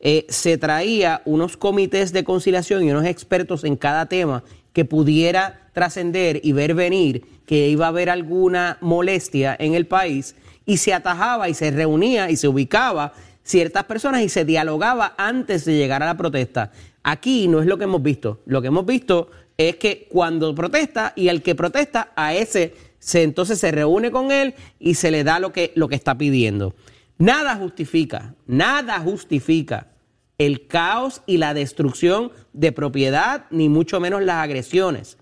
eh, 0.00 0.26
se 0.28 0.58
traía 0.58 1.22
unos 1.24 1.56
comités 1.56 2.12
de 2.12 2.24
conciliación 2.24 2.84
y 2.84 2.90
unos 2.90 3.06
expertos 3.06 3.64
en 3.64 3.76
cada 3.76 4.06
tema 4.06 4.42
que 4.74 4.84
pudiera 4.84 5.68
trascender 5.72 6.40
y 6.42 6.52
ver 6.52 6.74
venir 6.74 7.24
que 7.46 7.68
iba 7.68 7.86
a 7.86 7.88
haber 7.88 8.10
alguna 8.10 8.76
molestia 8.80 9.56
en 9.58 9.74
el 9.74 9.86
país 9.86 10.34
y 10.66 10.78
se 10.78 10.92
atajaba 10.92 11.48
y 11.48 11.54
se 11.54 11.70
reunía 11.70 12.30
y 12.30 12.36
se 12.36 12.48
ubicaba 12.48 13.12
ciertas 13.44 13.84
personas 13.84 14.22
y 14.22 14.28
se 14.28 14.44
dialogaba 14.44 15.14
antes 15.16 15.64
de 15.64 15.76
llegar 15.76 16.02
a 16.02 16.06
la 16.06 16.16
protesta. 16.16 16.72
Aquí 17.04 17.46
no 17.48 17.60
es 17.60 17.66
lo 17.66 17.78
que 17.78 17.84
hemos 17.84 18.02
visto. 18.02 18.40
Lo 18.46 18.60
que 18.60 18.68
hemos 18.68 18.84
visto 18.84 19.30
es 19.56 19.76
que 19.76 20.08
cuando 20.10 20.54
protesta 20.54 21.12
y 21.14 21.28
el 21.28 21.42
que 21.42 21.54
protesta 21.54 22.12
a 22.16 22.34
ese 22.34 22.74
se 22.98 23.22
entonces 23.22 23.60
se 23.60 23.70
reúne 23.70 24.10
con 24.10 24.32
él 24.32 24.54
y 24.80 24.94
se 24.94 25.10
le 25.10 25.22
da 25.22 25.38
lo 25.38 25.52
que 25.52 25.72
lo 25.76 25.88
que 25.88 25.94
está 25.94 26.16
pidiendo. 26.16 26.74
Nada 27.18 27.54
justifica, 27.56 28.34
nada 28.46 28.98
justifica 28.98 29.88
el 30.38 30.66
caos 30.66 31.22
y 31.26 31.36
la 31.36 31.54
destrucción 31.54 32.32
de 32.52 32.72
propiedad, 32.72 33.44
ni 33.50 33.68
mucho 33.68 34.00
menos 34.00 34.22
las 34.22 34.36
agresiones 34.36 35.18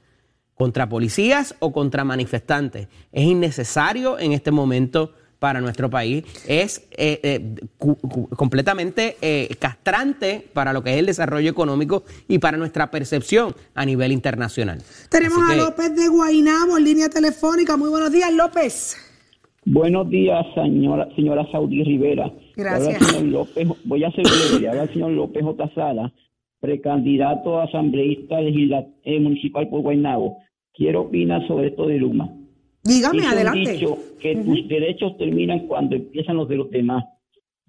contra 0.54 0.88
policías 0.88 1.56
o 1.58 1.72
contra 1.72 2.04
manifestantes. 2.04 2.86
Es 3.10 3.24
innecesario 3.24 4.18
en 4.18 4.32
este 4.32 4.52
momento 4.52 5.14
para 5.43 5.61
nuestro 5.61 5.90
país. 5.90 6.22
Es 6.47 6.88
eh, 6.97 7.18
eh, 7.24 7.55
cu- 7.76 7.97
cu- 7.97 8.28
completamente 8.28 9.16
eh, 9.20 9.49
castrante 9.59 10.47
para 10.53 10.72
lo 10.72 10.84
que 10.84 10.93
es 10.93 10.99
el 10.99 11.07
desarrollo 11.07 11.51
económico 11.51 12.05
y 12.28 12.38
para 12.38 12.57
nuestra 12.57 12.93
percepción 12.93 13.53
a 13.74 13.84
nivel 13.84 14.12
internacional. 14.12 14.78
Tenemos 15.11 15.38
a 15.51 15.57
López 15.57 15.97
de 15.97 16.07
Guainabo 16.07 16.78
en 16.78 16.84
línea 16.84 17.09
telefónica. 17.09 17.76
Muy 17.76 17.90
buenos 17.90 18.12
días, 18.12 18.32
López. 18.32 18.97
Buenos 19.64 20.09
días, 20.11 20.47
señora, 20.55 21.09
señora 21.16 21.45
Saudí 21.51 21.82
Rivera. 21.82 22.32
Gracias. 22.55 23.05
Señor 23.05 23.24
López, 23.32 23.66
voy 23.84 24.05
a 24.05 24.12
ser 24.12 24.22
breve. 24.22 24.61
Le 24.61 24.68
habla 24.68 24.82
el 24.84 24.93
señor 24.93 25.11
López 25.11 25.43
J. 25.43 25.70
Sala, 25.74 26.12
precandidato 26.61 27.59
a 27.59 27.64
asambleísta 27.64 28.40
legisla- 28.40 28.86
eh, 29.03 29.18
municipal 29.18 29.68
por 29.68 29.80
Guaynabo. 29.82 30.38
Quiero 30.72 31.01
opinar 31.03 31.45
sobre 31.49 31.68
esto 31.68 31.88
de 31.88 31.99
Luma. 31.99 32.30
Dígame, 32.84 33.24
adelante. 33.24 33.72
dicho 33.72 33.98
que 34.20 34.36
tus 34.36 34.66
derechos 34.68 35.16
terminan 35.16 35.66
cuando 35.66 35.96
empiezan 35.96 36.36
los 36.36 36.48
de 36.48 36.56
los 36.56 36.70
demás. 36.70 37.04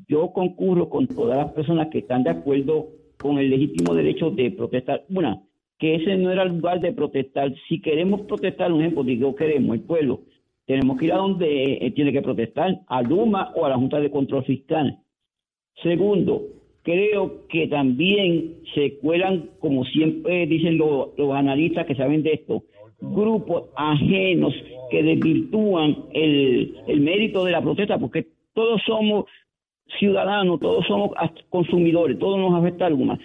Yo 0.07 0.34
concurro 0.34 0.89
con 0.89 1.07
todas 1.07 1.38
las 1.38 1.51
personas 1.51 1.89
que 1.89 1.99
están 1.99 2.24
de 2.24 2.32
acuerdo 2.32 2.89
con 3.18 3.38
el 3.38 3.49
legítimo 3.49 3.93
derecho 3.93 4.32
de 4.32 4.51
protestar. 4.51 5.05
Una, 5.09 5.41
que 5.78 5.95
ese 5.95 6.16
no 6.18 6.32
era 6.32 6.43
el 6.43 6.49
lugar 6.49 6.80
de 6.82 6.93
protestar. 6.93 7.53
Si 7.68 7.82
queremos 7.82 8.22
protestar, 8.22 8.72
un 8.72 8.82
ejemplo, 8.82 9.03
digo 9.03 9.36
queremos, 9.36 9.76
el 9.76 9.82
pueblo, 9.82 10.22
tenemos 10.66 10.97
que 10.97 11.05
ir 11.05 11.14
a 11.14 11.18
donde 11.18 11.74
eh, 11.74 11.91
tiene 11.91 12.11
que 12.11 12.22
protestar, 12.22 12.82
a 12.88 13.01
Luma 13.01 13.51
o 13.55 13.66
a 13.66 13.70
la 13.70 13.78
Junta 13.78 13.99
de 13.99 14.09
Control 14.09 14.43
Fiscal. 14.45 14.99
Segundo, 15.82 16.43
creo 16.84 17.47
que 17.47 17.68
también 17.68 18.61
se 18.74 18.97
cuelan, 18.99 19.51
como 19.59 19.86
siempre 19.86 20.45
dicen 20.47 20.78
los, 20.78 21.09
los 21.18 21.34
analistas 21.34 21.86
que 21.86 21.95
saben 21.95 22.24
de 22.24 22.34
esto, 22.34 22.64
grupos 23.04 23.66
ajenos 23.76 24.54
que 24.89 25.04
desvirtúan 25.04 26.06
el, 26.14 26.78
el 26.88 27.01
mérito 27.01 27.43
de 27.43 27.51
la 27.51 27.62
protesta, 27.62 27.97
porque 27.97 28.28
todos 28.54 28.82
somos 28.86 29.26
ciudadanos, 29.99 30.60
todos 30.60 30.86
somos 30.88 31.12
consumidores, 31.49 32.18
todos 32.20 32.39
nos 32.39 32.60
afecta 32.60 32.86
alguna. 32.86 33.20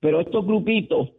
Pero 0.00 0.20
estos 0.20 0.46
grupitos 0.46 1.10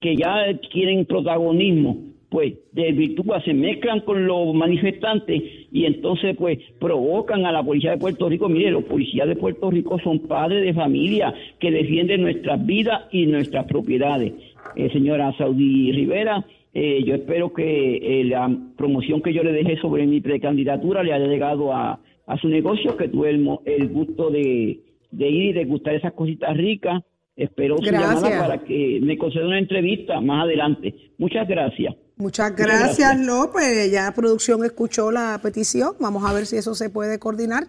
que 0.00 0.16
ya 0.16 0.46
quieren 0.72 1.04
protagonismo, 1.04 1.98
pues 2.30 2.54
desvirtúan, 2.72 3.42
se 3.44 3.52
mezclan 3.52 4.00
con 4.00 4.24
los 4.26 4.54
manifestantes 4.54 5.42
y 5.72 5.84
entonces 5.84 6.36
pues 6.36 6.58
provocan 6.78 7.44
a 7.44 7.52
la 7.52 7.62
policía 7.62 7.90
de 7.90 7.98
Puerto 7.98 8.28
Rico. 8.28 8.48
Mire, 8.48 8.70
los 8.70 8.84
policías 8.84 9.26
de 9.26 9.36
Puerto 9.36 9.70
Rico 9.70 9.98
son 9.98 10.20
padres 10.20 10.64
de 10.64 10.72
familia 10.72 11.34
que 11.58 11.72
defienden 11.72 12.22
nuestras 12.22 12.64
vidas 12.64 13.02
y 13.10 13.26
nuestras 13.26 13.66
propiedades. 13.66 14.32
Eh, 14.76 14.90
señora 14.92 15.34
Saudí 15.36 15.90
Rivera, 15.90 16.44
eh, 16.72 17.02
yo 17.04 17.14
espero 17.14 17.52
que 17.52 18.20
eh, 18.20 18.24
la 18.24 18.48
promoción 18.76 19.22
que 19.22 19.34
yo 19.34 19.42
le 19.42 19.52
dejé 19.52 19.76
sobre 19.80 20.06
mi 20.06 20.20
precandidatura 20.20 21.02
le 21.02 21.12
haya 21.12 21.26
llegado 21.26 21.72
a, 21.72 22.00
a 22.26 22.38
su 22.38 22.48
negocio, 22.48 22.96
que 22.96 23.08
tuve 23.08 23.30
el, 23.30 23.88
gusto 23.88 24.30
de, 24.30 24.80
de 25.10 25.28
ir 25.28 25.50
y 25.50 25.52
degustar 25.52 25.94
esas 25.94 26.12
cositas 26.12 26.56
ricas. 26.56 27.02
Espero 27.34 27.78
su 27.78 27.84
llamada 27.84 28.38
para 28.38 28.64
que 28.64 29.00
me 29.02 29.16
conceda 29.16 29.46
una 29.46 29.58
entrevista 29.58 30.20
más 30.20 30.44
adelante. 30.44 30.94
Muchas 31.18 31.48
gracias. 31.48 31.94
Muchas 32.16 32.50
Muchas 32.50 32.56
gracias, 32.56 32.98
gracias. 32.98 33.26
López. 33.26 33.90
Ya 33.90 34.12
producción 34.14 34.64
escuchó 34.64 35.10
la 35.10 35.40
petición. 35.42 35.92
Vamos 36.00 36.22
a 36.24 36.34
ver 36.34 36.44
si 36.46 36.56
eso 36.56 36.74
se 36.74 36.90
puede 36.90 37.18
coordinar. 37.18 37.64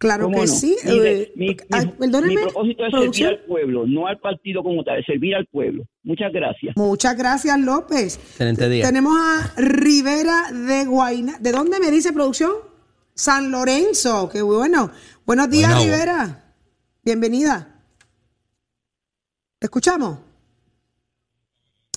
Claro 0.00 0.24
¿Cómo 0.24 0.36
que 0.40 0.46
no? 0.46 0.52
sí. 0.54 0.76
Mire, 0.86 1.20
Eh, 1.22 1.32
mi, 1.36 1.46
mi- 1.48 1.56
ay, 1.72 1.84
mi 1.86 1.92
perdóneme, 1.92 2.40
propósito 2.40 2.86
es 2.86 2.90
producción. 2.90 3.28
servir 3.28 3.40
al 3.42 3.46
pueblo, 3.46 3.86
no 3.86 4.06
al 4.06 4.18
partido 4.18 4.62
como 4.62 4.82
tal, 4.82 4.98
es 4.98 5.04
servir 5.04 5.34
al 5.34 5.44
pueblo. 5.46 5.84
Muchas 6.04 6.32
gracias. 6.32 6.74
Muchas 6.76 7.16
gracias, 7.18 7.60
López. 7.60 8.16
Excelente 8.16 8.66
día. 8.70 8.86
Tenemos 8.86 9.14
a 9.14 9.52
Rivera 9.58 10.52
de 10.52 10.86
Guaina. 10.86 11.36
¿De 11.38 11.52
dónde 11.52 11.78
me 11.80 11.90
dice 11.90 12.14
producción? 12.14 12.52
San 13.14 13.50
Lorenzo. 13.50 14.30
Qué 14.32 14.40
bueno. 14.40 14.90
Buenos 15.26 15.50
días, 15.50 15.70
Bueno. 15.74 15.84
Rivera. 15.92 16.44
Bienvenida. 17.04 17.82
¿Te 19.58 19.66
escuchamos? 19.66 20.18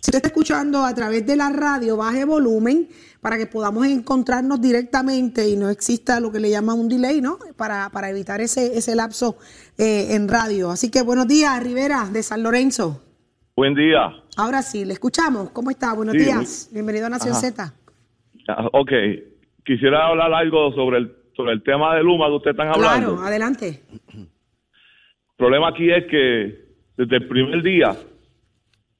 Si 0.03 0.09
usted 0.09 0.17
está 0.17 0.27
escuchando 0.27 0.83
a 0.83 0.93
través 0.93 1.25
de 1.25 1.37
la 1.37 1.49
radio, 1.49 1.95
baje 1.95 2.25
volumen 2.25 2.89
para 3.21 3.37
que 3.37 3.45
podamos 3.47 3.87
encontrarnos 3.87 4.59
directamente 4.59 5.47
y 5.47 5.55
no 5.55 5.69
exista 5.69 6.19
lo 6.19 6.29
que 6.29 6.41
le 6.41 6.49
llaman 6.49 6.77
un 6.77 6.89
delay, 6.89 7.21
¿no? 7.21 7.37
Para, 7.55 7.89
para 7.89 8.09
evitar 8.09 8.41
ese, 8.41 8.77
ese 8.77 8.95
lapso 8.95 9.37
eh, 9.77 10.07
en 10.13 10.27
radio. 10.27 10.71
Así 10.71 10.91
que 10.91 11.03
buenos 11.03 11.25
días, 11.29 11.63
Rivera, 11.63 12.09
de 12.11 12.21
San 12.21 12.43
Lorenzo. 12.43 13.01
Buen 13.55 13.75
día. 13.75 14.11
Ahora 14.35 14.61
sí, 14.61 14.83
le 14.83 14.91
escuchamos. 14.91 15.51
¿Cómo 15.51 15.71
está? 15.71 15.93
Buenos 15.93 16.15
Sí, 16.15 16.25
días. 16.25 16.69
Bienvenido 16.73 17.05
a 17.05 17.09
Nación 17.09 17.31
Ajá. 17.31 17.39
Z. 17.39 17.73
Ah, 18.49 18.67
Ok, 18.73 18.91
quisiera 19.63 20.07
hablar 20.07 20.33
algo 20.33 20.73
sobre 20.73 20.97
el, 20.97 21.15
sobre 21.33 21.53
el 21.53 21.63
tema 21.63 21.95
de 21.95 22.03
Luma 22.03 22.25
que 22.27 22.33
ustedes 22.33 22.55
están 22.55 22.67
hablando. 22.73 23.13
Claro, 23.13 23.25
adelante. 23.25 23.81
El 24.13 24.27
problema 25.37 25.69
aquí 25.69 25.89
es 25.89 26.03
que 26.11 26.59
desde 26.97 27.15
el 27.15 27.27
primer 27.29 27.63
día, 27.63 27.95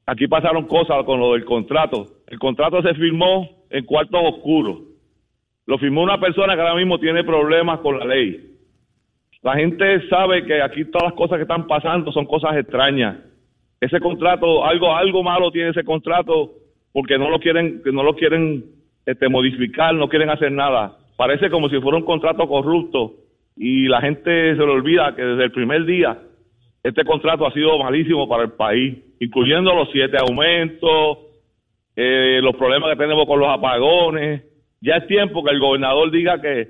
aquí 0.05 0.27
pasaron 0.27 0.65
cosas 0.65 1.03
con 1.05 1.19
lo 1.19 1.33
del 1.33 1.45
contrato. 1.45 2.07
El 2.27 2.39
contrato 2.39 2.81
se 2.81 2.93
firmó 2.95 3.49
en 3.69 3.85
cuartos 3.85 4.21
oscuros. 4.23 4.79
Lo 5.65 5.77
firmó 5.77 6.03
una 6.03 6.19
persona 6.19 6.55
que 6.55 6.61
ahora 6.61 6.75
mismo 6.75 6.99
tiene 6.99 7.23
problemas 7.23 7.79
con 7.79 7.97
la 7.97 8.05
ley. 8.05 8.51
La 9.41 9.55
gente 9.55 10.07
sabe 10.09 10.45
que 10.45 10.61
aquí 10.61 10.85
todas 10.85 11.09
las 11.09 11.13
cosas 11.13 11.37
que 11.37 11.43
están 11.43 11.67
pasando 11.67 12.11
son 12.11 12.25
cosas 12.25 12.55
extrañas. 12.55 13.17
Ese 13.79 13.99
contrato, 13.99 14.65
algo, 14.65 14.95
algo 14.95 15.23
malo 15.23 15.51
tiene 15.51 15.69
ese 15.69 15.83
contrato 15.83 16.51
porque 16.93 17.17
no 17.17 17.29
lo 17.29 17.39
quieren, 17.39 17.81
no 17.85 18.03
lo 18.03 18.15
quieren 18.15 18.63
este, 19.05 19.27
modificar, 19.27 19.93
no 19.95 20.07
quieren 20.07 20.29
hacer 20.29 20.51
nada. 20.51 20.97
Parece 21.17 21.49
como 21.49 21.67
si 21.69 21.79
fuera 21.81 21.97
un 21.97 22.05
contrato 22.05 22.47
corrupto 22.47 23.15
y 23.57 23.87
la 23.87 24.01
gente 24.01 24.55
se 24.55 24.65
le 24.65 24.71
olvida 24.71 25.15
que 25.15 25.21
desde 25.21 25.43
el 25.43 25.51
primer 25.51 25.85
día 25.85 26.17
este 26.83 27.03
contrato 27.03 27.45
ha 27.45 27.53
sido 27.53 27.77
malísimo 27.79 28.27
para 28.27 28.43
el 28.43 28.51
país, 28.51 28.97
incluyendo 29.23 29.73
los 29.73 29.89
siete 29.91 30.17
aumentos, 30.17 31.19
eh, 31.95 32.39
los 32.41 32.55
problemas 32.55 32.91
que 32.91 32.97
tenemos 32.97 33.25
con 33.25 33.39
los 33.39 33.49
apagones. 33.49 34.43
Ya 34.81 34.97
es 34.97 35.07
tiempo 35.07 35.43
que 35.43 35.51
el 35.51 35.59
gobernador 35.59 36.11
diga 36.11 36.41
que, 36.41 36.69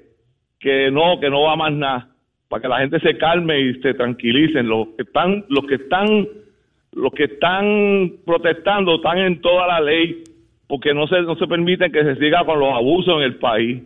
que 0.60 0.92
no, 0.92 1.20
que 1.20 1.30
no 1.30 1.44
va 1.44 1.56
más 1.56 1.74
nada, 1.74 2.10
para 2.48 2.62
que 2.62 2.68
la 2.68 2.80
gente 2.80 3.00
se 3.00 3.18
calme 3.18 3.60
y 3.60 3.74
se 3.82 3.94
tranquilicen. 3.96 4.68
Los 4.68 4.90
que 4.96 5.04
están, 5.04 5.46
los 5.50 5.66
que 5.66 5.76
están, 5.76 6.28
los 6.92 7.12
que 7.14 7.24
están 7.24 8.14
protestando 8.26 8.96
están 8.96 9.18
en 9.18 9.42
toda 9.42 9.68
la 9.68 9.82
ley, 9.82 10.24
porque 10.68 10.94
no 10.94 11.08
se, 11.08 11.22
no 11.24 11.36
se 11.36 11.48
permite 11.48 11.92
que 11.92 12.04
se 12.04 12.16
siga 12.18 12.46
con 12.46 12.60
los 12.60 12.74
abusos 12.74 13.16
en 13.18 13.24
el 13.24 13.36
país. 13.38 13.82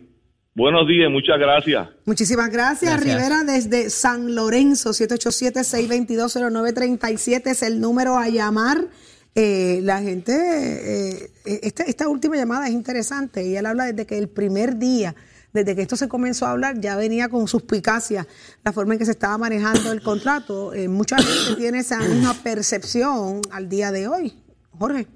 Buenos 0.58 0.86
días, 0.88 1.08
muchas 1.08 1.38
gracias. 1.38 1.88
Muchísimas 2.04 2.50
gracias, 2.50 2.94
Gracias. 2.94 3.16
Rivera, 3.16 3.44
desde 3.44 3.90
San 3.90 4.34
Lorenzo, 4.34 4.90
787-622-0937 4.90 7.46
es 7.46 7.62
el 7.62 7.80
número 7.80 8.18
a 8.18 8.28
llamar. 8.28 8.88
Eh, 9.36 9.78
la 9.84 10.02
gente, 10.02 10.32
eh, 10.34 11.30
esta, 11.44 11.84
esta 11.84 12.08
última 12.08 12.34
llamada 12.34 12.66
es 12.66 12.72
interesante 12.72 13.46
y 13.46 13.54
él 13.54 13.66
habla 13.66 13.84
desde 13.84 14.04
que 14.04 14.18
el 14.18 14.28
primer 14.28 14.78
día, 14.78 15.14
desde 15.52 15.76
que 15.76 15.82
esto 15.82 15.94
se 15.94 16.08
comenzó 16.08 16.46
a 16.46 16.50
hablar, 16.50 16.80
ya 16.80 16.96
venía 16.96 17.28
con 17.28 17.46
suspicacia 17.46 18.26
la 18.64 18.72
forma 18.72 18.94
en 18.94 18.98
que 18.98 19.04
se 19.04 19.12
estaba 19.12 19.38
manejando 19.38 19.92
el 19.92 20.02
contrato. 20.02 20.74
Eh, 20.74 20.88
mucha 20.88 21.18
gente 21.18 21.54
tiene 21.54 21.78
esa 21.78 22.00
misma 22.00 22.34
percepción 22.34 23.42
al 23.52 23.68
día 23.68 23.92
de 23.92 24.08
hoy. 24.08 24.32
Jorge. 24.76 25.06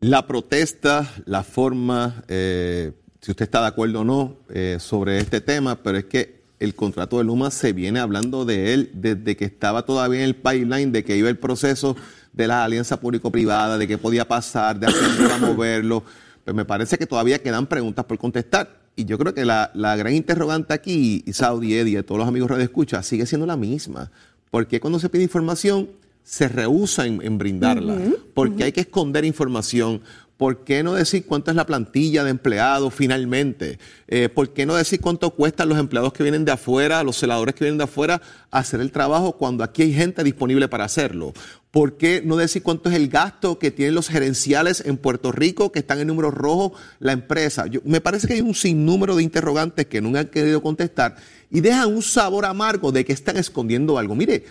La 0.00 0.26
protesta, 0.26 1.10
la 1.24 1.44
forma, 1.44 2.22
eh, 2.28 2.92
si 3.20 3.32
usted 3.32 3.44
está 3.44 3.60
de 3.60 3.68
acuerdo 3.68 4.00
o 4.00 4.04
no 4.04 4.36
eh, 4.48 4.78
sobre 4.80 5.18
este 5.18 5.40
tema, 5.40 5.76
pero 5.82 5.98
es 5.98 6.04
que 6.04 6.38
el 6.60 6.74
contrato 6.74 7.18
de 7.18 7.24
Luma 7.24 7.50
se 7.50 7.72
viene 7.72 8.00
hablando 8.00 8.44
de 8.44 8.74
él 8.74 8.90
desde 8.94 9.36
que 9.36 9.44
estaba 9.44 9.84
todavía 9.84 10.20
en 10.20 10.24
el 10.26 10.36
pipeline, 10.36 10.92
de 10.92 11.04
que 11.04 11.16
iba 11.16 11.28
el 11.28 11.38
proceso 11.38 11.96
de 12.32 12.46
la 12.46 12.64
alianza 12.64 13.00
público-privada, 13.00 13.78
de 13.78 13.86
qué 13.86 13.98
podía 13.98 14.26
pasar, 14.26 14.78
de 14.78 14.86
hacer 14.86 15.32
a 15.32 15.38
moverlo. 15.38 16.02
Pues 16.44 16.56
me 16.56 16.64
parece 16.64 16.98
que 16.98 17.06
todavía 17.06 17.42
quedan 17.42 17.66
preguntas 17.66 18.04
por 18.04 18.18
contestar. 18.18 18.78
Y 18.96 19.04
yo 19.04 19.18
creo 19.18 19.34
que 19.34 19.44
la, 19.44 19.70
la 19.74 19.94
gran 19.96 20.14
interrogante 20.14 20.74
aquí, 20.74 21.22
y 21.24 21.32
Saudi, 21.32 21.74
Eddie, 21.74 21.96
de 21.96 22.02
todos 22.02 22.18
los 22.18 22.26
amigos 22.26 22.56
de 22.56 22.64
Escucha, 22.64 23.02
sigue 23.02 23.26
siendo 23.26 23.46
la 23.46 23.56
misma. 23.56 24.10
Porque 24.50 24.80
cuando 24.80 24.98
se 24.98 25.08
pide 25.08 25.22
información, 25.22 25.88
se 26.28 26.48
rehúsa 26.48 27.06
en, 27.06 27.22
en 27.22 27.38
brindarla? 27.38 27.96
¿Por 28.34 28.54
qué 28.54 28.64
hay 28.64 28.72
que 28.72 28.82
esconder 28.82 29.24
información? 29.24 30.02
¿Por 30.38 30.62
qué 30.62 30.84
no 30.84 30.94
decir 30.94 31.26
cuánto 31.26 31.50
es 31.50 31.56
la 31.56 31.66
plantilla 31.66 32.22
de 32.22 32.30
empleados 32.30 32.94
finalmente? 32.94 33.80
Eh, 34.06 34.28
¿Por 34.28 34.52
qué 34.54 34.66
no 34.66 34.76
decir 34.76 35.00
cuánto 35.00 35.30
cuestan 35.30 35.68
los 35.68 35.78
empleados 35.78 36.12
que 36.12 36.22
vienen 36.22 36.44
de 36.44 36.52
afuera, 36.52 37.02
los 37.02 37.18
celadores 37.18 37.56
que 37.56 37.64
vienen 37.64 37.76
de 37.78 37.84
afuera, 37.84 38.22
hacer 38.52 38.80
el 38.80 38.92
trabajo 38.92 39.32
cuando 39.32 39.64
aquí 39.64 39.82
hay 39.82 39.92
gente 39.92 40.22
disponible 40.22 40.68
para 40.68 40.84
hacerlo? 40.84 41.32
¿Por 41.72 41.96
qué 41.96 42.22
no 42.24 42.36
decir 42.36 42.62
cuánto 42.62 42.88
es 42.88 42.94
el 42.94 43.08
gasto 43.08 43.58
que 43.58 43.72
tienen 43.72 43.96
los 43.96 44.08
gerenciales 44.08 44.80
en 44.86 44.96
Puerto 44.96 45.32
Rico, 45.32 45.72
que 45.72 45.80
están 45.80 45.98
en 45.98 46.06
números 46.06 46.32
rojos, 46.34 46.72
la 47.00 47.10
empresa? 47.12 47.66
Yo- 47.66 47.80
me 47.84 48.00
parece 48.00 48.28
que 48.28 48.34
hay 48.34 48.40
un 48.40 48.54
sinnúmero 48.54 49.16
de 49.16 49.24
interrogantes 49.24 49.86
que 49.86 50.00
nunca 50.00 50.20
han 50.20 50.28
querido 50.28 50.62
contestar 50.62 51.16
y 51.50 51.60
dejan 51.60 51.92
un 51.92 52.02
sabor 52.02 52.44
amargo 52.46 52.92
de 52.92 53.04
que 53.04 53.12
están 53.12 53.36
escondiendo 53.38 53.98
algo. 53.98 54.14
Mire, 54.14 54.44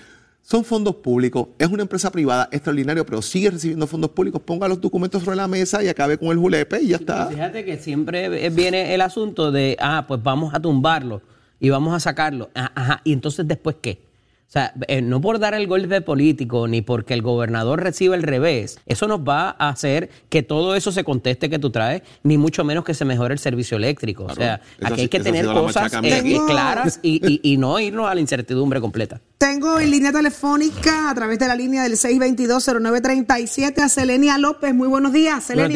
son 0.50 0.64
fondos 0.64 0.96
públicos, 0.96 1.50
es 1.60 1.68
una 1.68 1.82
empresa 1.82 2.10
privada 2.10 2.48
extraordinario, 2.54 3.06
pero 3.06 3.22
sigue 3.22 3.52
recibiendo 3.52 3.86
fondos 3.86 4.12
públicos. 4.12 4.42
Ponga 4.42 4.70
los 4.70 4.80
documentos 4.80 5.22
sobre 5.22 5.36
la 5.36 5.46
mesa 5.46 5.84
y 5.84 5.90
acabe 5.90 6.18
con 6.18 6.30
el 6.30 6.38
julepe 6.38 6.82
y 6.82 6.88
ya 6.88 6.96
está. 6.96 7.28
Fíjate 7.28 7.66
que 7.66 7.76
siempre 7.78 8.50
viene 8.50 8.94
el 8.94 9.02
asunto 9.02 9.52
de, 9.52 9.76
ah, 9.78 10.06
pues 10.08 10.24
vamos 10.24 10.54
a 10.54 10.62
tumbarlo 10.62 11.22
y 11.60 11.70
vamos 11.70 11.94
a 11.94 12.00
sacarlo. 12.00 12.50
Ah, 12.56 12.72
Ajá, 12.76 13.02
y 13.04 13.12
entonces 13.12 13.46
después 13.46 13.76
qué? 13.82 14.07
O 14.48 14.50
sea, 14.50 14.72
eh, 14.88 15.02
no 15.02 15.20
por 15.20 15.40
dar 15.40 15.54
el 15.56 15.68
golpe 15.68 16.00
político 16.00 16.70
ni 16.70 16.82
porque 16.82 17.14
el 17.14 17.22
gobernador 17.22 17.84
reciba 17.84 18.16
el 18.16 18.24
revés, 18.24 18.80
eso 18.86 19.06
nos 19.10 19.20
va 19.20 19.54
a 19.60 19.68
hacer 19.68 20.10
que 20.30 20.42
todo 20.42 20.74
eso 20.76 20.94
se 20.94 21.04
conteste 21.04 21.50
que 21.50 21.60
tú 21.60 21.70
traes, 21.70 22.02
ni 22.24 22.38
mucho 22.38 22.64
menos 22.64 22.86
que 22.86 22.94
se 22.94 23.04
mejore 23.04 23.34
el 23.34 23.40
servicio 23.40 23.76
eléctrico. 23.76 24.24
o 24.24 24.34
sea, 24.34 24.62
esa 24.80 24.88
aquí 24.94 25.02
hay 25.02 25.08
que 25.10 25.20
tener 25.20 25.46
cosas 25.48 25.92
eh, 25.96 26.22
eh, 26.24 26.40
claras 26.48 27.02
y, 27.04 27.20
y- 27.28 27.42
y 27.54 27.58
no 27.58 27.78
irnos 27.78 28.10
a 28.10 28.16
la 28.16 28.22
incertidumbre 28.22 28.80
completa. 28.80 29.20
Tengo 29.38 29.82
en 29.82 29.92
línea 29.92 30.14
telefónica 30.14 31.10
a 31.10 31.14
través 31.14 31.40
de 31.40 31.48
la 31.50 31.56
línea 31.56 31.84
del 31.84 31.94
622-0937 31.98 33.80
a 33.84 33.90
Selenia 33.90 34.38
López. 34.38 34.74
Muy 34.74 34.88
buenos 34.88 35.12
días, 35.12 35.44
Selenia. 35.44 35.68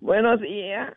Buenos 0.00 0.40
días. 0.40 0.96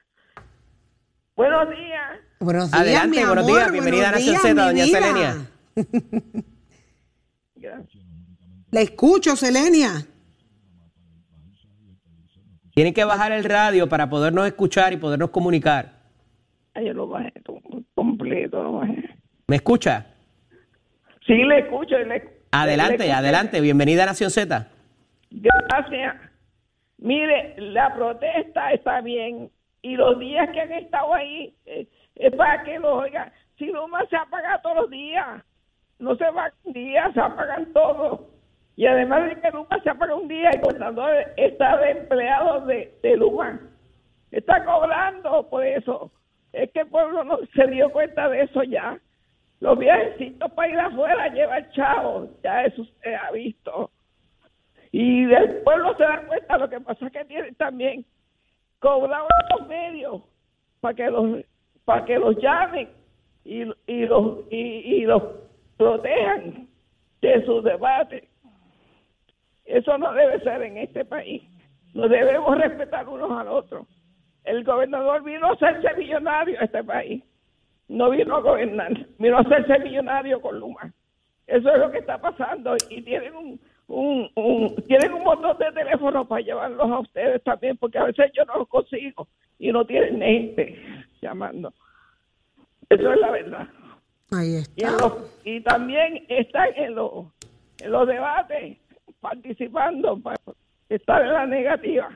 Buenos 1.35 1.69
días. 1.69 2.19
Buenos 2.39 2.71
días, 2.71 2.81
Adelante, 2.81 3.19
mi 3.19 3.25
buenos 3.25 3.43
amor, 3.43 3.55
días, 3.57 3.71
bienvenida 3.73 4.07
a 4.09 4.11
buenos 4.13 4.27
Nación 4.27 4.55
días, 4.55 4.55
Z, 4.55 4.65
doña 4.65 4.85
vida. 5.33 5.49
Selenia. 5.75 6.43
La 8.71 8.81
escucho, 8.81 9.35
Selenia. 9.35 9.89
Tienen 12.73 12.93
que 12.93 13.05
bajar 13.05 13.31
el 13.31 13.43
radio 13.45 13.87
para 13.87 14.09
podernos 14.09 14.45
escuchar 14.47 14.91
y 14.93 14.97
podernos 14.97 15.29
comunicar. 15.29 15.93
Ay, 16.73 16.87
yo 16.87 16.93
lo 16.93 17.07
bajé 17.07 17.31
todo 17.43 17.59
completo, 17.93 18.61
lo 18.61 18.73
bajé. 18.73 19.09
¿Me 19.47 19.55
escucha? 19.57 20.07
Sí, 21.25 21.33
le 21.35 21.59
escucho. 21.59 21.97
le- 21.99 22.35
Adelante, 22.51 22.97
le 22.97 23.03
escucho. 23.05 23.17
adelante, 23.19 23.61
bienvenida 23.61 24.03
a 24.03 24.07
Nación 24.07 24.29
Z. 24.29 24.67
Gracias. 25.31 26.15
Mire, 26.97 27.55
la 27.57 27.93
protesta 27.95 28.71
está 28.73 28.99
bien 29.01 29.49
y 29.81 29.95
los 29.95 30.19
días 30.19 30.49
que 30.51 30.61
han 30.61 30.71
estado 30.73 31.13
ahí 31.13 31.55
eh, 31.65 31.87
es 32.15 32.35
para 32.35 32.63
que 32.63 32.77
lo 32.79 32.95
oigan. 32.97 33.31
Si 33.57 33.65
Luma 33.67 34.05
se 34.09 34.17
apaga 34.17 34.61
todos 34.61 34.75
los 34.77 34.89
días, 34.89 35.41
no 35.99 36.15
se 36.15 36.29
va 36.31 36.51
un 36.63 36.73
día, 36.73 37.11
se 37.13 37.19
apagan 37.19 37.71
todos. 37.73 38.21
Y 38.75 38.85
además 38.85 39.29
de 39.29 39.41
que 39.41 39.51
Luma 39.51 39.79
se 39.83 39.89
apaga 39.89 40.15
un 40.15 40.27
día, 40.27 40.49
el 40.49 40.61
gobernador 40.61 41.15
está 41.37 41.77
de 41.77 41.91
empleado 41.91 42.65
de, 42.65 42.93
de 43.01 43.17
Luma. 43.17 43.59
Está 44.31 44.65
cobrando 44.65 45.47
por 45.49 45.65
eso. 45.65 46.11
Es 46.51 46.71
que 46.71 46.81
el 46.81 46.87
pueblo 46.87 47.23
no 47.23 47.39
se 47.53 47.67
dio 47.67 47.89
cuenta 47.91 48.27
de 48.29 48.43
eso 48.43 48.63
ya. 48.63 48.99
Los 49.61 49.79
viajecitos 49.79 50.51
para 50.51 50.69
ir 50.69 50.79
afuera 50.79 51.27
llevan 51.29 51.69
chavo, 51.71 52.29
ya 52.43 52.63
eso 52.63 52.85
se 53.01 53.15
ha 53.15 53.31
visto. 53.31 53.91
Y 54.91 55.31
el 55.33 55.61
pueblo 55.63 55.95
se 55.97 56.03
da 56.03 56.25
cuenta, 56.27 56.57
lo 56.57 56.69
que 56.69 56.79
pasa 56.81 57.05
es 57.05 57.11
que 57.11 57.25
tienen 57.25 57.55
también 57.55 58.05
cobrado 58.79 59.27
los 59.57 59.67
medios 59.67 60.21
para 60.81 60.93
que 60.93 61.09
los 61.09 61.43
para 61.85 62.05
que 62.05 62.17
los 62.17 62.35
llamen 62.37 62.89
y, 63.43 63.63
y 63.87 64.05
los 64.05 64.39
y, 64.49 64.57
y 64.57 65.01
los 65.05 65.23
protejan 65.77 66.67
de 67.21 67.45
sus 67.45 67.63
debates. 67.63 68.23
Eso 69.65 69.97
no 69.97 70.13
debe 70.13 70.39
ser 70.41 70.61
en 70.61 70.77
este 70.77 71.05
país. 71.05 71.43
Nos 71.93 72.09
debemos 72.09 72.57
respetar 72.57 73.07
unos 73.07 73.31
al 73.31 73.47
otros. 73.47 73.87
El 74.43 74.63
gobernador 74.63 75.23
vino 75.23 75.47
a 75.47 75.53
hacerse 75.53 75.87
millonario 75.97 76.59
a 76.59 76.65
este 76.65 76.83
país. 76.83 77.23
No 77.87 78.09
vino 78.11 78.35
a 78.35 78.41
gobernar, 78.41 78.91
vino 79.17 79.37
a 79.37 79.41
hacerse 79.41 79.79
millonario 79.79 80.39
con 80.41 80.59
Luma. 80.59 80.93
Eso 81.47 81.69
es 81.71 81.79
lo 81.79 81.91
que 81.91 81.99
está 81.99 82.19
pasando 82.19 82.75
y 82.89 83.01
tienen 83.03 83.35
un, 83.35 83.59
un, 83.87 84.29
un- 84.35 84.75
tienen 84.87 85.13
un 85.13 85.23
montón 85.23 85.57
de 85.57 85.71
teléfonos 85.71 86.27
para 86.27 86.41
llevarlos 86.41 86.91
a 86.91 86.99
ustedes 86.99 87.43
también, 87.43 87.77
porque 87.77 87.97
a 87.99 88.05
veces 88.05 88.31
yo 88.33 88.43
no 88.45 88.57
los 88.57 88.67
consigo 88.67 89.27
y 89.59 89.71
no 89.71 89.85
tienen 89.85 90.19
gente 90.21 90.79
llamando. 91.21 91.71
Eso 92.89 93.13
es 93.13 93.19
la 93.19 93.31
verdad. 93.31 93.67
Ahí 94.35 94.63
Y, 94.75 94.83
en 94.83 94.97
los- 94.97 95.13
y 95.43 95.61
también 95.61 96.25
están 96.29 96.69
en 96.75 96.95
los, 96.95 97.11
en 97.79 97.91
los 97.91 98.07
debates 98.07 98.77
participando 99.21 100.19
para 100.19 100.37
estar 100.89 101.21
en 101.21 101.33
la 101.33 101.45
negativa. 101.45 102.09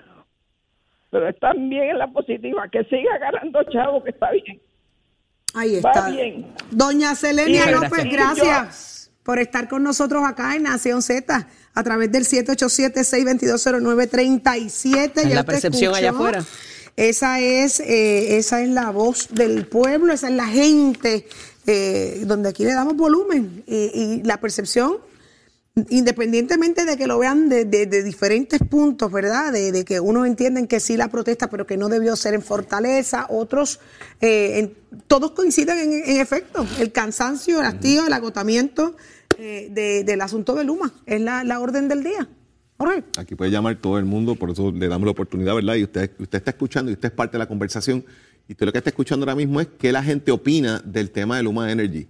Pero 1.12 1.28
están 1.30 1.70
bien 1.70 1.90
en 1.92 1.98
la 1.98 2.08
positiva. 2.08 2.68
Que 2.72 2.84
siga 2.84 3.18
ganando 3.20 3.64
chavo, 3.72 4.04
que 4.04 4.12
está 4.12 4.30
bien. 4.32 4.60
Ahí 5.56 5.82
Va 5.82 5.92
está. 5.92 6.10
bien. 6.12 6.54
Doña 6.70 7.16
Selenia 7.16 7.64
Sí, 7.64 7.72
López, 7.72 8.04
gracias. 8.12 8.48
gracias 8.48 9.12
por 9.24 9.40
estar 9.40 9.68
con 9.68 9.82
nosotros 9.84 10.24
acá 10.28 10.56
en 10.56 10.64
Nación 10.64 11.02
Z 11.02 11.48
a 11.74 11.84
través 11.84 12.12
del 12.12 12.26
787-622-0937. 12.26 15.22
Es 15.22 15.30
Ya 15.30 15.36
la 15.36 15.44
percepción 15.44 15.96
allá 15.96 16.12
afuera. 16.12 16.44
Esa 16.96 17.40
es, 17.40 17.80
eh, 17.80 18.38
esa 18.38 18.62
es 18.62 18.70
la 18.70 18.92
voz 18.92 19.30
del 19.34 19.66
pueblo, 19.68 20.14
esa 20.14 20.28
es 20.28 20.34
la 20.36 20.46
gente, 20.48 21.26
eh, 21.72 22.24
donde 22.26 22.50
aquí 22.50 22.64
le 22.64 22.74
damos 22.74 22.96
volumen. 22.96 23.64
Y, 23.68 23.76
y 23.94 24.24
la 24.24 24.40
percepción, 24.42 24.98
independientemente 25.90 26.86
de 26.86 26.98
que 26.98 27.08
lo 27.08 27.20
vean 27.20 27.48
de, 27.50 27.66
de- 27.66 27.86
de 27.86 28.04
diferentes 28.04 28.60
puntos, 28.70 29.12
¿verdad? 29.12 29.54
De, 29.54 29.86
que 29.86 30.00
unos 30.00 30.28
entienden 30.28 30.68
que 30.68 30.80
sí 30.80 30.98
la 30.98 31.08
protesta, 31.10 31.50
pero 31.50 31.66
que 31.66 31.78
no 31.78 31.88
debió 31.90 32.16
ser 32.16 32.34
en 32.34 32.42
Fortaleza, 32.42 33.28
otros, 33.30 33.80
eh, 34.22 34.74
todos 35.08 35.32
coinciden 35.32 35.78
en, 36.06 36.18
efecto. 36.20 36.66
El 36.80 36.92
cansancio, 36.92 37.60
el 37.60 37.66
hastío, 37.66 38.06
el 38.08 38.14
agotamiento 38.14 38.96
eh, 39.38 39.70
de- 39.72 40.04
del 40.04 40.22
asunto 40.22 40.56
de 40.56 40.64
Luma 40.64 40.92
es 41.06 41.22
la, 41.22 41.60
orden 41.60 41.88
del 41.88 42.04
día. 42.04 42.28
Aquí 43.18 43.36
puede 43.36 43.52
llamar 43.52 43.76
todo 43.82 43.98
el 44.00 44.06
mundo, 44.06 44.36
por 44.36 44.50
eso 44.52 44.72
le 44.72 44.88
damos 44.88 45.06
la 45.06 45.12
oportunidad, 45.12 45.54
¿verdad? 45.56 45.76
Y 45.76 45.84
usted, 45.84 46.12
usted 46.18 46.38
está 46.38 46.52
escuchando 46.52 46.90
y 46.92 46.94
usted 46.94 47.10
es 47.10 47.14
parte 47.14 47.34
de 47.34 47.40
la 47.40 47.48
conversación. 47.48 48.06
Y 48.50 48.54
usted 48.54 48.66
lo 48.66 48.72
que 48.72 48.80
está 48.80 48.90
escuchando 48.90 49.26
ahora 49.26 49.36
mismo 49.36 49.62
es 49.62 49.68
qué 49.78 49.92
la 49.92 50.02
gente 50.02 50.32
opina 50.32 50.82
del 50.84 51.12
tema 51.12 51.38
de 51.38 51.44
Luma 51.44 51.72
Energy. 51.72 52.08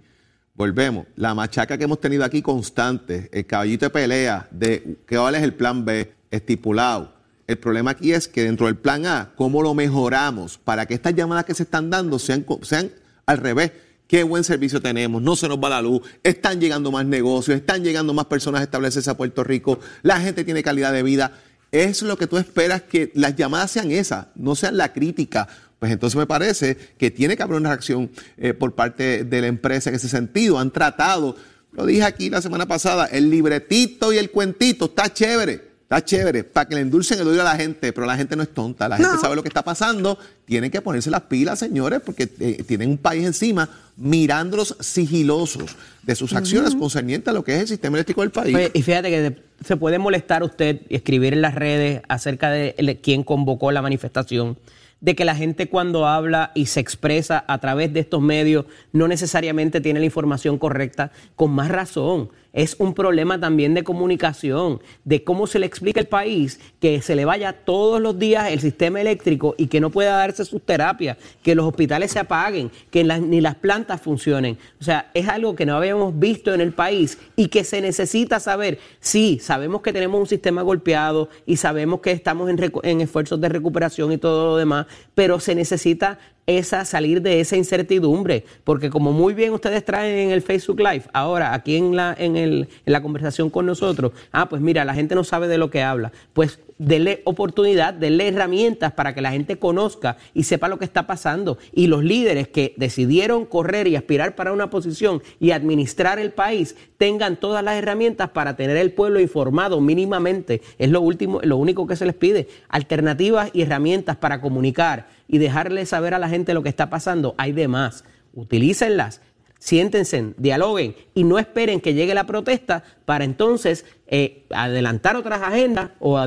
volvemos, 0.54 1.06
la 1.16 1.34
machaca 1.34 1.76
que 1.76 1.84
hemos 1.84 2.00
tenido 2.00 2.24
aquí 2.24 2.40
constante, 2.40 3.28
el 3.30 3.44
caballito 3.44 3.84
de 3.84 3.90
pelea 3.90 4.48
de 4.50 4.96
que 5.06 5.16
cuál 5.16 5.34
es 5.34 5.42
el 5.42 5.52
plan 5.52 5.84
B 5.84 6.14
estipulado. 6.30 7.12
El 7.46 7.58
problema 7.58 7.90
aquí 7.90 8.12
es 8.12 8.26
que 8.26 8.44
dentro 8.44 8.66
del 8.66 8.76
plan 8.76 9.04
A, 9.04 9.32
¿cómo 9.36 9.62
lo 9.62 9.74
mejoramos 9.74 10.56
para 10.56 10.86
que 10.86 10.94
estas 10.94 11.14
llamadas 11.14 11.44
que 11.44 11.52
se 11.52 11.64
están 11.64 11.90
dando 11.90 12.18
sean, 12.18 12.46
sean 12.62 12.90
al 13.26 13.36
revés? 13.36 13.72
Qué 14.06 14.22
buen 14.22 14.42
servicio 14.42 14.80
tenemos, 14.80 15.20
no 15.20 15.36
se 15.36 15.46
nos 15.46 15.58
va 15.58 15.68
la 15.68 15.82
luz, 15.82 16.00
están 16.22 16.58
llegando 16.58 16.90
más 16.90 17.04
negocios, 17.04 17.58
están 17.58 17.84
llegando 17.84 18.14
más 18.14 18.24
personas 18.26 18.62
a 18.62 18.64
establecerse 18.64 19.10
a 19.10 19.16
Puerto 19.16 19.44
Rico, 19.44 19.78
la 20.00 20.18
gente 20.20 20.42
tiene 20.44 20.62
calidad 20.62 20.94
de 20.94 21.02
vida. 21.02 21.32
Es 21.70 22.02
lo 22.02 22.18
que 22.18 22.26
tú 22.26 22.36
esperas 22.36 22.82
que 22.82 23.12
las 23.14 23.36
llamadas 23.36 23.70
sean 23.70 23.92
esas, 23.92 24.26
no 24.34 24.56
sean 24.56 24.76
la 24.76 24.92
crítica. 24.92 25.46
Pues 25.80 25.90
entonces 25.90 26.16
me 26.16 26.26
parece 26.26 26.76
que 26.98 27.10
tiene 27.10 27.36
que 27.36 27.42
haber 27.42 27.56
una 27.56 27.70
reacción 27.70 28.10
eh, 28.36 28.52
por 28.52 28.74
parte 28.74 29.24
de 29.24 29.40
la 29.40 29.46
empresa 29.46 29.88
en 29.88 29.96
ese 29.96 30.10
sentido. 30.10 30.58
Han 30.58 30.70
tratado, 30.70 31.34
lo 31.72 31.86
dije 31.86 32.04
aquí 32.04 32.28
la 32.28 32.42
semana 32.42 32.68
pasada, 32.68 33.06
el 33.06 33.30
libretito 33.30 34.12
y 34.12 34.18
el 34.18 34.30
cuentito 34.30 34.84
está 34.84 35.12
chévere. 35.12 35.70
Está 35.82 36.04
chévere, 36.04 36.44
para 36.44 36.68
que 36.68 36.76
le 36.76 36.82
endulcen 36.82 37.18
el 37.18 37.26
oído 37.26 37.40
a 37.40 37.44
la 37.44 37.56
gente, 37.56 37.92
pero 37.92 38.06
la 38.06 38.16
gente 38.16 38.36
no 38.36 38.44
es 38.44 38.50
tonta, 38.50 38.88
la 38.88 38.96
gente 38.96 39.18
sabe 39.20 39.34
lo 39.34 39.42
que 39.42 39.48
está 39.48 39.64
pasando, 39.64 40.16
tienen 40.44 40.70
que 40.70 40.80
ponerse 40.82 41.10
las 41.10 41.22
pilas, 41.22 41.58
señores, 41.58 42.00
porque 42.04 42.28
eh, 42.38 42.62
tienen 42.64 42.90
un 42.90 42.98
país 42.98 43.26
encima 43.26 43.68
mirándolos 43.96 44.76
sigilosos 44.78 45.74
de 46.04 46.14
sus 46.14 46.32
acciones 46.32 46.76
concernientes 46.76 47.26
a 47.26 47.32
lo 47.32 47.42
que 47.42 47.56
es 47.56 47.62
el 47.62 47.68
sistema 47.68 47.96
eléctrico 47.96 48.20
del 48.20 48.30
país. 48.30 48.54
Oye, 48.54 48.70
y 48.72 48.82
fíjate 48.82 49.10
que 49.10 49.42
se 49.64 49.76
puede 49.76 49.98
molestar 49.98 50.44
usted 50.44 50.82
y 50.88 50.94
escribir 50.94 51.32
en 51.32 51.42
las 51.42 51.56
redes 51.56 52.02
acerca 52.06 52.50
de 52.50 53.00
quién 53.02 53.24
convocó 53.24 53.72
la 53.72 53.82
manifestación, 53.82 54.58
de 55.00 55.14
que 55.14 55.24
la 55.24 55.34
gente 55.34 55.68
cuando 55.68 56.06
habla 56.06 56.52
y 56.54 56.66
se 56.66 56.80
expresa 56.80 57.44
a 57.46 57.58
través 57.58 57.92
de 57.92 58.00
estos 58.00 58.20
medios 58.20 58.66
no 58.92 59.08
necesariamente 59.08 59.80
tiene 59.80 60.00
la 60.00 60.06
información 60.06 60.58
correcta, 60.58 61.10
con 61.36 61.52
más 61.52 61.68
razón. 61.68 62.30
Es 62.52 62.74
un 62.78 62.94
problema 62.94 63.38
también 63.38 63.74
de 63.74 63.84
comunicación, 63.84 64.80
de 65.04 65.22
cómo 65.22 65.46
se 65.46 65.60
le 65.60 65.66
explica 65.66 66.00
al 66.00 66.08
país 66.08 66.58
que 66.80 67.00
se 67.00 67.14
le 67.14 67.24
vaya 67.24 67.52
todos 67.52 68.00
los 68.00 68.18
días 68.18 68.50
el 68.50 68.60
sistema 68.60 69.00
eléctrico 69.00 69.54
y 69.56 69.68
que 69.68 69.80
no 69.80 69.90
pueda 69.90 70.16
darse 70.16 70.44
sus 70.44 70.62
terapias, 70.62 71.16
que 71.42 71.54
los 71.54 71.66
hospitales 71.66 72.10
se 72.10 72.18
apaguen, 72.18 72.72
que 72.90 73.04
ni 73.04 73.40
las 73.40 73.54
plantas 73.54 74.00
funcionen. 74.00 74.58
O 74.80 74.84
sea, 74.84 75.10
es 75.14 75.28
algo 75.28 75.54
que 75.54 75.64
no 75.64 75.76
habíamos 75.76 76.18
visto 76.18 76.52
en 76.52 76.60
el 76.60 76.72
país 76.72 77.18
y 77.36 77.48
que 77.48 77.62
se 77.62 77.80
necesita 77.80 78.40
saber. 78.40 78.78
Sí, 78.98 79.38
sabemos 79.40 79.82
que 79.82 79.92
tenemos 79.92 80.20
un 80.20 80.26
sistema 80.26 80.62
golpeado 80.62 81.28
y 81.46 81.56
sabemos 81.56 82.00
que 82.00 82.10
estamos 82.10 82.50
en, 82.50 82.58
en 82.82 83.00
esfuerzos 83.00 83.40
de 83.40 83.48
recuperación 83.48 84.10
y 84.10 84.18
todo 84.18 84.46
lo 84.46 84.56
demás, 84.56 84.86
pero 85.14 85.38
se 85.38 85.54
necesita 85.54 86.18
esa 86.50 86.84
salir 86.84 87.22
de 87.22 87.40
esa 87.40 87.56
incertidumbre, 87.56 88.44
porque 88.64 88.90
como 88.90 89.12
muy 89.12 89.34
bien 89.34 89.52
ustedes 89.52 89.84
traen 89.84 90.18
en 90.18 90.30
el 90.30 90.42
Facebook 90.42 90.80
Live, 90.80 91.04
ahora 91.12 91.54
aquí 91.54 91.76
en 91.76 91.96
la 91.96 92.14
en, 92.18 92.36
el, 92.36 92.68
en 92.84 92.92
la 92.92 93.02
conversación 93.02 93.50
con 93.50 93.66
nosotros, 93.66 94.12
ah, 94.32 94.48
pues 94.48 94.60
mira, 94.60 94.84
la 94.84 94.94
gente 94.94 95.14
no 95.14 95.24
sabe 95.24 95.48
de 95.48 95.58
lo 95.58 95.70
que 95.70 95.82
habla, 95.82 96.12
pues 96.32 96.58
denle 96.80 97.20
oportunidad, 97.24 97.92
denle 97.92 98.28
herramientas 98.28 98.92
para 98.92 99.14
que 99.14 99.20
la 99.20 99.32
gente 99.32 99.58
conozca 99.58 100.16
y 100.32 100.44
sepa 100.44 100.68
lo 100.68 100.78
que 100.78 100.86
está 100.86 101.06
pasando. 101.06 101.58
Y 101.72 101.88
los 101.88 102.02
líderes 102.02 102.48
que 102.48 102.74
decidieron 102.78 103.44
correr 103.44 103.86
y 103.86 103.96
aspirar 103.96 104.34
para 104.34 104.52
una 104.52 104.70
posición 104.70 105.22
y 105.38 105.50
administrar 105.50 106.18
el 106.18 106.32
país 106.32 106.74
tengan 106.96 107.36
todas 107.36 107.62
las 107.62 107.76
herramientas 107.76 108.30
para 108.30 108.56
tener 108.56 108.78
el 108.78 108.92
pueblo 108.92 109.20
informado 109.20 109.80
mínimamente, 109.80 110.62
es 110.78 110.90
lo 110.90 111.02
último, 111.02 111.40
lo 111.42 111.58
único 111.58 111.86
que 111.86 111.96
se 111.96 112.06
les 112.06 112.14
pide, 112.14 112.48
alternativas 112.68 113.50
y 113.52 113.62
herramientas 113.62 114.16
para 114.16 114.40
comunicar 114.40 115.19
y 115.30 115.38
dejarle 115.38 115.86
saber 115.86 116.14
a 116.14 116.18
la 116.18 116.28
gente 116.28 116.54
lo 116.54 116.62
que 116.62 116.68
está 116.68 116.90
pasando, 116.90 117.34
hay 117.38 117.52
de 117.52 117.68
más. 117.68 118.04
Utilícenlas, 118.34 119.20
siéntense, 119.58 120.34
dialoguen 120.36 120.96
y 121.14 121.24
no 121.24 121.38
esperen 121.38 121.80
que 121.80 121.94
llegue 121.94 122.14
la 122.14 122.24
protesta 122.24 122.82
para 123.04 123.24
entonces 123.24 123.84
eh, 124.08 124.44
adelantar 124.50 125.16
otras 125.16 125.42
agendas 125.42 125.90
o, 126.00 126.18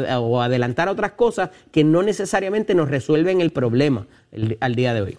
adelantar 0.42 0.88
otras 0.88 1.14
cosas 1.14 1.50
que 1.72 1.84
no 1.84 2.02
necesariamente 2.02 2.76
nos 2.76 2.90
resuelven 2.90 3.42
el 3.42 3.52
problema 3.52 4.08
al 4.62 4.76
día 4.76 4.94
de 4.94 5.02
hoy. 5.02 5.18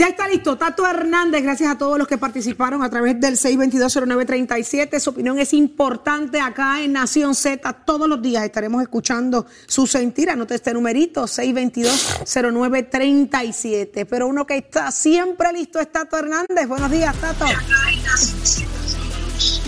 Ya 0.00 0.08
está 0.08 0.26
listo. 0.26 0.56
Tato 0.56 0.84
Hernández, 0.86 1.42
gracias 1.42 1.70
a 1.70 1.76
todos 1.76 1.98
los 1.98 2.08
que 2.08 2.16
participaron 2.16 2.82
a 2.82 2.88
través 2.88 3.20
del 3.20 3.36
6220937. 3.36 4.98
Su 4.98 5.10
opinión 5.10 5.38
es 5.38 5.52
importante 5.52 6.40
acá 6.40 6.80
en 6.80 6.94
Nación 6.94 7.34
Z. 7.34 7.70
Todos 7.84 8.08
los 8.08 8.22
días 8.22 8.42
estaremos 8.42 8.80
escuchando 8.80 9.44
su 9.66 9.86
sentir. 9.86 10.30
Anote 10.30 10.54
este 10.54 10.72
numerito, 10.72 11.24
6220937. 11.24 14.06
Pero 14.08 14.26
uno 14.26 14.46
que 14.46 14.56
está 14.56 14.90
siempre 14.90 15.52
listo 15.52 15.78
es 15.78 15.92
Tato 15.92 16.16
Hernández. 16.16 16.66
Buenos 16.66 16.90
días, 16.90 17.14
Tato. 17.20 17.44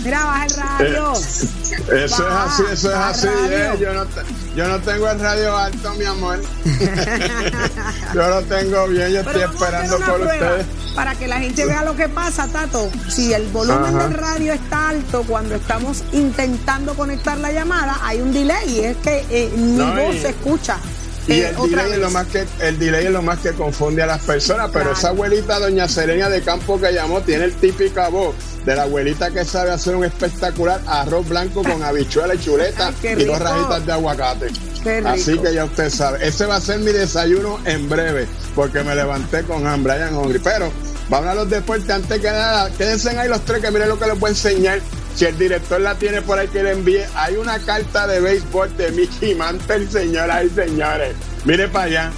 Mira, 0.03 0.25
baja 0.25 0.45
el 0.45 0.55
radio. 0.55 1.13
Eso 1.13 1.95
es 1.95 2.19
así, 2.21 2.63
eso 2.71 2.89
es 2.91 2.95
así. 2.97 3.27
eh, 3.49 3.71
Yo, 3.79 3.93
no 3.93 4.05
te- 4.05 4.21
yo 4.55 4.67
no 4.67 4.79
tengo 4.79 5.09
el 5.09 5.19
radio 5.19 5.57
alto, 5.57 5.93
mi 5.95 6.05
amor. 6.05 6.41
yo 8.13 8.27
lo 8.29 8.41
tengo 8.43 8.87
bien, 8.87 9.11
yo 9.11 9.19
estoy 9.21 9.33
Pero 9.33 9.51
esperando 9.51 9.99
por 9.99 10.21
ustedes. 10.21 10.65
Para 10.95 11.15
que 11.15 11.27
la 11.27 11.39
gente 11.39 11.65
vea 11.65 11.83
lo 11.83 11.95
que 11.95 12.07
pasa, 12.09 12.47
Tato. 12.47 12.89
Si 13.09 13.33
el 13.33 13.47
volumen 13.47 13.95
Ajá. 13.95 14.03
del 14.07 14.13
radio 14.13 14.53
está 14.53 14.89
alto 14.89 15.23
cuando 15.27 15.55
estamos 15.55 16.03
intentando 16.11 16.93
conectar 16.95 17.37
la 17.39 17.51
llamada, 17.51 17.97
hay 18.03 18.21
un 18.21 18.31
delay. 18.31 18.79
Es 18.81 18.97
que 18.97 19.25
eh, 19.29 19.51
mi 19.55 19.77
No, 19.77 19.95
voz 19.95 20.15
y- 20.15 20.19
se 20.21 20.29
escucha. 20.29 20.77
Y 21.27 21.33
eh, 21.33 21.49
el 21.49 21.69
delay, 21.69 21.91
es 21.93 21.99
lo 21.99 22.09
más 22.09 22.27
que, 22.27 22.45
el 22.59 22.79
delay 22.79 23.05
es 23.05 23.11
lo 23.11 23.21
más 23.21 23.39
que 23.39 23.53
confunde 23.53 24.03
a 24.03 24.05
las 24.05 24.21
personas, 24.23 24.69
pero 24.73 24.91
esa 24.91 25.09
abuelita, 25.09 25.59
doña 25.59 25.87
Serena 25.87 26.29
de 26.29 26.41
Campo 26.41 26.79
que 26.79 26.91
llamó, 26.91 27.21
tiene 27.21 27.45
el 27.45 27.53
típica 27.53 28.09
voz 28.09 28.35
de 28.65 28.75
la 28.75 28.83
abuelita 28.83 29.31
que 29.31 29.45
sabe 29.45 29.71
hacer 29.71 29.95
un 29.95 30.05
espectacular 30.05 30.81
arroz 30.85 31.27
blanco 31.27 31.63
con 31.63 31.83
habichuela 31.83 32.35
y 32.35 32.39
chuleta 32.39 32.93
Ay, 33.03 33.15
y 33.17 33.25
dos 33.25 33.39
rajitas 33.39 33.85
de 33.85 33.91
aguacate. 33.91 34.47
Así 35.05 35.37
que 35.37 35.53
ya 35.53 35.65
usted 35.65 35.89
sabe, 35.89 36.27
ese 36.27 36.45
va 36.45 36.57
a 36.57 36.61
ser 36.61 36.79
mi 36.79 36.91
desayuno 36.91 37.59
en 37.65 37.87
breve, 37.87 38.27
porque 38.53 38.83
me 38.83 38.95
levanté 38.95 39.43
con 39.43 39.65
hambre, 39.65 40.03
am 40.03 40.17
hungry. 40.17 40.39
Pero 40.39 40.71
vamos 41.09 41.29
a 41.29 41.35
los 41.35 41.49
deportes, 41.49 41.89
antes 41.89 42.19
que 42.19 42.29
nada, 42.29 42.69
quédense 42.77 43.17
ahí 43.17 43.29
los 43.29 43.45
tres 43.45 43.61
que 43.61 43.71
miren 43.71 43.87
lo 43.87 43.97
que 43.97 44.07
les 44.07 44.19
voy 44.19 44.27
a 44.27 44.31
enseñar. 44.31 44.79
Si 45.15 45.25
el 45.25 45.37
director 45.37 45.79
la 45.79 45.95
tiene 45.95 46.21
por 46.21 46.39
ahí 46.39 46.47
que 46.47 46.63
le 46.63 46.71
envíe, 46.71 47.05
hay 47.15 47.35
una 47.35 47.59
carta 47.59 48.07
de 48.07 48.19
béisbol 48.19 48.75
de 48.77 48.91
Mickey 48.91 49.35
Mantle, 49.35 49.87
señoras 49.91 50.45
y 50.45 50.49
señores. 50.49 51.15
Mire 51.45 51.67
para 51.67 51.85
allá. 51.85 52.11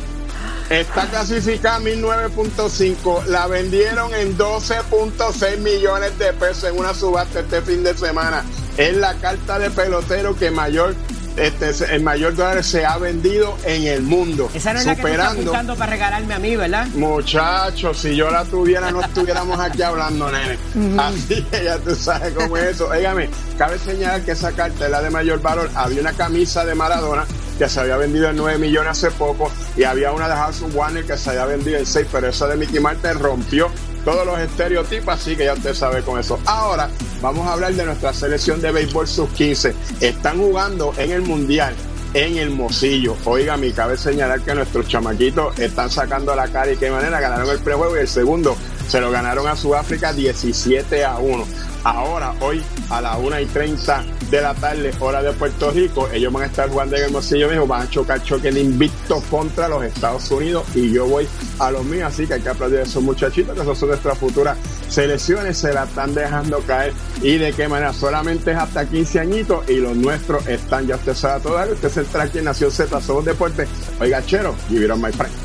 Está 0.69 1.05
clasificada 1.05 1.75
a 1.75 1.79
1009.5. 1.79 3.25
La 3.25 3.45
vendieron 3.47 4.13
en 4.15 4.35
12.6 4.35 5.57
millones 5.57 6.17
de 6.17 6.33
pesos 6.33 6.63
en 6.63 6.79
una 6.79 6.93
subasta 6.93 7.41
este 7.41 7.61
fin 7.61 7.83
de 7.83 7.95
semana. 7.95 8.43
Es 8.77 8.95
la 8.97 9.13
carta 9.15 9.59
de 9.59 9.69
pelotero 9.69 10.35
que 10.35 10.49
mayor, 10.49 10.95
este, 11.37 11.95
el 11.95 12.01
mayor 12.01 12.35
dólar 12.35 12.63
se 12.63 12.85
ha 12.85 12.97
vendido 12.97 13.57
en 13.65 13.87
el 13.87 14.01
mundo. 14.01 14.49
Esa 14.53 14.73
no 14.73 14.79
es 14.79 14.85
la 14.85 14.95
que 14.95 15.17
buscando 15.41 15.75
para 15.75 15.91
regalarme 15.91 16.33
a 16.33 16.39
mí, 16.39 16.55
¿verdad? 16.55 16.87
Muchachos, 16.87 17.97
si 17.97 18.15
yo 18.15 18.29
la 18.29 18.45
tuviera, 18.45 18.91
no 18.91 19.01
estuviéramos 19.01 19.59
aquí 19.59 19.81
hablando, 19.81 20.31
nene. 20.31 20.57
Así 20.97 21.43
que 21.43 21.63
ya 21.63 21.77
tú 21.77 21.95
sabes 21.95 22.33
cómo 22.33 22.57
es 22.57 22.75
eso. 22.75 22.89
Óigame, 22.89 23.29
cabe 23.57 23.77
señalar 23.79 24.21
que 24.21 24.31
esa 24.31 24.51
carta 24.51 24.85
es 24.85 24.91
la 24.91 25.01
de 25.01 25.09
mayor 25.09 25.41
valor. 25.41 25.69
Había 25.75 26.01
una 26.01 26.13
camisa 26.13 26.65
de 26.65 26.75
Maradona 26.75 27.25
que 27.57 27.69
se 27.69 27.79
había 27.79 27.97
vendido 27.97 28.29
en 28.29 28.35
9 28.35 28.57
millones 28.57 28.91
hace 28.91 29.11
poco 29.11 29.51
y 29.77 29.83
había 29.83 30.11
una 30.11 30.27
de 30.27 30.35
House 30.35 30.61
of 30.61 30.75
Warner 30.75 31.05
que 31.05 31.17
se 31.17 31.29
había 31.29 31.45
vendido 31.45 31.77
en 31.77 31.85
6, 31.85 32.07
pero 32.11 32.27
esa 32.27 32.47
de 32.47 32.57
Mickey 32.57 32.79
Martin 32.79 33.19
rompió 33.19 33.69
todos 34.05 34.25
los 34.25 34.39
estereotipos, 34.39 35.15
así 35.15 35.35
que 35.35 35.45
ya 35.45 35.53
usted 35.53 35.73
sabe 35.73 36.03
con 36.03 36.19
eso. 36.19 36.39
Ahora 36.45 36.89
vamos 37.21 37.45
a 37.47 37.53
hablar 37.53 37.73
de 37.73 37.85
nuestra 37.85 38.13
selección 38.13 38.61
de 38.61 38.71
béisbol 38.71 39.07
sub-15. 39.07 39.73
Están 39.99 40.37
jugando 40.37 40.93
en 40.97 41.11
el 41.11 41.23
Mundial 41.23 41.75
en 42.13 42.37
el 42.37 42.51
Mocillo. 42.51 43.17
Oiga, 43.25 43.57
mi 43.57 43.73
cabe 43.73 43.97
señalar 43.97 44.39
que 44.39 44.55
nuestros 44.55 44.87
chamaquitos 44.87 45.59
están 45.59 45.89
sacando 45.89 46.33
la 46.33 46.47
cara 46.47 46.71
y 46.71 46.77
qué 46.77 46.89
manera 46.89 47.19
ganaron 47.19 47.49
el 47.49 47.59
prejuego 47.59 47.97
y 47.97 47.99
el 47.99 48.07
segundo 48.07 48.55
se 48.87 49.01
lo 49.01 49.11
ganaron 49.11 49.47
a 49.47 49.55
Sudáfrica 49.55 50.13
17 50.13 51.03
a 51.05 51.17
1. 51.17 51.45
Ahora, 51.83 52.33
hoy 52.41 52.63
a 52.89 52.99
las 52.99 53.17
1 53.19 53.39
y 53.41 53.45
30 53.45 54.03
de 54.31 54.41
la 54.41 54.55
tarde, 54.55 54.91
hora 54.99 55.21
de 55.21 55.31
Puerto 55.33 55.69
Rico, 55.69 56.09
ellos 56.11 56.33
van 56.33 56.43
a 56.43 56.45
estar 56.47 56.67
jugando 56.67 56.95
en 56.95 57.03
el 57.05 57.11
Mocillo 57.11 57.47
mismo, 57.47 57.67
van 57.67 57.83
a 57.83 57.89
chocar 57.89 58.23
choque 58.23 58.51
de 58.51 58.59
invicto 58.59 59.21
contra 59.29 59.67
los 59.67 59.83
Estados 59.83 60.29
Unidos 60.31 60.65
y 60.73 60.91
yo 60.91 61.05
voy 61.05 61.27
a 61.59 61.69
los 61.69 61.85
míos, 61.85 62.11
así 62.11 62.25
que 62.25 62.33
hay 62.33 62.41
que 62.41 62.49
aplaudir 62.49 62.79
a 62.79 62.83
esos 62.83 63.03
muchachitos 63.03 63.53
que 63.53 63.61
esos 63.61 63.77
son 63.77 63.89
nuestras 63.89 64.17
futuras 64.17 64.57
selecciones, 64.89 65.57
se 65.59 65.73
la 65.73 65.83
están 65.83 66.15
dejando 66.15 66.59
caer 66.61 66.91
y 67.21 67.37
de 67.37 67.53
qué 67.53 67.67
manera, 67.67 67.93
solamente 67.93 68.51
es 68.51 68.57
hasta 68.57 68.85
15 68.85 69.19
añitos 69.19 69.69
y 69.69 69.75
los 69.75 69.95
nuestros 69.95 70.47
están, 70.47 70.87
ya 70.87 70.95
usted 70.95 71.13
sabe 71.13 71.43
todo, 71.43 71.71
usted 71.71 71.89
se 71.89 71.99
entra 71.99 72.23
aquí 72.23 72.39
en 72.39 72.45
Nación 72.45 72.71
Z, 72.71 72.99
somos 72.99 73.25
deportes, 73.25 73.69
oiga 73.99 74.25
chero, 74.25 74.55
give 74.69 74.83
it 74.83 74.89
on 74.89 74.99
my 74.99 75.11
friend. 75.11 75.44